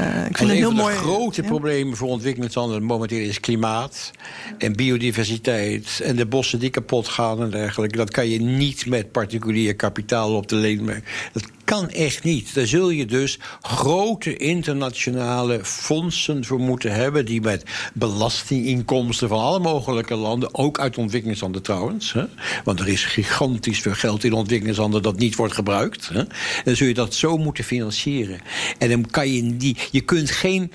Uh, 0.00 0.26
ik 0.26 0.36
vind 0.36 0.50
een 0.50 0.56
heel 0.56 0.74
van 0.74 0.86
de 0.86 0.92
grote 0.92 1.42
ja? 1.42 1.48
problemen 1.48 1.96
voor 1.96 2.08
ontwikkelingslanden 2.08 2.82
momenteel 2.82 3.28
is 3.28 3.40
klimaat 3.40 4.10
en 4.58 4.76
biodiversiteit 4.76 6.00
en 6.04 6.16
de 6.16 6.26
bossen 6.26 6.58
die 6.58 6.70
kapot 6.70 7.08
gaan 7.08 7.42
en 7.42 7.50
dergelijke. 7.50 7.96
Dat 7.96 8.10
kan 8.10 8.28
je 8.28 8.40
niet 8.40 8.86
met 8.86 9.12
particulier 9.12 9.76
kapitaal 9.76 10.34
op 10.34 10.48
de 10.48 10.56
leen. 10.56 11.04
Dat 11.32 11.44
kan 11.66 11.90
echt 11.90 12.24
niet. 12.24 12.54
Daar 12.54 12.66
zul 12.66 12.90
je 12.90 13.06
dus 13.06 13.38
grote 13.60 14.36
internationale 14.36 15.60
fondsen 15.62 16.44
voor 16.44 16.60
moeten 16.60 16.92
hebben. 16.92 17.24
die 17.24 17.40
met 17.40 17.62
belastinginkomsten 17.94 19.28
van 19.28 19.38
alle 19.38 19.58
mogelijke 19.58 20.14
landen. 20.14 20.54
ook 20.54 20.80
uit 20.80 20.98
ontwikkelingslanden 20.98 21.62
trouwens. 21.62 22.12
Hè, 22.12 22.24
want 22.64 22.80
er 22.80 22.88
is 22.88 23.04
gigantisch 23.04 23.80
veel 23.80 23.94
geld 23.94 24.24
in 24.24 24.32
ontwikkelingslanden 24.32 25.02
dat 25.02 25.18
niet 25.18 25.36
wordt 25.36 25.54
gebruikt. 25.54 26.08
Hè, 26.08 26.22
dan 26.64 26.76
zul 26.76 26.86
je 26.86 26.94
dat 26.94 27.14
zo 27.14 27.36
moeten 27.36 27.64
financieren. 27.64 28.40
En 28.78 28.88
dan 28.88 29.10
kan 29.10 29.32
je 29.32 29.56
die. 29.56 29.76
Je 29.90 30.00
kunt 30.00 30.30
geen 30.30 30.72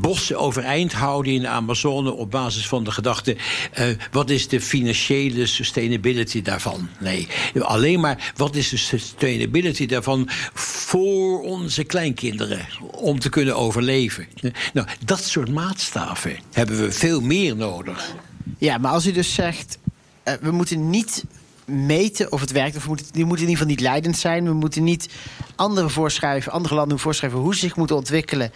bossen 0.00 0.38
overeind 0.38 0.92
houden 0.92 1.32
in 1.32 1.40
de 1.40 1.48
Amazone 1.48 2.12
op 2.12 2.30
basis 2.30 2.68
van 2.68 2.84
de 2.84 2.90
gedachte: 2.90 3.36
uh, 3.78 3.86
wat 4.10 4.30
is 4.30 4.48
de 4.48 4.60
financiële 4.60 5.46
sustainability 5.46 6.42
daarvan? 6.42 6.88
Nee, 7.00 7.28
alleen 7.58 8.00
maar 8.00 8.32
wat 8.36 8.54
is 8.54 8.68
de 8.68 8.76
sustainability 8.76 9.86
daarvan 9.86 10.28
voor 10.54 11.42
onze 11.42 11.84
kleinkinderen 11.84 12.66
om 12.90 13.18
te 13.18 13.28
kunnen 13.28 13.56
overleven? 13.56 14.26
Nou, 14.72 14.86
dat 15.04 15.24
soort 15.24 15.50
maatstaven 15.50 16.38
hebben 16.52 16.80
we 16.80 16.92
veel 16.92 17.20
meer 17.20 17.56
nodig. 17.56 18.14
Ja, 18.58 18.78
maar 18.78 18.92
als 18.92 19.06
u 19.06 19.12
dus 19.12 19.34
zegt: 19.34 19.78
uh, 20.24 20.34
we 20.40 20.50
moeten 20.50 20.90
niet 20.90 21.24
meten 21.66 22.32
of 22.32 22.40
het 22.40 22.52
werkt. 22.52 22.76
Of 22.76 22.82
die 22.82 23.24
moeten 23.24 23.44
in 23.44 23.50
ieder 23.50 23.50
geval 23.50 23.66
niet 23.66 23.80
leidend 23.80 24.16
zijn. 24.16 24.44
We 24.44 24.52
moeten 24.52 24.84
niet 24.84 25.08
anderen 25.56 25.90
voorschrijven, 25.90 26.52
andere 26.52 26.74
landen 26.74 26.98
voorschrijven 26.98 27.38
hoe 27.38 27.54
ze 27.54 27.60
zich 27.60 27.76
moeten 27.76 27.96
ontwikkelen. 27.96 28.52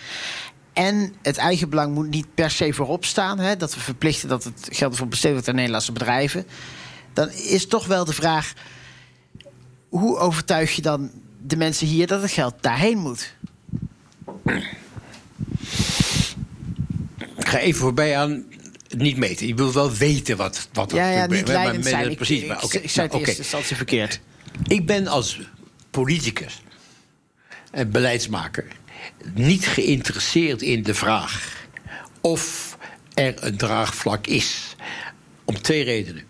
En 0.72 1.14
het 1.22 1.36
eigen 1.36 1.68
belang 1.68 1.94
moet 1.94 2.08
niet 2.08 2.34
per 2.34 2.50
se 2.50 2.72
voorop 2.72 3.04
staan. 3.04 3.38
Hè, 3.38 3.56
dat 3.56 3.74
we 3.74 3.80
verplichten 3.80 4.28
dat 4.28 4.44
het 4.44 4.68
geld 4.70 4.96
voor 4.96 5.08
besteed 5.08 5.32
wordt 5.32 5.48
aan 5.48 5.54
Nederlandse 5.54 5.92
bedrijven. 5.92 6.46
Dan 7.12 7.30
is 7.30 7.66
toch 7.66 7.86
wel 7.86 8.04
de 8.04 8.12
vraag: 8.12 8.52
hoe 9.88 10.16
overtuig 10.16 10.76
je 10.76 10.82
dan 10.82 11.10
de 11.46 11.56
mensen 11.56 11.86
hier 11.86 12.06
dat 12.06 12.22
het 12.22 12.30
geld 12.30 12.54
daarheen 12.60 12.98
moet? 12.98 13.34
Ik 17.36 17.48
ga 17.48 17.58
even 17.58 17.80
voorbij 17.80 18.16
aan 18.16 18.44
niet 18.96 19.16
meten. 19.16 19.46
Je 19.46 19.54
wilt 19.54 19.74
wel 19.74 19.92
weten 19.92 20.36
wat, 20.36 20.68
wat 20.72 20.92
er 20.92 20.98
ja, 20.98 21.10
ja, 21.10 21.26
niet 21.26 21.48
leidend 21.48 21.86
zijn. 21.86 22.14
Precies, 22.14 22.40
ik, 22.40 22.48
maar, 22.48 22.62
okay. 22.64 22.80
ik, 22.80 22.90
zei 22.90 23.06
het 23.06 23.12
nou, 23.12 23.24
eerste 23.24 23.42
instantie 23.42 23.76
verkeerd. 23.76 24.20
Ik 24.66 24.86
ben 24.86 25.06
als 25.06 25.40
politicus 25.90 26.62
en 27.70 27.90
beleidsmaker 27.90 28.66
niet 29.34 29.66
geïnteresseerd 29.66 30.62
in 30.62 30.82
de 30.82 30.94
vraag 30.94 31.66
of 32.20 32.76
er 33.14 33.34
een 33.40 33.56
draagvlak 33.56 34.26
is. 34.26 34.76
Om 35.44 35.62
twee 35.62 35.84
redenen. 35.84 36.24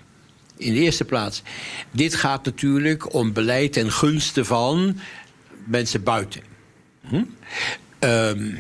In 0.57 0.75
de 0.75 0.81
eerste 0.81 1.05
plaats, 1.05 1.43
dit 1.91 2.15
gaat 2.15 2.45
natuurlijk 2.45 3.15
om 3.15 3.33
beleid 3.33 3.73
ten 3.73 3.93
gunste 3.93 4.45
van 4.45 4.99
mensen 5.65 6.03
buiten. 6.03 6.41
Hm? 7.09 7.23
Um, 8.01 8.59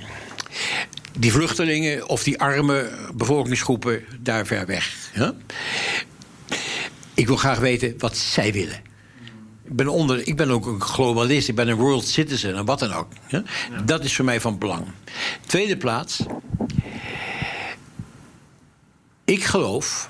die 1.16 1.32
vluchtelingen 1.32 2.08
of 2.08 2.22
die 2.22 2.40
arme 2.40 2.90
bevolkingsgroepen 3.14 4.04
daar 4.20 4.46
ver 4.46 4.66
weg. 4.66 5.10
Ik 7.14 7.26
wil 7.26 7.36
graag 7.36 7.58
weten 7.58 7.94
wat 7.98 8.16
zij 8.16 8.52
willen. 8.52 8.84
Ik 9.64 9.76
ben, 9.76 9.88
onder, 9.88 10.26
ik 10.26 10.36
ben 10.36 10.50
ook 10.50 10.66
een 10.66 10.80
globalist, 10.80 11.48
ik 11.48 11.54
ben 11.54 11.68
een 11.68 11.76
world 11.76 12.06
citizen 12.06 12.56
en 12.56 12.64
wat 12.64 12.78
dan 12.78 12.92
ook. 12.92 13.08
Dat 13.84 14.04
is 14.04 14.16
voor 14.16 14.24
mij 14.24 14.40
van 14.40 14.58
belang. 14.58 14.84
Tweede 15.46 15.76
plaats. 15.76 16.22
Ik 19.24 19.44
geloof 19.44 20.08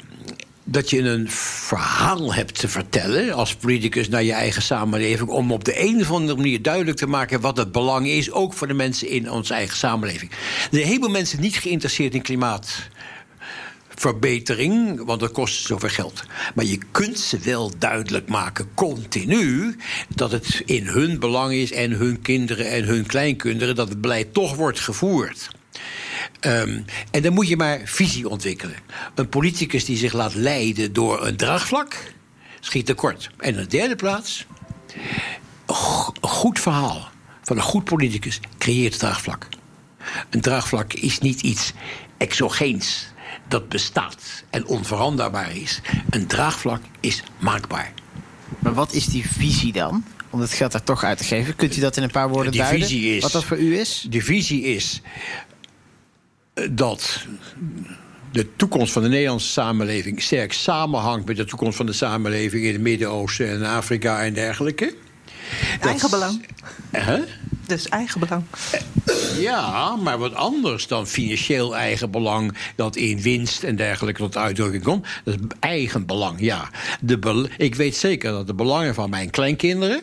dat 0.69 0.91
je 0.91 1.01
een 1.01 1.31
verhaal 1.31 2.35
hebt 2.35 2.59
te 2.59 2.69
vertellen 2.69 3.33
als 3.33 3.55
politicus 3.55 4.09
naar 4.09 4.23
je 4.23 4.33
eigen 4.33 4.62
samenleving. 4.62 5.29
om 5.29 5.53
op 5.53 5.64
de 5.64 5.81
een 5.81 6.01
of 6.01 6.11
andere 6.11 6.37
manier 6.37 6.62
duidelijk 6.62 6.97
te 6.97 7.07
maken 7.07 7.41
wat 7.41 7.57
het 7.57 7.73
belang 7.73 8.07
is, 8.07 8.31
ook 8.31 8.55
voor 8.55 8.67
de 8.67 8.75
mensen 8.75 9.09
in 9.09 9.31
onze 9.31 9.55
eigen 9.55 9.77
samenleving. 9.77 10.31
Er 10.31 10.39
zijn 10.71 10.87
heleboel 10.87 11.09
mensen 11.09 11.41
niet 11.41 11.57
geïnteresseerd 11.57 12.14
in 12.14 12.23
klimaatverbetering, 12.23 15.05
want 15.05 15.21
dat 15.21 15.33
kost 15.33 15.67
zoveel 15.67 15.89
geld. 15.89 16.23
Maar 16.55 16.64
je 16.64 16.79
kunt 16.91 17.19
ze 17.19 17.39
wel 17.39 17.73
duidelijk 17.79 18.29
maken, 18.29 18.69
continu, 18.75 19.77
dat 20.14 20.33
het 20.33 20.62
in 20.64 20.87
hun 20.87 21.19
belang 21.19 21.53
is 21.53 21.73
en 21.73 21.91
hun 21.91 22.23
kinderen 22.23 22.71
en 22.71 22.85
hun 22.85 23.07
kleinkinderen 23.07 23.75
dat 23.75 23.89
het 23.89 24.01
beleid 24.01 24.35
toch 24.35 24.55
wordt 24.55 24.81
gevoerd. 24.81 25.49
Um, 26.41 26.85
en 27.11 27.22
dan 27.22 27.33
moet 27.33 27.49
je 27.49 27.57
maar 27.57 27.81
visie 27.85 28.29
ontwikkelen. 28.29 28.77
Een 29.14 29.29
politicus 29.29 29.85
die 29.85 29.97
zich 29.97 30.12
laat 30.12 30.35
leiden 30.35 30.93
door 30.93 31.27
een 31.27 31.37
draagvlak, 31.37 32.12
schiet 32.61 32.87
tekort. 32.87 33.31
En 33.39 33.49
in 33.49 33.57
de 33.57 33.66
derde 33.66 33.97
plaats, 33.97 34.47
een 35.66 36.29
goed 36.29 36.61
verhaal 36.61 37.09
van 37.43 37.57
een 37.57 37.62
goed 37.62 37.85
politicus 37.85 38.41
creëert 38.59 38.99
draagvlak. 38.99 39.49
Een 40.31 40.41
draagvlak 40.41 40.93
is 40.93 41.18
niet 41.18 41.41
iets 41.41 41.72
exogeens 42.16 43.07
dat 43.49 43.68
bestaat 43.68 44.45
en 44.51 44.66
onveranderbaar 44.66 45.57
is. 45.57 45.81
Een 46.11 46.27
draagvlak 46.27 46.83
is 47.01 47.22
maakbaar. 47.39 47.93
Maar 48.59 48.74
wat 48.74 48.93
is 48.93 49.07
die 49.07 49.29
visie 49.29 49.72
dan? 49.72 50.05
Om 50.31 50.41
het 50.41 50.53
geld 50.53 50.72
daar 50.72 50.83
toch 50.83 51.05
uit 51.05 51.18
te 51.18 51.24
geven. 51.24 51.57
Kunt 51.57 51.77
u 51.77 51.81
dat 51.81 51.97
in 51.97 52.03
een 52.03 52.11
paar 52.11 52.29
woorden 52.29 52.53
die 52.53 52.61
duiden? 52.61 52.91
Is, 52.91 53.22
wat 53.22 53.33
dat 53.33 53.45
voor 53.45 53.59
u 53.59 53.79
is? 53.79 54.07
De 54.11 54.22
visie 54.22 54.62
is 54.62 55.01
dat 56.70 57.26
de 58.32 58.57
toekomst 58.57 58.92
van 58.92 59.02
de 59.02 59.09
Nederlandse 59.09 59.48
samenleving 59.48 60.22
sterk 60.22 60.52
samenhangt 60.52 61.26
met 61.26 61.36
de 61.36 61.44
toekomst 61.44 61.76
van 61.76 61.86
de 61.86 61.92
samenleving 61.92 62.64
in 62.64 62.72
het 62.72 62.80
Midden-Oosten 62.80 63.48
en 63.48 63.64
Afrika 63.64 64.22
en 64.24 64.34
dergelijke. 64.34 64.94
Eigen 65.80 66.11
belang. 66.11 66.46
Huh? 66.92 67.20
Dus 67.66 67.88
eigen 67.88 68.20
belang. 68.20 68.44
Ja, 69.38 69.96
maar 69.96 70.18
wat 70.18 70.34
anders 70.34 70.86
dan 70.86 71.07
financieel 71.07 71.76
eigen 71.76 72.11
belang 72.11 72.57
dat 72.76 72.96
in 72.96 73.20
winst 73.20 73.62
en 73.62 73.76
dergelijke 73.76 74.20
tot 74.20 74.36
uitdrukking 74.36 74.82
komt. 74.82 75.07
Dat 75.24 75.34
is 75.34 75.40
eigen 75.61 76.07
belang, 76.07 76.40
ja. 76.40 76.70
De 77.00 77.48
ik 77.57 77.74
weet 77.74 77.96
zeker 77.96 78.30
dat 78.30 78.46
de 78.46 78.54
belangen 78.54 78.94
van 78.94 79.11
mijn 79.11 79.30
kleinkinderen 79.30 80.02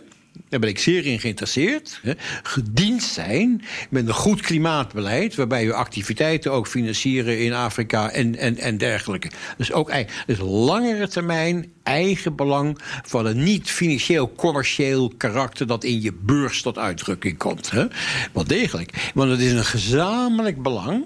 daar 0.49 0.59
ben 0.59 0.69
ik 0.69 0.79
zeer 0.79 1.05
in 1.05 1.19
geïnteresseerd. 1.19 1.99
Hè, 2.01 2.13
gediend 2.43 3.03
zijn 3.03 3.61
met 3.89 4.07
een 4.07 4.13
goed 4.13 4.41
klimaatbeleid. 4.41 5.35
waarbij 5.35 5.65
we 5.65 5.73
activiteiten 5.73 6.51
ook 6.51 6.67
financieren 6.67 7.39
in 7.39 7.53
Afrika 7.53 8.09
en, 8.09 8.35
en, 8.35 8.57
en 8.57 8.77
dergelijke. 8.77 9.31
Dus 9.57 9.71
ook 9.71 9.91
dus 10.25 10.37
langere 10.39 11.07
termijn 11.07 11.71
eigen 11.83 12.35
belang 12.35 12.79
van 13.03 13.25
een 13.25 13.43
niet 13.43 13.71
financieel 13.71 14.33
commercieel 14.35 15.13
karakter. 15.17 15.67
dat 15.67 15.83
in 15.83 16.01
je 16.01 16.13
beurs 16.13 16.61
tot 16.61 16.77
uitdrukking 16.77 17.37
komt. 17.37 17.71
Hè. 17.71 17.85
Degelijk. 18.47 19.11
Want 19.13 19.31
het 19.31 19.39
is 19.39 19.51
een 19.51 19.65
gezamenlijk 19.65 20.61
belang 20.61 21.05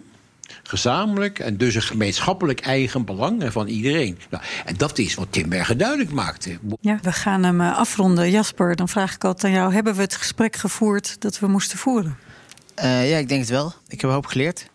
gezamenlijk 0.64 1.40
en 1.40 1.58
dus 1.58 1.76
een 1.76 1.82
gemeenschappelijk 1.82 2.60
eigen 2.60 3.06
belang 3.06 3.52
van 3.52 3.68
iedereen. 3.68 4.18
Nou, 4.30 4.44
en 4.66 4.76
dat 4.78 4.98
is 4.98 5.16
wat 5.16 5.28
Timbergen 5.30 5.78
duidelijk 5.78 6.12
maakte. 6.12 6.60
Ja, 6.82 7.00
we 7.02 7.12
gaan 7.12 7.44
hem 7.44 7.62
eh, 7.62 7.78
afronden. 7.78 8.32
Jasper, 8.32 8.76
dan 8.76 8.90
vraag 8.90 9.14
ik 9.14 9.24
altijd 9.24 9.44
aan 9.54 9.60
jou: 9.60 9.74
hebben 9.74 9.96
we 9.96 10.02
het 10.02 10.16
gesprek 10.16 10.56
gevoerd 10.56 11.22
dat 11.22 11.40
we 11.40 11.48
moesten 11.48 11.78
voeren? 11.78 12.18
Uh, 12.84 13.10
ja, 13.10 13.18
ik 13.18 13.28
denk 13.30 13.42
het 13.42 13.50
wel. 13.50 13.74
Ik 13.88 14.02
heb 14.02 14.10
een 14.10 14.16
hoop 14.16 14.26
geleerd. 14.26 14.70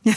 Ja, 0.00 0.14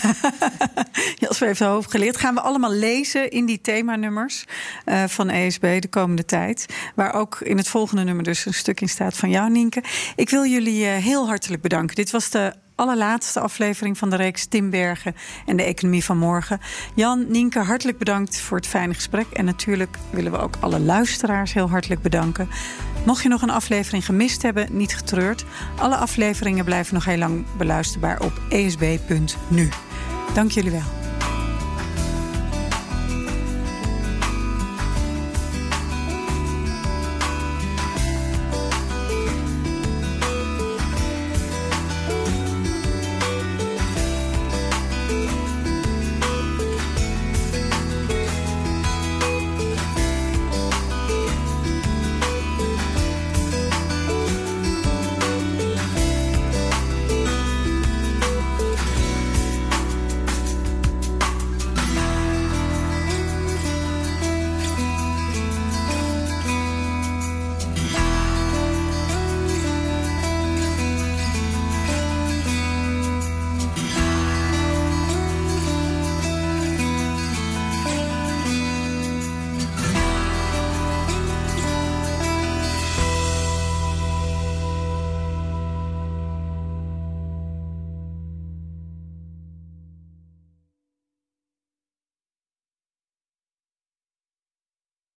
Jasper 1.19 1.47
heeft 1.47 1.59
een 1.59 1.67
hoop 1.67 1.87
geleerd. 1.87 2.17
Gaan 2.17 2.33
we 2.33 2.41
allemaal 2.41 2.71
lezen 2.71 3.29
in 3.29 3.45
die 3.45 3.61
themanummers 3.61 4.43
uh, 4.85 5.03
van 5.03 5.29
ESB 5.29 5.81
de 5.81 5.87
komende 5.87 6.25
tijd. 6.25 6.65
Waar 6.95 7.13
ook 7.13 7.39
in 7.41 7.57
het 7.57 7.67
volgende 7.67 8.03
nummer 8.03 8.23
dus 8.23 8.45
een 8.45 8.53
stuk 8.53 8.81
in 8.81 8.89
staat 8.89 9.17
van 9.17 9.29
jou, 9.29 9.49
Nienke. 9.49 9.83
Ik 10.15 10.29
wil 10.29 10.45
jullie 10.45 10.85
heel 10.85 11.27
hartelijk 11.27 11.61
bedanken. 11.61 11.95
Dit 11.95 12.11
was 12.11 12.29
de 12.29 12.53
allerlaatste 12.75 13.39
aflevering 13.39 13.97
van 13.97 14.09
de 14.09 14.15
reeks 14.15 14.45
Timbergen 14.45 15.15
en 15.45 15.57
de 15.57 15.63
economie 15.63 16.03
van 16.03 16.17
morgen. 16.17 16.59
Jan, 16.93 17.25
Nienke, 17.27 17.59
hartelijk 17.59 17.97
bedankt 17.97 18.39
voor 18.39 18.57
het 18.57 18.67
fijne 18.67 18.93
gesprek. 18.93 19.27
En 19.31 19.45
natuurlijk 19.45 19.97
willen 20.09 20.31
we 20.31 20.37
ook 20.37 20.55
alle 20.59 20.79
luisteraars 20.79 21.53
heel 21.53 21.69
hartelijk 21.69 22.01
bedanken. 22.01 22.49
Mocht 23.05 23.23
je 23.23 23.29
nog 23.29 23.41
een 23.41 23.49
aflevering 23.49 24.05
gemist 24.05 24.41
hebben, 24.41 24.67
niet 24.71 24.95
getreurd. 24.95 25.45
Alle 25.79 25.95
afleveringen 25.95 26.65
blijven 26.65 26.93
nog 26.93 27.05
heel 27.05 27.17
lang 27.17 27.45
beluisterbaar 27.57 28.21
op 28.21 28.41
esb.nu. 28.49 29.69
Dank 30.33 30.51
jullie 30.51 30.71
wel. 30.71 31.04